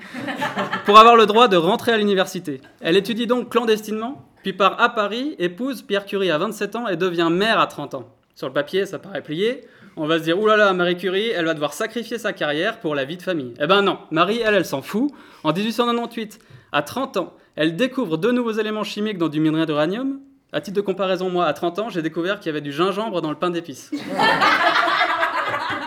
pour 0.86 0.98
avoir 1.00 1.16
le 1.16 1.26
droit 1.26 1.48
de 1.48 1.58
rentrer 1.58 1.94
à 1.94 1.98
l'université. 1.98 2.62
Elle 2.82 2.98
étudie 2.98 3.28
donc 3.28 3.50
clandestinement, 3.50 4.26
puis 4.44 4.54
part 4.54 4.80
à 4.80 4.90
Paris, 4.90 5.36
épouse 5.40 5.82
Pierre 5.82 6.06
Curie 6.06 6.32
à 6.32 6.38
27 6.38 6.76
ans 6.76 6.88
et 6.88 6.98
devient 6.98 7.30
mère 7.32 7.60
à 7.60 7.68
30 7.68 7.96
ans. 7.96 8.10
Sur 8.36 8.48
le 8.48 8.54
papier, 8.54 8.86
ça 8.86 9.00
paraît 9.00 9.24
plié. 9.24 9.66
On 9.98 10.08
va 10.08 10.20
se 10.20 10.24
dire, 10.24 10.40
oulala, 10.40 10.74
Marie 10.74 10.98
Curie, 10.98 11.30
elle 11.30 11.46
va 11.46 11.54
devoir 11.54 11.74
sacrifier 11.74 12.18
sa 12.18 12.34
carrière 12.34 12.80
pour 12.80 12.96
la 12.96 13.06
vie 13.06 13.18
de 13.18 13.22
famille. 13.22 13.54
Eh 13.62 13.66
ben 13.66 13.82
non, 13.82 13.98
Marie, 14.12 14.42
elle, 14.44 14.54
elle 14.54 14.66
s'en 14.66 14.82
fout. 14.82 15.12
En 15.44 15.54
1898, 15.54 16.40
à 16.74 16.82
30 16.82 17.18
ans, 17.18 17.34
elle 17.56 17.78
découvre 17.78 18.18
deux 18.18 18.34
nouveaux 18.34 18.52
éléments 18.52 18.84
chimiques 18.84 19.18
dans 19.18 19.30
du 19.30 19.40
minerai 19.40 19.66
d'uranium, 19.66 20.20
à 20.56 20.62
titre 20.62 20.78
de 20.78 20.82
comparaison, 20.82 21.30
moi, 21.30 21.48
à 21.48 21.54
30 21.54 21.80
ans, 21.80 21.90
j'ai 21.90 22.02
découvert 22.02 22.40
qu'il 22.40 22.48
y 22.48 22.50
avait 22.50 22.62
du 22.62 22.72
gingembre 22.72 23.22
dans 23.22 23.30
le 23.30 23.36
pain 23.36 23.50
d'épices. 23.50 23.92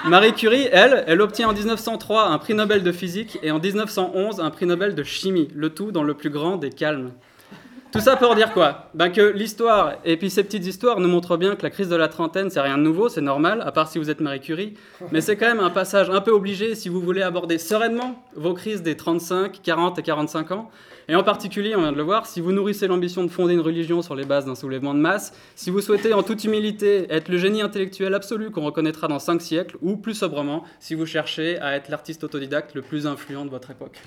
Marie 0.07 0.33
Curie, 0.33 0.69
elle, 0.73 1.05
elle 1.07 1.21
obtient 1.21 1.49
en 1.49 1.53
1903 1.53 2.29
un 2.29 2.39
prix 2.39 2.55
Nobel 2.55 2.83
de 2.83 2.93
physique 2.93 3.39
et 3.43 3.51
en 3.51 3.59
1911 3.59 4.41
un 4.41 4.51
prix 4.51 4.67
Nobel 4.67 4.95
de 4.95 5.03
chimie, 5.03 5.49
le 5.55 5.71
tout 5.71 5.93
dans 5.93 6.03
le 6.03 6.15
plus 6.15 6.31
grand 6.31 6.57
des 6.57 6.71
calmes. 6.71 7.13
Tout 7.91 8.01
ça 8.01 8.17
pour 8.17 8.35
dire 8.35 8.53
quoi? 8.53 8.91
Ben 8.93 9.09
Que 9.11 9.33
l'histoire 9.33 9.95
et 10.05 10.19
puis 10.19 10.29
ces 10.29 10.45
petites 10.45 10.67
histoires 10.67 11.01
nous 11.01 11.09
montrent 11.09 11.39
bien 11.39 11.57
que 11.57 11.63
la 11.63 11.71
crise 11.71 11.89
de 11.89 11.97
la 11.97 12.09
trentaine, 12.09 12.51
c'est 12.51 12.61
rien 12.61 12.77
de 12.77 12.83
nouveau, 12.83 13.09
c'est 13.09 13.23
normal, 13.23 13.63
à 13.65 13.73
part 13.73 13.89
si 13.89 13.99
vous 13.99 14.11
êtes 14.11 14.21
Marie 14.21 14.41
Curie. 14.41 14.75
Mais 15.11 15.23
c'est 15.23 15.37
quand 15.37 15.47
même 15.47 15.61
un 15.61 15.71
passage 15.71 16.11
un 16.11 16.21
peu 16.21 16.31
obligé 16.31 16.75
si 16.75 16.91
vous 16.91 17.01
voulez 17.01 17.23
aborder 17.23 17.57
sereinement 17.57 18.23
vos 18.35 18.53
crises 18.53 18.83
des 18.83 18.95
35, 18.97 19.63
40 19.63 19.99
et 19.99 20.03
45 20.03 20.51
ans. 20.53 20.71
Et 21.11 21.15
en 21.15 21.23
particulier, 21.23 21.75
on 21.75 21.81
vient 21.81 21.93
de 21.93 21.97
le 21.97 22.03
voir, 22.03 22.27
si 22.27 22.43
vous 22.43 22.53
nourrissez 22.53 22.87
l'ambition 22.87 23.25
de 23.25 23.31
fonder 23.31 23.55
une 23.55 23.63
religion 23.63 24.03
sur 24.03 24.15
les 24.15 24.27
bases 24.27 24.45
d'un 24.45 24.55
soulèvement 24.55 24.93
de 24.93 24.99
masse, 24.99 25.33
si 25.55 25.71
vous 25.71 25.81
souhaitez 25.81 26.13
en 26.13 26.23
toute 26.23 26.45
humilité 26.45 27.07
être 27.09 27.31
le 27.31 27.39
génie 27.39 27.63
intellectuel 27.63 28.13
absolu 28.13 28.51
qu'on 28.51 28.61
reconnaîtra 28.61 29.09
dans 29.09 29.19
5 29.19 29.41
siècles, 29.41 29.79
ou 29.81 29.97
plus 29.97 30.13
sobrement, 30.13 30.65
si 30.81 30.95
vous 30.95 31.07
cherchez 31.07 31.59
à 31.61 31.77
être 31.77 31.89
l'artiste 31.89 32.25
autodidacte 32.25 32.75
le 32.75 32.83
plus 32.83 33.07
influent 33.07 33.47
de 33.47 33.51
votre 33.51 33.71
époque. 33.71 34.03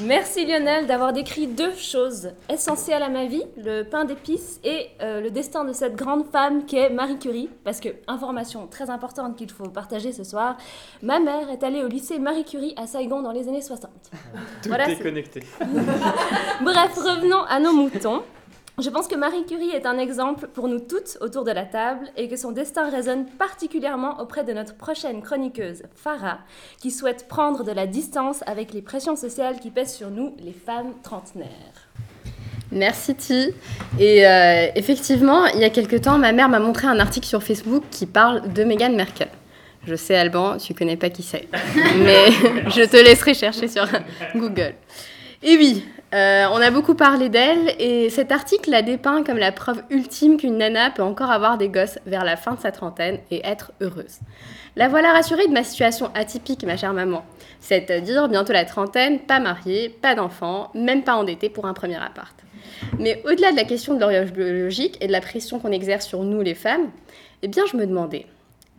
Merci 0.00 0.44
Lionel 0.44 0.86
d'avoir 0.86 1.14
décrit 1.14 1.46
deux 1.46 1.74
choses 1.74 2.30
essentielles 2.50 3.02
à 3.02 3.08
ma 3.08 3.24
vie, 3.24 3.42
le 3.56 3.82
pain 3.82 4.04
d'épices 4.04 4.60
et 4.62 4.88
euh, 5.00 5.22
le 5.22 5.30
destin 5.30 5.64
de 5.64 5.72
cette 5.72 5.96
grande 5.96 6.26
femme 6.30 6.66
qui 6.66 6.76
est 6.76 6.90
Marie 6.90 7.18
Curie. 7.18 7.48
Parce 7.64 7.80
que, 7.80 7.88
information 8.06 8.66
très 8.66 8.90
importante 8.90 9.36
qu'il 9.36 9.50
faut 9.50 9.70
partager 9.70 10.12
ce 10.12 10.22
soir, 10.22 10.58
ma 11.02 11.18
mère 11.18 11.48
est 11.48 11.64
allée 11.64 11.82
au 11.82 11.88
lycée 11.88 12.18
Marie 12.18 12.44
Curie 12.44 12.74
à 12.76 12.86
Saigon 12.86 13.22
dans 13.22 13.32
les 13.32 13.48
années 13.48 13.62
60. 13.62 13.90
Tout 14.62 14.74
est 14.74 15.02
connecté. 15.02 15.40
Bref, 15.60 16.94
revenons 16.96 17.42
à 17.44 17.58
nos 17.58 17.72
moutons. 17.72 18.22
Je 18.78 18.90
pense 18.90 19.08
que 19.08 19.14
Marie 19.14 19.46
Curie 19.46 19.70
est 19.70 19.86
un 19.86 19.96
exemple 19.96 20.48
pour 20.48 20.68
nous 20.68 20.80
toutes 20.80 21.16
autour 21.22 21.44
de 21.44 21.50
la 21.50 21.64
table 21.64 22.10
et 22.18 22.28
que 22.28 22.36
son 22.36 22.52
destin 22.52 22.90
résonne 22.90 23.24
particulièrement 23.24 24.20
auprès 24.20 24.44
de 24.44 24.52
notre 24.52 24.74
prochaine 24.74 25.22
chroniqueuse, 25.22 25.84
Farah, 25.94 26.40
qui 26.78 26.90
souhaite 26.90 27.26
prendre 27.26 27.64
de 27.64 27.72
la 27.72 27.86
distance 27.86 28.44
avec 28.44 28.74
les 28.74 28.82
pressions 28.82 29.16
sociales 29.16 29.60
qui 29.60 29.70
pèsent 29.70 29.94
sur 29.94 30.10
nous, 30.10 30.36
les 30.44 30.52
femmes 30.52 30.92
trentenaires. 31.02 31.88
Merci 32.70 33.14
Ti. 33.14 33.54
Et 33.98 34.26
euh, 34.26 34.66
effectivement, 34.74 35.46
il 35.46 35.60
y 35.60 35.64
a 35.64 35.70
quelque 35.70 35.96
temps, 35.96 36.18
ma 36.18 36.32
mère 36.32 36.50
m'a 36.50 36.60
montré 36.60 36.86
un 36.86 36.98
article 36.98 37.26
sur 37.26 37.42
Facebook 37.42 37.84
qui 37.90 38.04
parle 38.04 38.52
de 38.52 38.62
Meghan 38.62 38.92
Merkel. 38.92 39.28
Je 39.86 39.94
sais, 39.94 40.16
Alban, 40.16 40.58
tu 40.58 40.74
connais 40.74 40.98
pas 40.98 41.08
qui 41.08 41.22
c'est, 41.22 41.48
mais 41.96 42.30
je 42.68 42.86
te 42.86 42.96
laisserai 42.98 43.32
chercher 43.32 43.68
sur 43.68 43.88
Google. 44.34 44.74
Et 45.42 45.56
oui, 45.56 45.82
euh, 46.16 46.46
on 46.50 46.62
a 46.62 46.70
beaucoup 46.70 46.94
parlé 46.94 47.28
d'elle 47.28 47.74
et 47.78 48.08
cet 48.08 48.32
article 48.32 48.70
la 48.70 48.80
dépeint 48.80 49.22
comme 49.22 49.36
la 49.36 49.52
preuve 49.52 49.82
ultime 49.90 50.38
qu'une 50.38 50.56
nana 50.56 50.90
peut 50.90 51.02
encore 51.02 51.30
avoir 51.30 51.58
des 51.58 51.68
gosses 51.68 51.98
vers 52.06 52.24
la 52.24 52.38
fin 52.38 52.54
de 52.54 52.60
sa 52.60 52.72
trentaine 52.72 53.18
et 53.30 53.46
être 53.46 53.72
heureuse. 53.82 54.20
La 54.76 54.88
voilà 54.88 55.12
rassurée 55.12 55.46
de 55.46 55.52
ma 55.52 55.62
situation 55.62 56.10
atypique, 56.14 56.64
ma 56.64 56.78
chère 56.78 56.94
maman. 56.94 57.22
C'est-à-dire 57.60 58.28
bientôt 58.28 58.54
la 58.54 58.64
trentaine, 58.64 59.18
pas 59.18 59.40
mariée, 59.40 59.90
pas 59.90 60.14
d'enfant, 60.14 60.70
même 60.72 61.04
pas 61.04 61.16
endettée 61.16 61.50
pour 61.50 61.66
un 61.66 61.74
premier 61.74 62.02
appart. 62.02 62.34
Mais 62.98 63.22
au-delà 63.26 63.50
de 63.50 63.56
la 63.56 63.64
question 63.64 63.94
de 63.94 64.00
l'horloge 64.00 64.32
biologique 64.32 64.96
et 65.02 65.08
de 65.08 65.12
la 65.12 65.20
pression 65.20 65.58
qu'on 65.58 65.70
exerce 65.70 66.06
sur 66.06 66.22
nous 66.22 66.40
les 66.40 66.54
femmes, 66.54 66.90
eh 67.42 67.48
bien 67.48 67.64
je 67.70 67.76
me 67.76 67.86
demandais, 67.86 68.24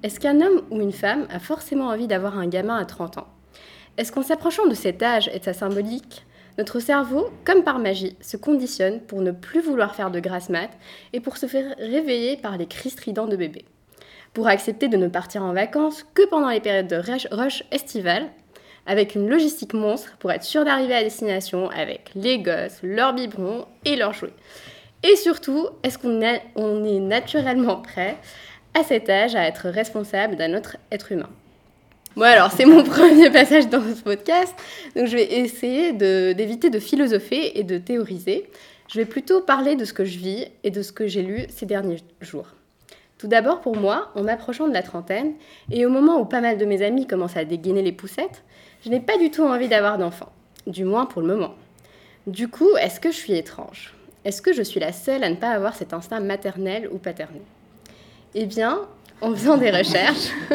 est-ce 0.01 0.19
qu'un 0.19 0.41
homme 0.41 0.63
ou 0.71 0.81
une 0.81 0.91
femme 0.91 1.27
a 1.31 1.37
forcément 1.37 1.89
envie 1.89 2.07
d'avoir 2.07 2.39
un 2.39 2.47
gamin 2.47 2.77
à 2.77 2.85
30 2.85 3.19
ans? 3.19 3.27
Est-ce 3.99 4.11
qu'en 4.11 4.23
s'approchant 4.23 4.65
de 4.65 4.73
cet 4.73 5.03
âge 5.03 5.29
et 5.31 5.37
de 5.37 5.43
sa 5.43 5.53
symbolique, 5.53 6.23
notre 6.57 6.79
cerveau, 6.79 7.29
comme 7.45 7.63
par 7.63 7.79
magie, 7.79 8.15
se 8.19 8.35
conditionne 8.35 8.99
pour 9.01 9.21
ne 9.21 9.31
plus 9.31 9.61
vouloir 9.61 9.95
faire 9.95 10.09
de 10.09 10.19
grasse 10.19 10.49
mat 10.49 10.69
et 11.13 11.19
pour 11.19 11.37
se 11.37 11.45
faire 11.45 11.75
réveiller 11.77 12.37
par 12.37 12.57
les 12.57 12.65
cris 12.65 12.89
stridents 12.89 13.27
de 13.27 13.35
bébé. 13.35 13.65
Pour 14.33 14.47
accepter 14.47 14.87
de 14.87 14.97
ne 14.97 15.07
partir 15.07 15.43
en 15.43 15.53
vacances 15.53 16.05
que 16.13 16.27
pendant 16.27 16.49
les 16.49 16.59
périodes 16.59 16.87
de 16.87 16.95
rush 17.31 17.63
estivale, 17.71 18.27
avec 18.87 19.15
une 19.15 19.29
logistique 19.29 19.73
monstre 19.73 20.15
pour 20.17 20.31
être 20.31 20.43
sûr 20.43 20.65
d'arriver 20.65 20.95
à 20.95 21.03
destination 21.03 21.69
avec 21.69 22.11
les 22.15 22.39
gosses, 22.39 22.79
leurs 22.81 23.13
biberons 23.13 23.65
et 23.85 23.95
leurs 23.95 24.13
jouets. 24.13 24.33
Et 25.03 25.15
surtout, 25.15 25.67
est-ce 25.83 25.99
qu'on 25.99 26.21
est, 26.21 26.99
naturellement 26.99 27.81
prêt 27.81 28.17
à 28.73 28.83
cet 28.83 29.09
âge 29.09 29.35
à 29.35 29.45
être 29.45 29.69
responsable 29.69 30.37
d'un 30.37 30.57
autre 30.57 30.77
être 30.91 31.11
humain? 31.11 31.29
Bon 32.17 32.23
alors, 32.23 32.51
c'est 32.51 32.65
mon 32.65 32.83
premier 32.83 33.29
passage 33.29 33.69
dans 33.69 33.83
ce 33.83 34.01
podcast, 34.01 34.55
donc 34.95 35.05
je 35.05 35.15
vais 35.15 35.35
essayer 35.35 35.93
d'éviter 35.93 36.71
de, 36.71 36.79
philosopher 36.79 37.59
et 37.59 37.63
de 37.63 37.77
théoriser. 37.77 38.49
Je 38.91 38.99
vais 38.99 39.05
plutôt 39.05 39.41
parler 39.41 39.75
de 39.75 39.85
ce 39.85 39.93
que 39.93 40.03
je 40.03 40.17
vis 40.17 40.47
et 40.63 40.71
de 40.71 40.81
ce 40.81 40.91
que 40.91 41.05
j'ai 41.05 41.21
lu 41.21 41.45
ces 41.49 41.67
derniers 41.67 41.99
jours. 42.21 42.47
Tout 43.19 43.27
d'abord, 43.27 43.61
pour 43.61 43.77
moi, 43.77 44.09
en 44.15 44.23
m'approchant 44.23 44.67
de 44.67 44.73
la 44.73 44.81
trentaine, 44.81 45.33
et 45.69 45.85
au 45.85 45.91
moment 45.91 46.19
où 46.19 46.25
pas 46.25 46.41
mal 46.41 46.57
de 46.57 46.65
mes 46.65 46.81
amis 46.81 47.05
commencent 47.05 47.37
à 47.37 47.45
dégainer 47.45 47.83
les 47.83 47.91
poussettes, 47.91 48.41
je 48.83 48.89
n'ai 48.89 48.99
pas 48.99 49.19
du 49.19 49.29
tout 49.29 49.43
envie 49.43 49.67
d'avoir 49.67 49.99
d'enfants, 49.99 50.31
du 50.65 50.85
moins 50.85 51.05
pour 51.05 51.21
le 51.21 51.27
moment. 51.27 51.53
Du 52.25 52.47
coup, 52.47 52.75
est-ce 52.81 52.99
que 52.99 53.11
je 53.11 53.17
suis 53.17 53.33
étrange? 53.33 53.93
Est-ce 54.25 54.41
que 54.41 54.53
je 54.53 54.63
suis 54.63 54.79
la 54.79 54.91
seule 54.91 55.23
à 55.23 55.29
ne 55.29 55.35
pas 55.35 55.51
avoir 55.51 55.75
cet 55.75 55.93
instinct 55.93 56.19
maternel 56.19 56.89
ou 56.91 56.97
paternel? 56.97 57.43
Eh 58.33 58.47
bien, 58.47 58.87
en 59.21 59.33
faisant 59.35 59.57
des 59.57 59.71
recherches. 59.71 60.29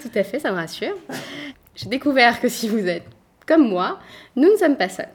Tout 0.00 0.10
à 0.14 0.24
fait, 0.24 0.38
ça 0.38 0.50
me 0.50 0.56
rassure. 0.56 0.96
J'ai 1.74 1.88
découvert 1.88 2.40
que 2.40 2.48
si 2.48 2.68
vous 2.68 2.86
êtes 2.86 3.06
comme 3.46 3.68
moi, 3.68 3.98
nous 4.36 4.50
ne 4.50 4.56
sommes 4.56 4.76
pas 4.76 4.88
seuls. 4.88 5.08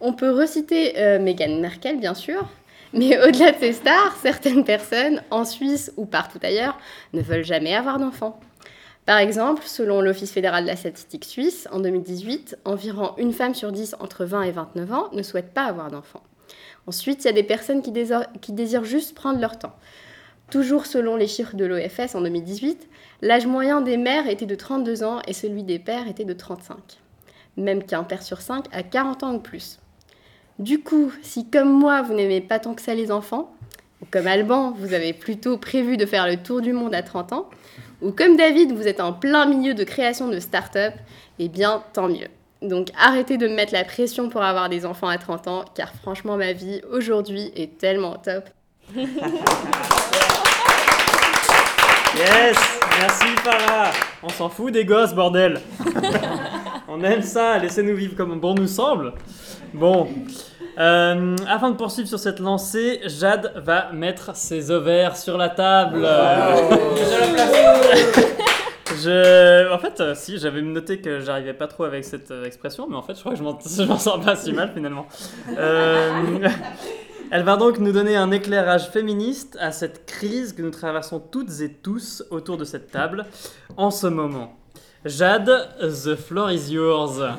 On 0.00 0.12
peut 0.12 0.30
reciter 0.30 0.98
euh, 0.98 1.18
Meghan 1.18 1.60
Merkel, 1.60 1.98
bien 1.98 2.14
sûr, 2.14 2.48
mais 2.92 3.18
au-delà 3.26 3.52
de 3.52 3.58
ces 3.58 3.72
stars, 3.72 4.16
certaines 4.22 4.64
personnes, 4.64 5.22
en 5.30 5.44
Suisse 5.44 5.92
ou 5.96 6.06
partout 6.06 6.40
ailleurs, 6.42 6.78
ne 7.12 7.20
veulent 7.20 7.44
jamais 7.44 7.74
avoir 7.74 7.98
d'enfants. 7.98 8.40
Par 9.06 9.18
exemple, 9.18 9.62
selon 9.66 10.00
l'Office 10.00 10.30
fédéral 10.30 10.64
de 10.64 10.68
la 10.68 10.76
statistique 10.76 11.24
suisse, 11.24 11.66
en 11.72 11.80
2018, 11.80 12.58
environ 12.64 13.14
une 13.18 13.32
femme 13.32 13.54
sur 13.54 13.72
dix 13.72 13.96
entre 13.98 14.24
20 14.24 14.42
et 14.42 14.52
29 14.52 14.92
ans 14.92 15.08
ne 15.12 15.22
souhaite 15.22 15.52
pas 15.52 15.64
avoir 15.64 15.90
d'enfants. 15.90 16.22
Ensuite, 16.86 17.24
il 17.24 17.26
y 17.26 17.30
a 17.30 17.32
des 17.32 17.42
personnes 17.42 17.82
qui 17.82 17.92
désirent, 17.92 18.26
qui 18.40 18.52
désirent 18.52 18.84
juste 18.84 19.14
prendre 19.14 19.40
leur 19.40 19.58
temps. 19.58 19.74
Toujours 20.50 20.86
selon 20.86 21.14
les 21.14 21.28
chiffres 21.28 21.54
de 21.54 21.64
l'OFS 21.64 22.16
en 22.16 22.22
2018, 22.22 22.88
l'âge 23.22 23.46
moyen 23.46 23.80
des 23.80 23.96
mères 23.96 24.28
était 24.28 24.46
de 24.46 24.56
32 24.56 25.04
ans 25.04 25.20
et 25.28 25.32
celui 25.32 25.62
des 25.62 25.78
pères 25.78 26.08
était 26.08 26.24
de 26.24 26.32
35. 26.32 26.76
Même 27.56 27.84
qu'un 27.84 28.02
père 28.02 28.22
sur 28.22 28.40
5 28.40 28.64
a 28.72 28.82
40 28.82 29.22
ans 29.22 29.34
ou 29.34 29.38
plus. 29.38 29.78
Du 30.58 30.82
coup, 30.82 31.12
si 31.22 31.48
comme 31.48 31.72
moi, 31.72 32.02
vous 32.02 32.14
n'aimez 32.14 32.40
pas 32.40 32.58
tant 32.58 32.74
que 32.74 32.82
ça 32.82 32.94
les 32.94 33.12
enfants, 33.12 33.54
ou 34.02 34.06
comme 34.10 34.26
Alban, 34.26 34.72
vous 34.72 34.92
avez 34.92 35.12
plutôt 35.12 35.56
prévu 35.56 35.96
de 35.96 36.04
faire 36.04 36.26
le 36.26 36.36
tour 36.36 36.60
du 36.60 36.72
monde 36.72 36.94
à 36.94 37.02
30 37.02 37.32
ans, 37.32 37.48
ou 38.02 38.10
comme 38.10 38.36
David, 38.36 38.72
vous 38.72 38.88
êtes 38.88 39.00
en 39.00 39.12
plein 39.12 39.46
milieu 39.46 39.74
de 39.74 39.84
création 39.84 40.28
de 40.28 40.40
start-up, 40.40 40.94
eh 41.38 41.48
bien, 41.48 41.84
tant 41.92 42.08
mieux. 42.08 42.28
Donc 42.60 42.88
arrêtez 42.98 43.38
de 43.38 43.46
me 43.46 43.54
mettre 43.54 43.72
la 43.72 43.84
pression 43.84 44.28
pour 44.28 44.42
avoir 44.42 44.68
des 44.68 44.84
enfants 44.84 45.08
à 45.08 45.16
30 45.16 45.48
ans, 45.48 45.64
car 45.74 45.94
franchement, 45.94 46.36
ma 46.36 46.52
vie 46.52 46.80
aujourd'hui 46.90 47.52
est 47.54 47.78
tellement 47.78 48.16
top. 48.16 48.50
Yes 48.96 49.06
Merci 52.98 53.26
Farah 53.36 53.92
On 54.22 54.28
s'en 54.30 54.48
fout 54.48 54.72
des 54.72 54.84
gosses, 54.84 55.14
bordel 55.14 55.60
On 56.88 57.00
aime 57.04 57.22
ça, 57.22 57.58
laissez-nous 57.58 57.94
vivre 57.94 58.16
comme 58.16 58.40
bon 58.40 58.54
nous 58.54 58.66
semble. 58.66 59.12
Bon. 59.72 60.08
Euh, 60.78 61.36
afin 61.46 61.70
de 61.70 61.76
poursuivre 61.76 62.08
sur 62.08 62.18
cette 62.18 62.40
lancée, 62.40 63.00
Jade 63.06 63.52
va 63.64 63.92
mettre 63.92 64.34
ses 64.34 64.72
ovaires 64.72 65.16
sur 65.16 65.38
la 65.38 65.50
table. 65.50 66.04
Je... 69.02 69.72
En 69.72 69.78
fait, 69.78 70.00
euh, 70.00 70.14
si, 70.16 70.36
j'avais 70.38 70.62
noté 70.62 71.00
que 71.00 71.20
j'arrivais 71.20 71.54
pas 71.54 71.68
trop 71.68 71.84
avec 71.84 72.04
cette 72.04 72.32
euh, 72.32 72.44
expression, 72.44 72.88
mais 72.90 72.96
en 72.96 73.02
fait, 73.02 73.14
je 73.14 73.20
crois 73.20 73.32
que 73.32 73.38
je 73.38 73.44
m'en, 73.84 73.98
sors 73.98 74.20
pas 74.20 74.34
si 74.34 74.52
mal 74.52 74.72
finalement. 74.74 75.06
Elle 77.30 77.44
va 77.44 77.56
donc 77.56 77.78
nous 77.78 77.92
donner 77.92 78.16
un 78.16 78.32
éclairage 78.32 78.90
féministe 78.90 79.56
à 79.60 79.70
cette 79.70 80.04
crise 80.04 80.52
que 80.52 80.62
nous 80.62 80.70
traversons 80.70 81.20
toutes 81.20 81.60
et 81.60 81.72
tous 81.72 82.24
autour 82.30 82.56
de 82.56 82.64
cette 82.64 82.90
table 82.90 83.26
en 83.76 83.90
ce 83.90 84.08
moment. 84.08 84.56
Jade, 85.04 85.68
the 85.80 86.16
floor 86.16 86.50
is 86.50 86.72
yours. 86.72 87.22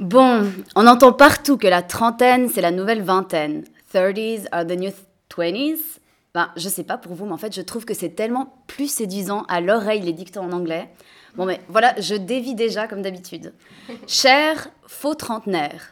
Bon, 0.00 0.50
on 0.76 0.86
entend 0.86 1.12
partout 1.12 1.58
que 1.58 1.66
la 1.66 1.82
trentaine, 1.82 2.48
c'est 2.48 2.62
la 2.62 2.70
nouvelle 2.70 3.02
vingtaine. 3.02 3.64
30s 3.92 4.46
are 4.50 4.66
the 4.66 4.70
new 4.70 4.90
20s. 5.28 5.98
Ben, 6.32 6.48
je 6.56 6.70
sais 6.70 6.84
pas 6.84 6.96
pour 6.96 7.12
vous, 7.12 7.26
mais 7.26 7.32
en 7.32 7.36
fait, 7.36 7.54
je 7.54 7.60
trouve 7.60 7.84
que 7.84 7.92
c'est 7.92 8.08
tellement 8.08 8.62
plus 8.66 8.90
séduisant 8.90 9.42
à 9.48 9.60
l'oreille 9.60 10.00
les 10.00 10.14
dictons 10.14 10.44
en 10.44 10.52
anglais. 10.52 10.88
Bon, 11.36 11.44
mais 11.44 11.60
voilà, 11.68 11.94
je 12.00 12.14
dévie 12.14 12.54
déjà 12.54 12.88
comme 12.88 13.02
d'habitude. 13.02 13.52
Cher 14.06 14.68
faux 14.86 15.14
trentenaire, 15.14 15.90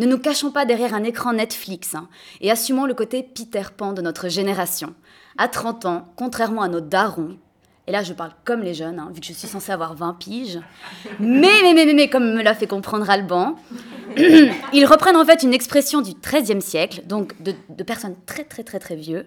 ne 0.00 0.06
nous 0.06 0.18
cachons 0.18 0.50
pas 0.50 0.64
derrière 0.64 0.94
un 0.94 1.04
écran 1.04 1.34
Netflix 1.34 1.94
hein, 1.94 2.08
et 2.40 2.50
assumons 2.50 2.86
le 2.86 2.94
côté 2.94 3.22
Peter 3.22 3.62
Pan 3.76 3.92
de 3.92 4.02
notre 4.02 4.28
génération. 4.28 4.94
À 5.38 5.46
30 5.46 5.84
ans, 5.84 6.08
contrairement 6.16 6.62
à 6.62 6.68
nos 6.68 6.80
darons, 6.80 7.36
et 7.86 7.92
là 7.92 8.02
je 8.02 8.12
parle 8.12 8.32
comme 8.44 8.62
les 8.62 8.74
jeunes, 8.74 8.98
hein, 8.98 9.10
vu 9.12 9.20
que 9.20 9.26
je 9.26 9.32
suis 9.32 9.46
censée 9.46 9.72
avoir 9.72 9.94
20 9.94 10.14
piges, 10.14 10.58
mais, 11.20 11.48
mais, 11.62 11.74
mais, 11.74 11.92
mais, 11.92 12.08
comme 12.08 12.34
me 12.34 12.42
l'a 12.42 12.54
fait 12.54 12.66
comprendre 12.66 13.08
Alban, 13.10 13.56
ils 14.72 14.86
reprennent 14.86 15.16
en 15.16 15.24
fait 15.24 15.42
une 15.42 15.52
expression 15.52 16.00
du 16.00 16.12
XIIIe 16.14 16.62
siècle, 16.62 17.02
donc 17.06 17.40
de, 17.42 17.52
personnes 17.82 18.16
très 18.26 18.44
très 18.44 18.64
très 18.64 18.78
très 18.78 18.96
vieux, 18.96 19.26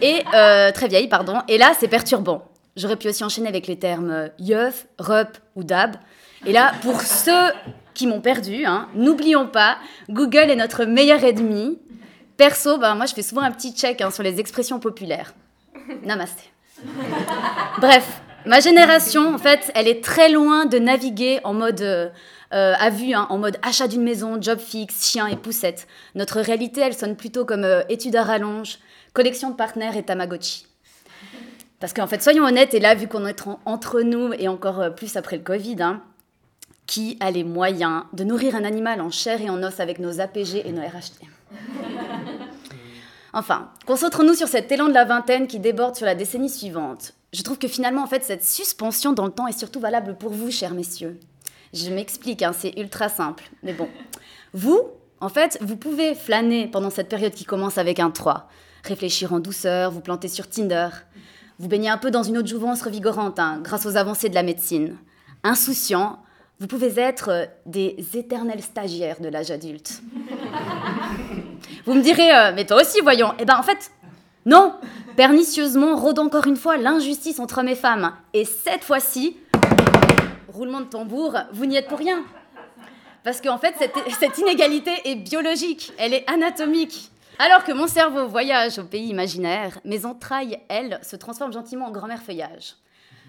et 0.00 0.22
euh, 0.34 0.72
très 0.72 0.88
vieilles, 0.88 1.08
pardon, 1.08 1.42
et 1.48 1.58
là 1.58 1.72
c'est 1.78 1.88
perturbant. 1.88 2.48
J'aurais 2.76 2.96
pu 2.96 3.08
aussi 3.08 3.24
enchaîner 3.24 3.48
avec 3.48 3.66
les 3.66 3.76
termes 3.76 4.10
euh, 4.10 4.28
yeuf, 4.38 4.86
rup 5.00 5.36
ou 5.56 5.64
dab. 5.64 5.96
Et 6.46 6.52
là, 6.52 6.72
pour 6.82 7.00
ceux 7.00 7.50
qui 7.98 8.06
m'ont 8.06 8.20
perdu, 8.20 8.64
hein, 8.64 8.88
n'oublions 8.94 9.48
pas, 9.48 9.76
Google 10.08 10.50
est 10.50 10.56
notre 10.56 10.84
meilleur 10.84 11.24
ennemi. 11.24 11.78
Perso, 12.36 12.78
ben, 12.78 12.94
moi 12.94 13.06
je 13.06 13.12
fais 13.12 13.22
souvent 13.22 13.42
un 13.42 13.50
petit 13.50 13.72
check 13.72 14.00
hein, 14.00 14.12
sur 14.12 14.22
les 14.22 14.38
expressions 14.38 14.78
populaires. 14.78 15.34
Namasté. 16.04 16.44
Bref, 17.80 18.22
ma 18.46 18.60
génération, 18.60 19.34
en 19.34 19.38
fait, 19.38 19.72
elle 19.74 19.88
est 19.88 20.02
très 20.02 20.28
loin 20.28 20.64
de 20.66 20.78
naviguer 20.78 21.40
en 21.42 21.54
mode 21.54 21.80
euh, 21.80 22.08
euh, 22.54 22.74
à 22.78 22.90
vue, 22.90 23.14
hein, 23.14 23.26
en 23.30 23.38
mode 23.38 23.56
achat 23.62 23.88
d'une 23.88 24.04
maison, 24.04 24.40
job 24.40 24.60
fixe, 24.60 25.10
chien 25.10 25.26
et 25.26 25.36
poussette. 25.36 25.88
Notre 26.14 26.40
réalité, 26.40 26.80
elle 26.82 26.94
sonne 26.94 27.16
plutôt 27.16 27.44
comme 27.44 27.64
euh, 27.64 27.82
études 27.88 28.14
à 28.14 28.22
rallonge, 28.22 28.78
collection 29.12 29.50
de 29.50 29.56
partenaires 29.56 29.96
et 29.96 30.04
Tamagotchi. 30.04 30.66
Parce 31.80 31.92
qu'en 31.92 32.06
fait, 32.06 32.22
soyons 32.22 32.44
honnêtes, 32.44 32.74
et 32.74 32.80
là, 32.80 32.94
vu 32.94 33.08
qu'on 33.08 33.26
est 33.26 33.44
en- 33.48 33.58
entre 33.64 34.02
nous 34.02 34.32
et 34.38 34.46
encore 34.46 34.80
euh, 34.80 34.90
plus 34.90 35.16
après 35.16 35.36
le 35.36 35.42
Covid, 35.42 35.82
hein, 35.82 36.00
qui 36.88 37.18
a 37.20 37.30
les 37.30 37.44
moyens 37.44 38.04
de 38.14 38.24
nourrir 38.24 38.56
un 38.56 38.64
animal 38.64 39.00
en 39.00 39.10
chair 39.10 39.40
et 39.40 39.50
en 39.50 39.62
os 39.62 39.78
avec 39.78 40.00
nos 40.00 40.20
APG 40.20 40.62
et 40.64 40.72
nos 40.72 40.80
RHT 40.80 41.20
Enfin, 43.34 43.70
concentrons-nous 43.86 44.34
sur 44.34 44.48
cet 44.48 44.72
élan 44.72 44.88
de 44.88 44.94
la 44.94 45.04
vingtaine 45.04 45.46
qui 45.46 45.60
déborde 45.60 45.94
sur 45.94 46.06
la 46.06 46.14
décennie 46.14 46.48
suivante. 46.48 47.12
Je 47.34 47.42
trouve 47.42 47.58
que 47.58 47.68
finalement, 47.68 48.02
en 48.02 48.06
fait, 48.06 48.24
cette 48.24 48.42
suspension 48.42 49.12
dans 49.12 49.26
le 49.26 49.30
temps 49.30 49.46
est 49.46 49.58
surtout 49.58 49.80
valable 49.80 50.16
pour 50.16 50.32
vous, 50.32 50.50
chers 50.50 50.72
messieurs. 50.72 51.20
Je 51.74 51.90
m'explique, 51.90 52.42
hein, 52.42 52.52
c'est 52.56 52.72
ultra 52.78 53.10
simple. 53.10 53.50
Mais 53.62 53.74
bon, 53.74 53.86
vous, 54.54 54.80
en 55.20 55.28
fait, 55.28 55.58
vous 55.60 55.76
pouvez 55.76 56.14
flâner 56.14 56.68
pendant 56.68 56.88
cette 56.88 57.10
période 57.10 57.34
qui 57.34 57.44
commence 57.44 57.76
avec 57.76 58.00
un 58.00 58.10
3. 58.10 58.48
Réfléchir 58.82 59.34
en 59.34 59.40
douceur, 59.40 59.90
vous 59.90 60.00
planter 60.00 60.28
sur 60.28 60.48
Tinder. 60.48 60.88
Vous 61.58 61.68
baignez 61.68 61.90
un 61.90 61.98
peu 61.98 62.10
dans 62.10 62.22
une 62.22 62.38
autre 62.38 62.48
jouvence 62.48 62.80
revigorante, 62.80 63.38
hein, 63.38 63.60
grâce 63.62 63.84
aux 63.84 63.98
avancées 63.98 64.30
de 64.30 64.34
la 64.34 64.42
médecine. 64.42 64.96
Insouciant, 65.44 66.18
vous 66.60 66.66
pouvez 66.66 66.98
être 66.98 67.28
euh, 67.28 67.46
des 67.66 67.96
éternels 68.14 68.62
stagiaires 68.62 69.20
de 69.20 69.28
l'âge 69.28 69.50
adulte. 69.50 70.02
Vous 71.84 71.94
me 71.94 72.02
direz, 72.02 72.34
euh, 72.34 72.52
mais 72.54 72.66
toi 72.66 72.80
aussi, 72.80 73.00
voyons. 73.00 73.32
Eh 73.38 73.44
ben, 73.44 73.56
en 73.56 73.62
fait, 73.62 73.92
non. 74.44 74.74
Pernicieusement 75.16 75.96
rôde 75.96 76.18
encore 76.18 76.46
une 76.46 76.56
fois 76.56 76.76
l'injustice 76.76 77.38
entre 77.38 77.58
hommes 77.58 77.68
et 77.68 77.74
femmes. 77.74 78.12
Et 78.34 78.44
cette 78.44 78.84
fois-ci, 78.84 79.36
roulement 80.48 80.80
de 80.80 80.86
tambour, 80.86 81.36
vous 81.52 81.66
n'y 81.66 81.76
êtes 81.76 81.88
pour 81.88 81.98
rien. 81.98 82.24
Parce 83.24 83.40
qu'en 83.40 83.58
fait, 83.58 83.74
cette, 83.78 83.96
cette 84.18 84.38
inégalité 84.38 84.92
est 85.04 85.16
biologique, 85.16 85.92
elle 85.98 86.14
est 86.14 86.28
anatomique. 86.30 87.10
Alors 87.38 87.64
que 87.64 87.72
mon 87.72 87.86
cerveau 87.86 88.26
voyage 88.26 88.78
au 88.78 88.84
pays 88.84 89.08
imaginaire, 89.08 89.78
mes 89.84 90.06
entrailles, 90.06 90.58
elles, 90.68 90.98
se 91.02 91.16
transforment 91.16 91.52
gentiment 91.52 91.86
en 91.86 91.90
grand-mère 91.92 92.22
feuillage. 92.22 92.74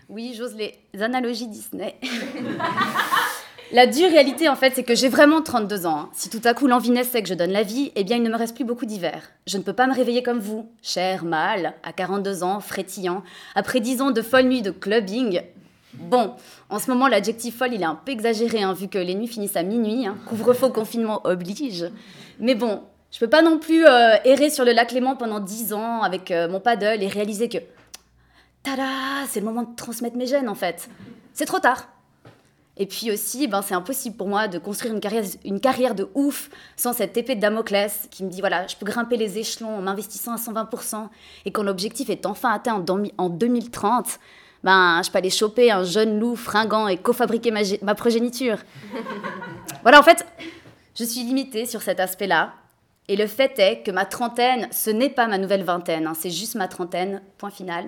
Oui, 0.09 0.33
j'ose 0.37 0.55
les 0.55 0.73
analogies 1.01 1.47
Disney. 1.47 1.95
La 3.71 3.85
dure 3.85 4.09
réalité, 4.09 4.49
en 4.49 4.55
fait, 4.55 4.73
c'est 4.73 4.81
que 4.83 4.95
j'ai 4.95 5.09
vraiment 5.09 5.43
32 5.43 5.85
ans. 5.85 5.97
hein. 5.99 6.09
Si 6.13 6.31
tout 6.31 6.41
à 6.43 6.55
coup 6.55 6.65
l'envie 6.65 6.89
naissait 6.89 7.21
que 7.21 7.29
je 7.29 7.35
donne 7.35 7.51
la 7.51 7.61
vie, 7.61 7.91
eh 7.95 8.03
bien, 8.03 8.17
il 8.17 8.23
ne 8.23 8.29
me 8.31 8.35
reste 8.35 8.55
plus 8.55 8.63
beaucoup 8.65 8.87
d'hiver. 8.87 9.21
Je 9.45 9.59
ne 9.59 9.61
peux 9.63 9.73
pas 9.73 9.85
me 9.85 9.93
réveiller 9.93 10.23
comme 10.23 10.39
vous, 10.39 10.67
cher, 10.81 11.23
mâle, 11.23 11.73
à 11.83 11.93
42 11.93 12.41
ans, 12.41 12.61
frétillant, 12.61 13.21
après 13.53 13.79
10 13.79 14.01
ans 14.01 14.09
de 14.09 14.23
folle 14.23 14.45
nuit 14.45 14.63
de 14.63 14.71
clubbing. 14.71 15.41
Bon, 15.93 16.33
en 16.71 16.79
ce 16.79 16.89
moment, 16.89 17.07
l'adjectif 17.07 17.57
folle, 17.57 17.75
il 17.75 17.81
est 17.83 17.85
un 17.85 17.93
peu 17.93 18.11
exagéré, 18.11 18.63
hein, 18.63 18.73
vu 18.73 18.87
que 18.87 18.97
les 18.97 19.13
nuits 19.13 19.27
finissent 19.27 19.55
à 19.55 19.61
minuit. 19.61 20.07
hein. 20.07 20.17
Couvre-feu, 20.25 20.69
confinement 20.69 21.21
oblige. 21.25 21.85
Mais 22.39 22.55
bon, 22.55 22.81
je 23.11 23.19
peux 23.19 23.29
pas 23.29 23.43
non 23.43 23.59
plus 23.59 23.85
euh, 23.85 24.15
errer 24.25 24.49
sur 24.49 24.65
le 24.65 24.71
lac 24.71 24.91
Léman 24.91 25.15
pendant 25.15 25.39
10 25.39 25.73
ans 25.73 26.01
avec 26.01 26.31
euh, 26.31 26.49
mon 26.49 26.59
paddle 26.59 27.03
et 27.03 27.07
réaliser 27.07 27.49
que 27.49 27.59
tada, 28.63 29.25
c'est 29.27 29.39
le 29.39 29.45
moment 29.45 29.63
de 29.63 29.75
transmettre 29.75 30.15
mes 30.17 30.27
gènes 30.27 30.49
en 30.49 30.55
fait. 30.55 30.89
C'est 31.33 31.45
trop 31.45 31.59
tard. 31.59 31.87
Et 32.81 32.85
puis 32.85 33.11
aussi, 33.11 33.47
ben, 33.47 33.61
c'est 33.61 33.73
impossible 33.73 34.15
pour 34.15 34.29
moi 34.29 34.47
de 34.47 34.57
construire 34.57 34.93
une 34.93 35.59
carrière, 35.59 35.95
de 35.95 36.09
ouf 36.15 36.49
sans 36.77 36.93
cette 36.93 37.17
épée 37.17 37.35
de 37.35 37.41
Damoclès 37.41 38.07
qui 38.09 38.23
me 38.23 38.29
dit 38.29 38.39
voilà, 38.39 38.67
je 38.67 38.77
peux 38.77 38.85
grimper 38.85 39.17
les 39.17 39.37
échelons 39.37 39.75
en 39.77 39.81
m'investissant 39.81 40.31
à 40.31 40.37
120%. 40.37 41.09
Et 41.43 41.51
quand 41.51 41.63
l'objectif 41.63 42.09
est 42.09 42.25
enfin 42.25 42.51
atteint 42.51 42.75
en 42.75 42.79
domi- 42.79 43.13
en 43.17 43.27
2030, 43.27 44.19
ben, 44.63 45.01
je 45.03 45.11
peux 45.11 45.17
aller 45.17 45.29
choper 45.29 45.71
un 45.71 45.83
jeune 45.83 46.19
loup 46.19 46.37
fringant 46.37 46.87
et 46.87 46.97
cofabriquer 46.97 47.51
ma, 47.51 47.61
ma 47.81 47.95
progéniture. 47.95 48.59
voilà, 49.83 49.99
en 49.99 50.03
fait, 50.03 50.25
je 50.95 51.03
suis 51.03 51.23
limitée 51.23 51.65
sur 51.65 51.81
cet 51.81 51.99
aspect-là. 51.99 52.53
Et 53.09 53.17
le 53.17 53.27
fait 53.27 53.57
est 53.59 53.83
que 53.83 53.91
ma 53.91 54.05
trentaine, 54.05 54.69
ce 54.71 54.89
n'est 54.89 55.09
pas 55.09 55.27
ma 55.27 55.37
nouvelle 55.37 55.63
vingtaine, 55.63 56.07
hein, 56.07 56.13
c'est 56.17 56.29
juste 56.29 56.55
ma 56.55 56.67
trentaine, 56.69 57.21
point 57.37 57.49
final. 57.49 57.85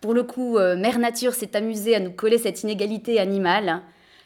Pour 0.00 0.14
le 0.14 0.22
coup, 0.22 0.56
euh, 0.56 0.76
Mère 0.76 0.98
Nature 0.98 1.34
s'est 1.34 1.54
amusée 1.54 1.94
à 1.94 2.00
nous 2.00 2.10
coller 2.10 2.38
cette 2.38 2.62
inégalité 2.62 3.20
animale, 3.20 3.82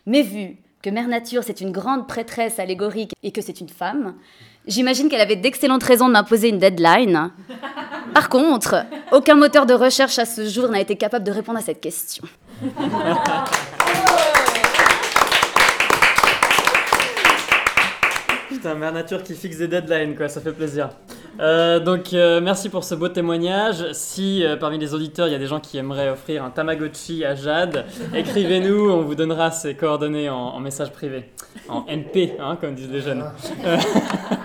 mais 0.06 0.22
vu 0.22 0.56
que 0.80 0.88
Mère 0.88 1.08
Nature 1.08 1.42
c'est 1.42 1.60
une 1.60 1.72
grande 1.72 2.06
prêtresse 2.06 2.60
allégorique 2.60 3.12
et 3.24 3.32
que 3.32 3.40
c'est 3.40 3.60
une 3.60 3.68
femme, 3.68 4.14
j'imagine 4.68 5.08
qu'elle 5.08 5.20
avait 5.20 5.34
d'excellentes 5.34 5.82
raisons 5.82 6.06
de 6.06 6.12
m'imposer 6.12 6.50
une 6.50 6.58
deadline. 6.58 7.32
Par 8.12 8.28
contre, 8.28 8.86
aucun 9.10 9.34
moteur 9.34 9.66
de 9.66 9.74
recherche 9.74 10.16
à 10.20 10.26
ce 10.26 10.46
jour 10.48 10.68
n'a 10.68 10.80
été 10.80 10.94
capable 10.94 11.24
de 11.24 11.32
répondre 11.32 11.58
à 11.58 11.62
cette 11.62 11.80
question. 11.80 12.22
Putain, 18.48 18.74
Mère 18.76 18.92
Nature 18.92 19.24
qui 19.24 19.34
fixe 19.34 19.56
des 19.58 19.66
deadlines, 19.66 20.14
quoi, 20.14 20.28
ça 20.28 20.40
fait 20.40 20.52
plaisir. 20.52 20.90
Euh, 21.40 21.80
donc, 21.80 22.12
euh, 22.12 22.40
merci 22.40 22.68
pour 22.68 22.84
ce 22.84 22.94
beau 22.94 23.08
témoignage. 23.08 23.92
Si 23.92 24.44
euh, 24.44 24.56
parmi 24.56 24.78
les 24.78 24.94
auditeurs, 24.94 25.26
il 25.26 25.32
y 25.32 25.34
a 25.34 25.38
des 25.38 25.46
gens 25.46 25.60
qui 25.60 25.78
aimeraient 25.78 26.10
offrir 26.10 26.44
un 26.44 26.50
Tamagotchi 26.50 27.24
à 27.24 27.34
Jade, 27.34 27.86
écrivez-nous, 28.14 28.90
on 28.90 29.02
vous 29.02 29.14
donnera 29.14 29.50
ses 29.50 29.74
coordonnées 29.74 30.28
en, 30.28 30.36
en 30.36 30.60
message 30.60 30.92
privé. 30.92 31.30
En 31.68 31.84
NP, 31.88 32.34
hein, 32.38 32.56
comme 32.60 32.74
disent 32.74 32.90
les 32.90 33.00
jeunes. 33.00 33.24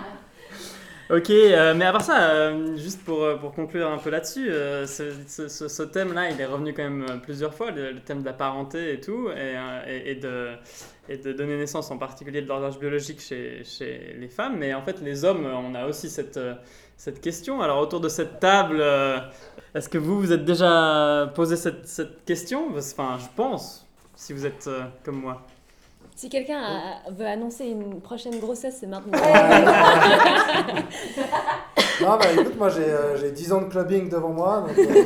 Ok, 1.10 1.32
euh, 1.32 1.74
mais 1.74 1.86
à 1.86 1.92
part 1.92 2.04
ça, 2.04 2.30
euh, 2.30 2.78
juste 2.78 3.04
pour, 3.04 3.24
euh, 3.24 3.36
pour 3.36 3.52
conclure 3.52 3.90
un 3.90 3.98
peu 3.98 4.12
là-dessus, 4.12 4.46
ce, 4.86 5.82
thème-là, 5.82 6.30
il 6.30 6.40
est 6.40 6.46
revenu 6.46 6.72
quand 6.72 6.84
même 6.84 7.20
plusieurs 7.24 7.52
fois, 7.56 7.72
le, 7.72 8.00
thème 8.00 8.20
de 8.22 8.26
la 8.28 8.34
parenté 8.34 8.94
et 8.94 9.00
tout, 9.02 9.28
et, 9.32 9.56
et- 10.12 10.16
de, 10.16 10.52
et 11.10 11.18
de 11.18 11.34
donner 11.34 11.58
naissance 11.58 11.90
en 11.90 11.98
particulier 11.98 12.44
de 12.44 12.48
l'horloge 12.48 12.78
biologique 12.78 13.22
chez, 13.22 13.64
chez 13.64 14.16
les 14.20 14.28
femmes. 14.28 14.58
Mais 14.60 14.76
en 14.76 14.84
fait, 14.84 15.02
les 15.02 15.26
hommes, 15.26 15.48
on 15.48 15.74
a 15.74 15.88
aussi 15.88 16.10
cette, 16.12 16.40
cette 16.96 17.22
question. 17.22 17.60
Alors, 17.62 17.80
autour 17.80 18.02
de 18.02 18.10
cette 18.10 18.40
table, 18.40 18.84
est-ce 19.74 19.90
que 19.90 19.98
vous 19.98 20.20
vous 20.20 20.32
êtes 20.32 20.46
déjà 20.46 21.32
posé 21.34 21.56
cette, 21.56 21.88
cette 21.88 22.24
question? 22.24 22.68
Enfin, 22.78 23.18
je 23.20 23.28
pense, 23.36 23.88
si 24.16 24.32
vous 24.34 24.46
êtes 24.46 24.70
comme 25.04 25.22
moi. 25.22 25.42
Si 26.20 26.28
quelqu'un 26.28 26.62
a- 26.62 27.10
veut 27.12 27.26
annoncer 27.26 27.68
une 27.68 28.02
prochaine 28.02 28.40
grossesse, 28.42 28.76
c'est 28.82 28.88
maintenant. 28.88 29.18
Non, 32.02 32.18
bah 32.18 32.32
écoute, 32.32 32.58
moi 32.58 32.70
j'ai 32.70 32.84
euh, 32.84 33.18
j'ai 33.18 33.32
10 33.32 33.52
ans 33.52 33.62
de 33.62 33.66
clubbing 33.66 34.10
devant 34.10 34.30
moi, 34.30 34.66
donc 34.66 34.78
euh, 34.78 35.04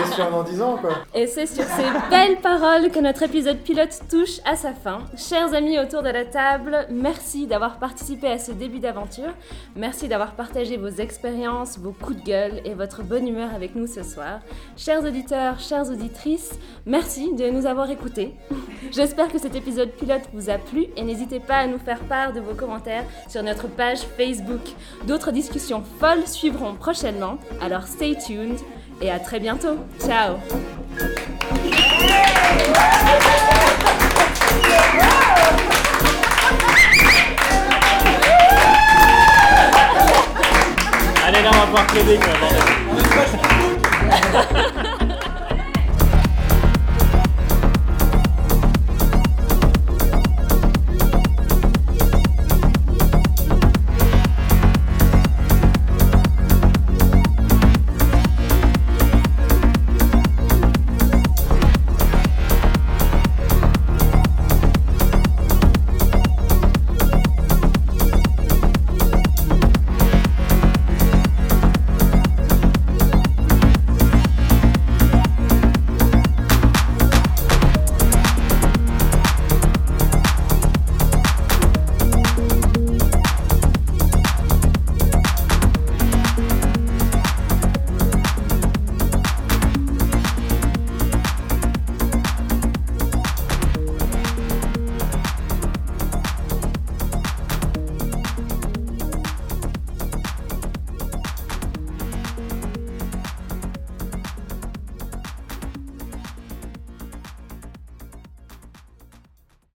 question 0.00 0.30
dans 0.30 0.44
10 0.44 0.62
ans 0.62 0.78
quoi. 0.80 0.90
Et 1.12 1.26
c'est 1.26 1.46
sur 1.46 1.64
ces 1.64 2.08
belles 2.08 2.40
paroles 2.40 2.90
que 2.92 3.00
notre 3.00 3.24
épisode 3.24 3.58
pilote 3.58 3.98
touche 4.08 4.38
à 4.44 4.54
sa 4.54 4.72
fin. 4.72 4.98
Chers 5.16 5.52
amis 5.54 5.78
autour 5.80 6.02
de 6.02 6.10
la 6.10 6.24
table, 6.24 6.86
merci 6.88 7.48
d'avoir 7.48 7.78
participé 7.78 8.28
à 8.28 8.38
ce 8.38 8.52
début 8.52 8.78
d'aventure. 8.78 9.32
Merci 9.74 10.06
d'avoir 10.06 10.32
partagé 10.34 10.76
vos 10.76 10.88
expériences, 10.88 11.78
vos 11.78 11.90
coups 11.92 12.20
de 12.20 12.24
gueule 12.24 12.60
et 12.64 12.74
votre 12.74 13.02
bonne 13.02 13.26
humeur 13.26 13.50
avec 13.52 13.74
nous 13.74 13.88
ce 13.88 14.04
soir. 14.04 14.38
Chers 14.76 15.02
auditeurs, 15.02 15.58
chères 15.58 15.90
auditrices, 15.90 16.52
merci 16.86 17.34
de 17.34 17.50
nous 17.50 17.66
avoir 17.66 17.90
écoutés. 17.90 18.36
J'espère 18.92 19.32
que 19.32 19.38
cet 19.38 19.56
épisode 19.56 19.90
pilote 19.90 20.22
vous 20.32 20.48
a 20.48 20.58
plu 20.58 20.86
et 20.96 21.02
n'hésitez 21.02 21.40
pas 21.40 21.56
à 21.56 21.66
nous 21.66 21.78
faire 21.78 22.00
part 22.00 22.32
de 22.32 22.40
vos 22.40 22.54
commentaires 22.54 23.04
sur 23.28 23.42
notre 23.42 23.66
page 23.66 24.00
Facebook. 24.16 24.60
D'autres 25.06 25.32
discussions 25.32 25.82
folles 25.98 26.19
suivront 26.26 26.74
prochainement, 26.74 27.38
alors 27.60 27.86
stay 27.86 28.16
tuned 28.16 28.58
et 29.00 29.10
à 29.10 29.18
très 29.18 29.40
bientôt. 29.40 29.78
Ciao 30.00 30.36
Allez, 41.26 41.42
là, 41.42 41.50
on 41.52 41.58
va 41.58 41.66
pouvoir 41.66 41.86
plaider, 41.86 42.18
quoi. 42.18 42.32
bordel. 42.40 42.60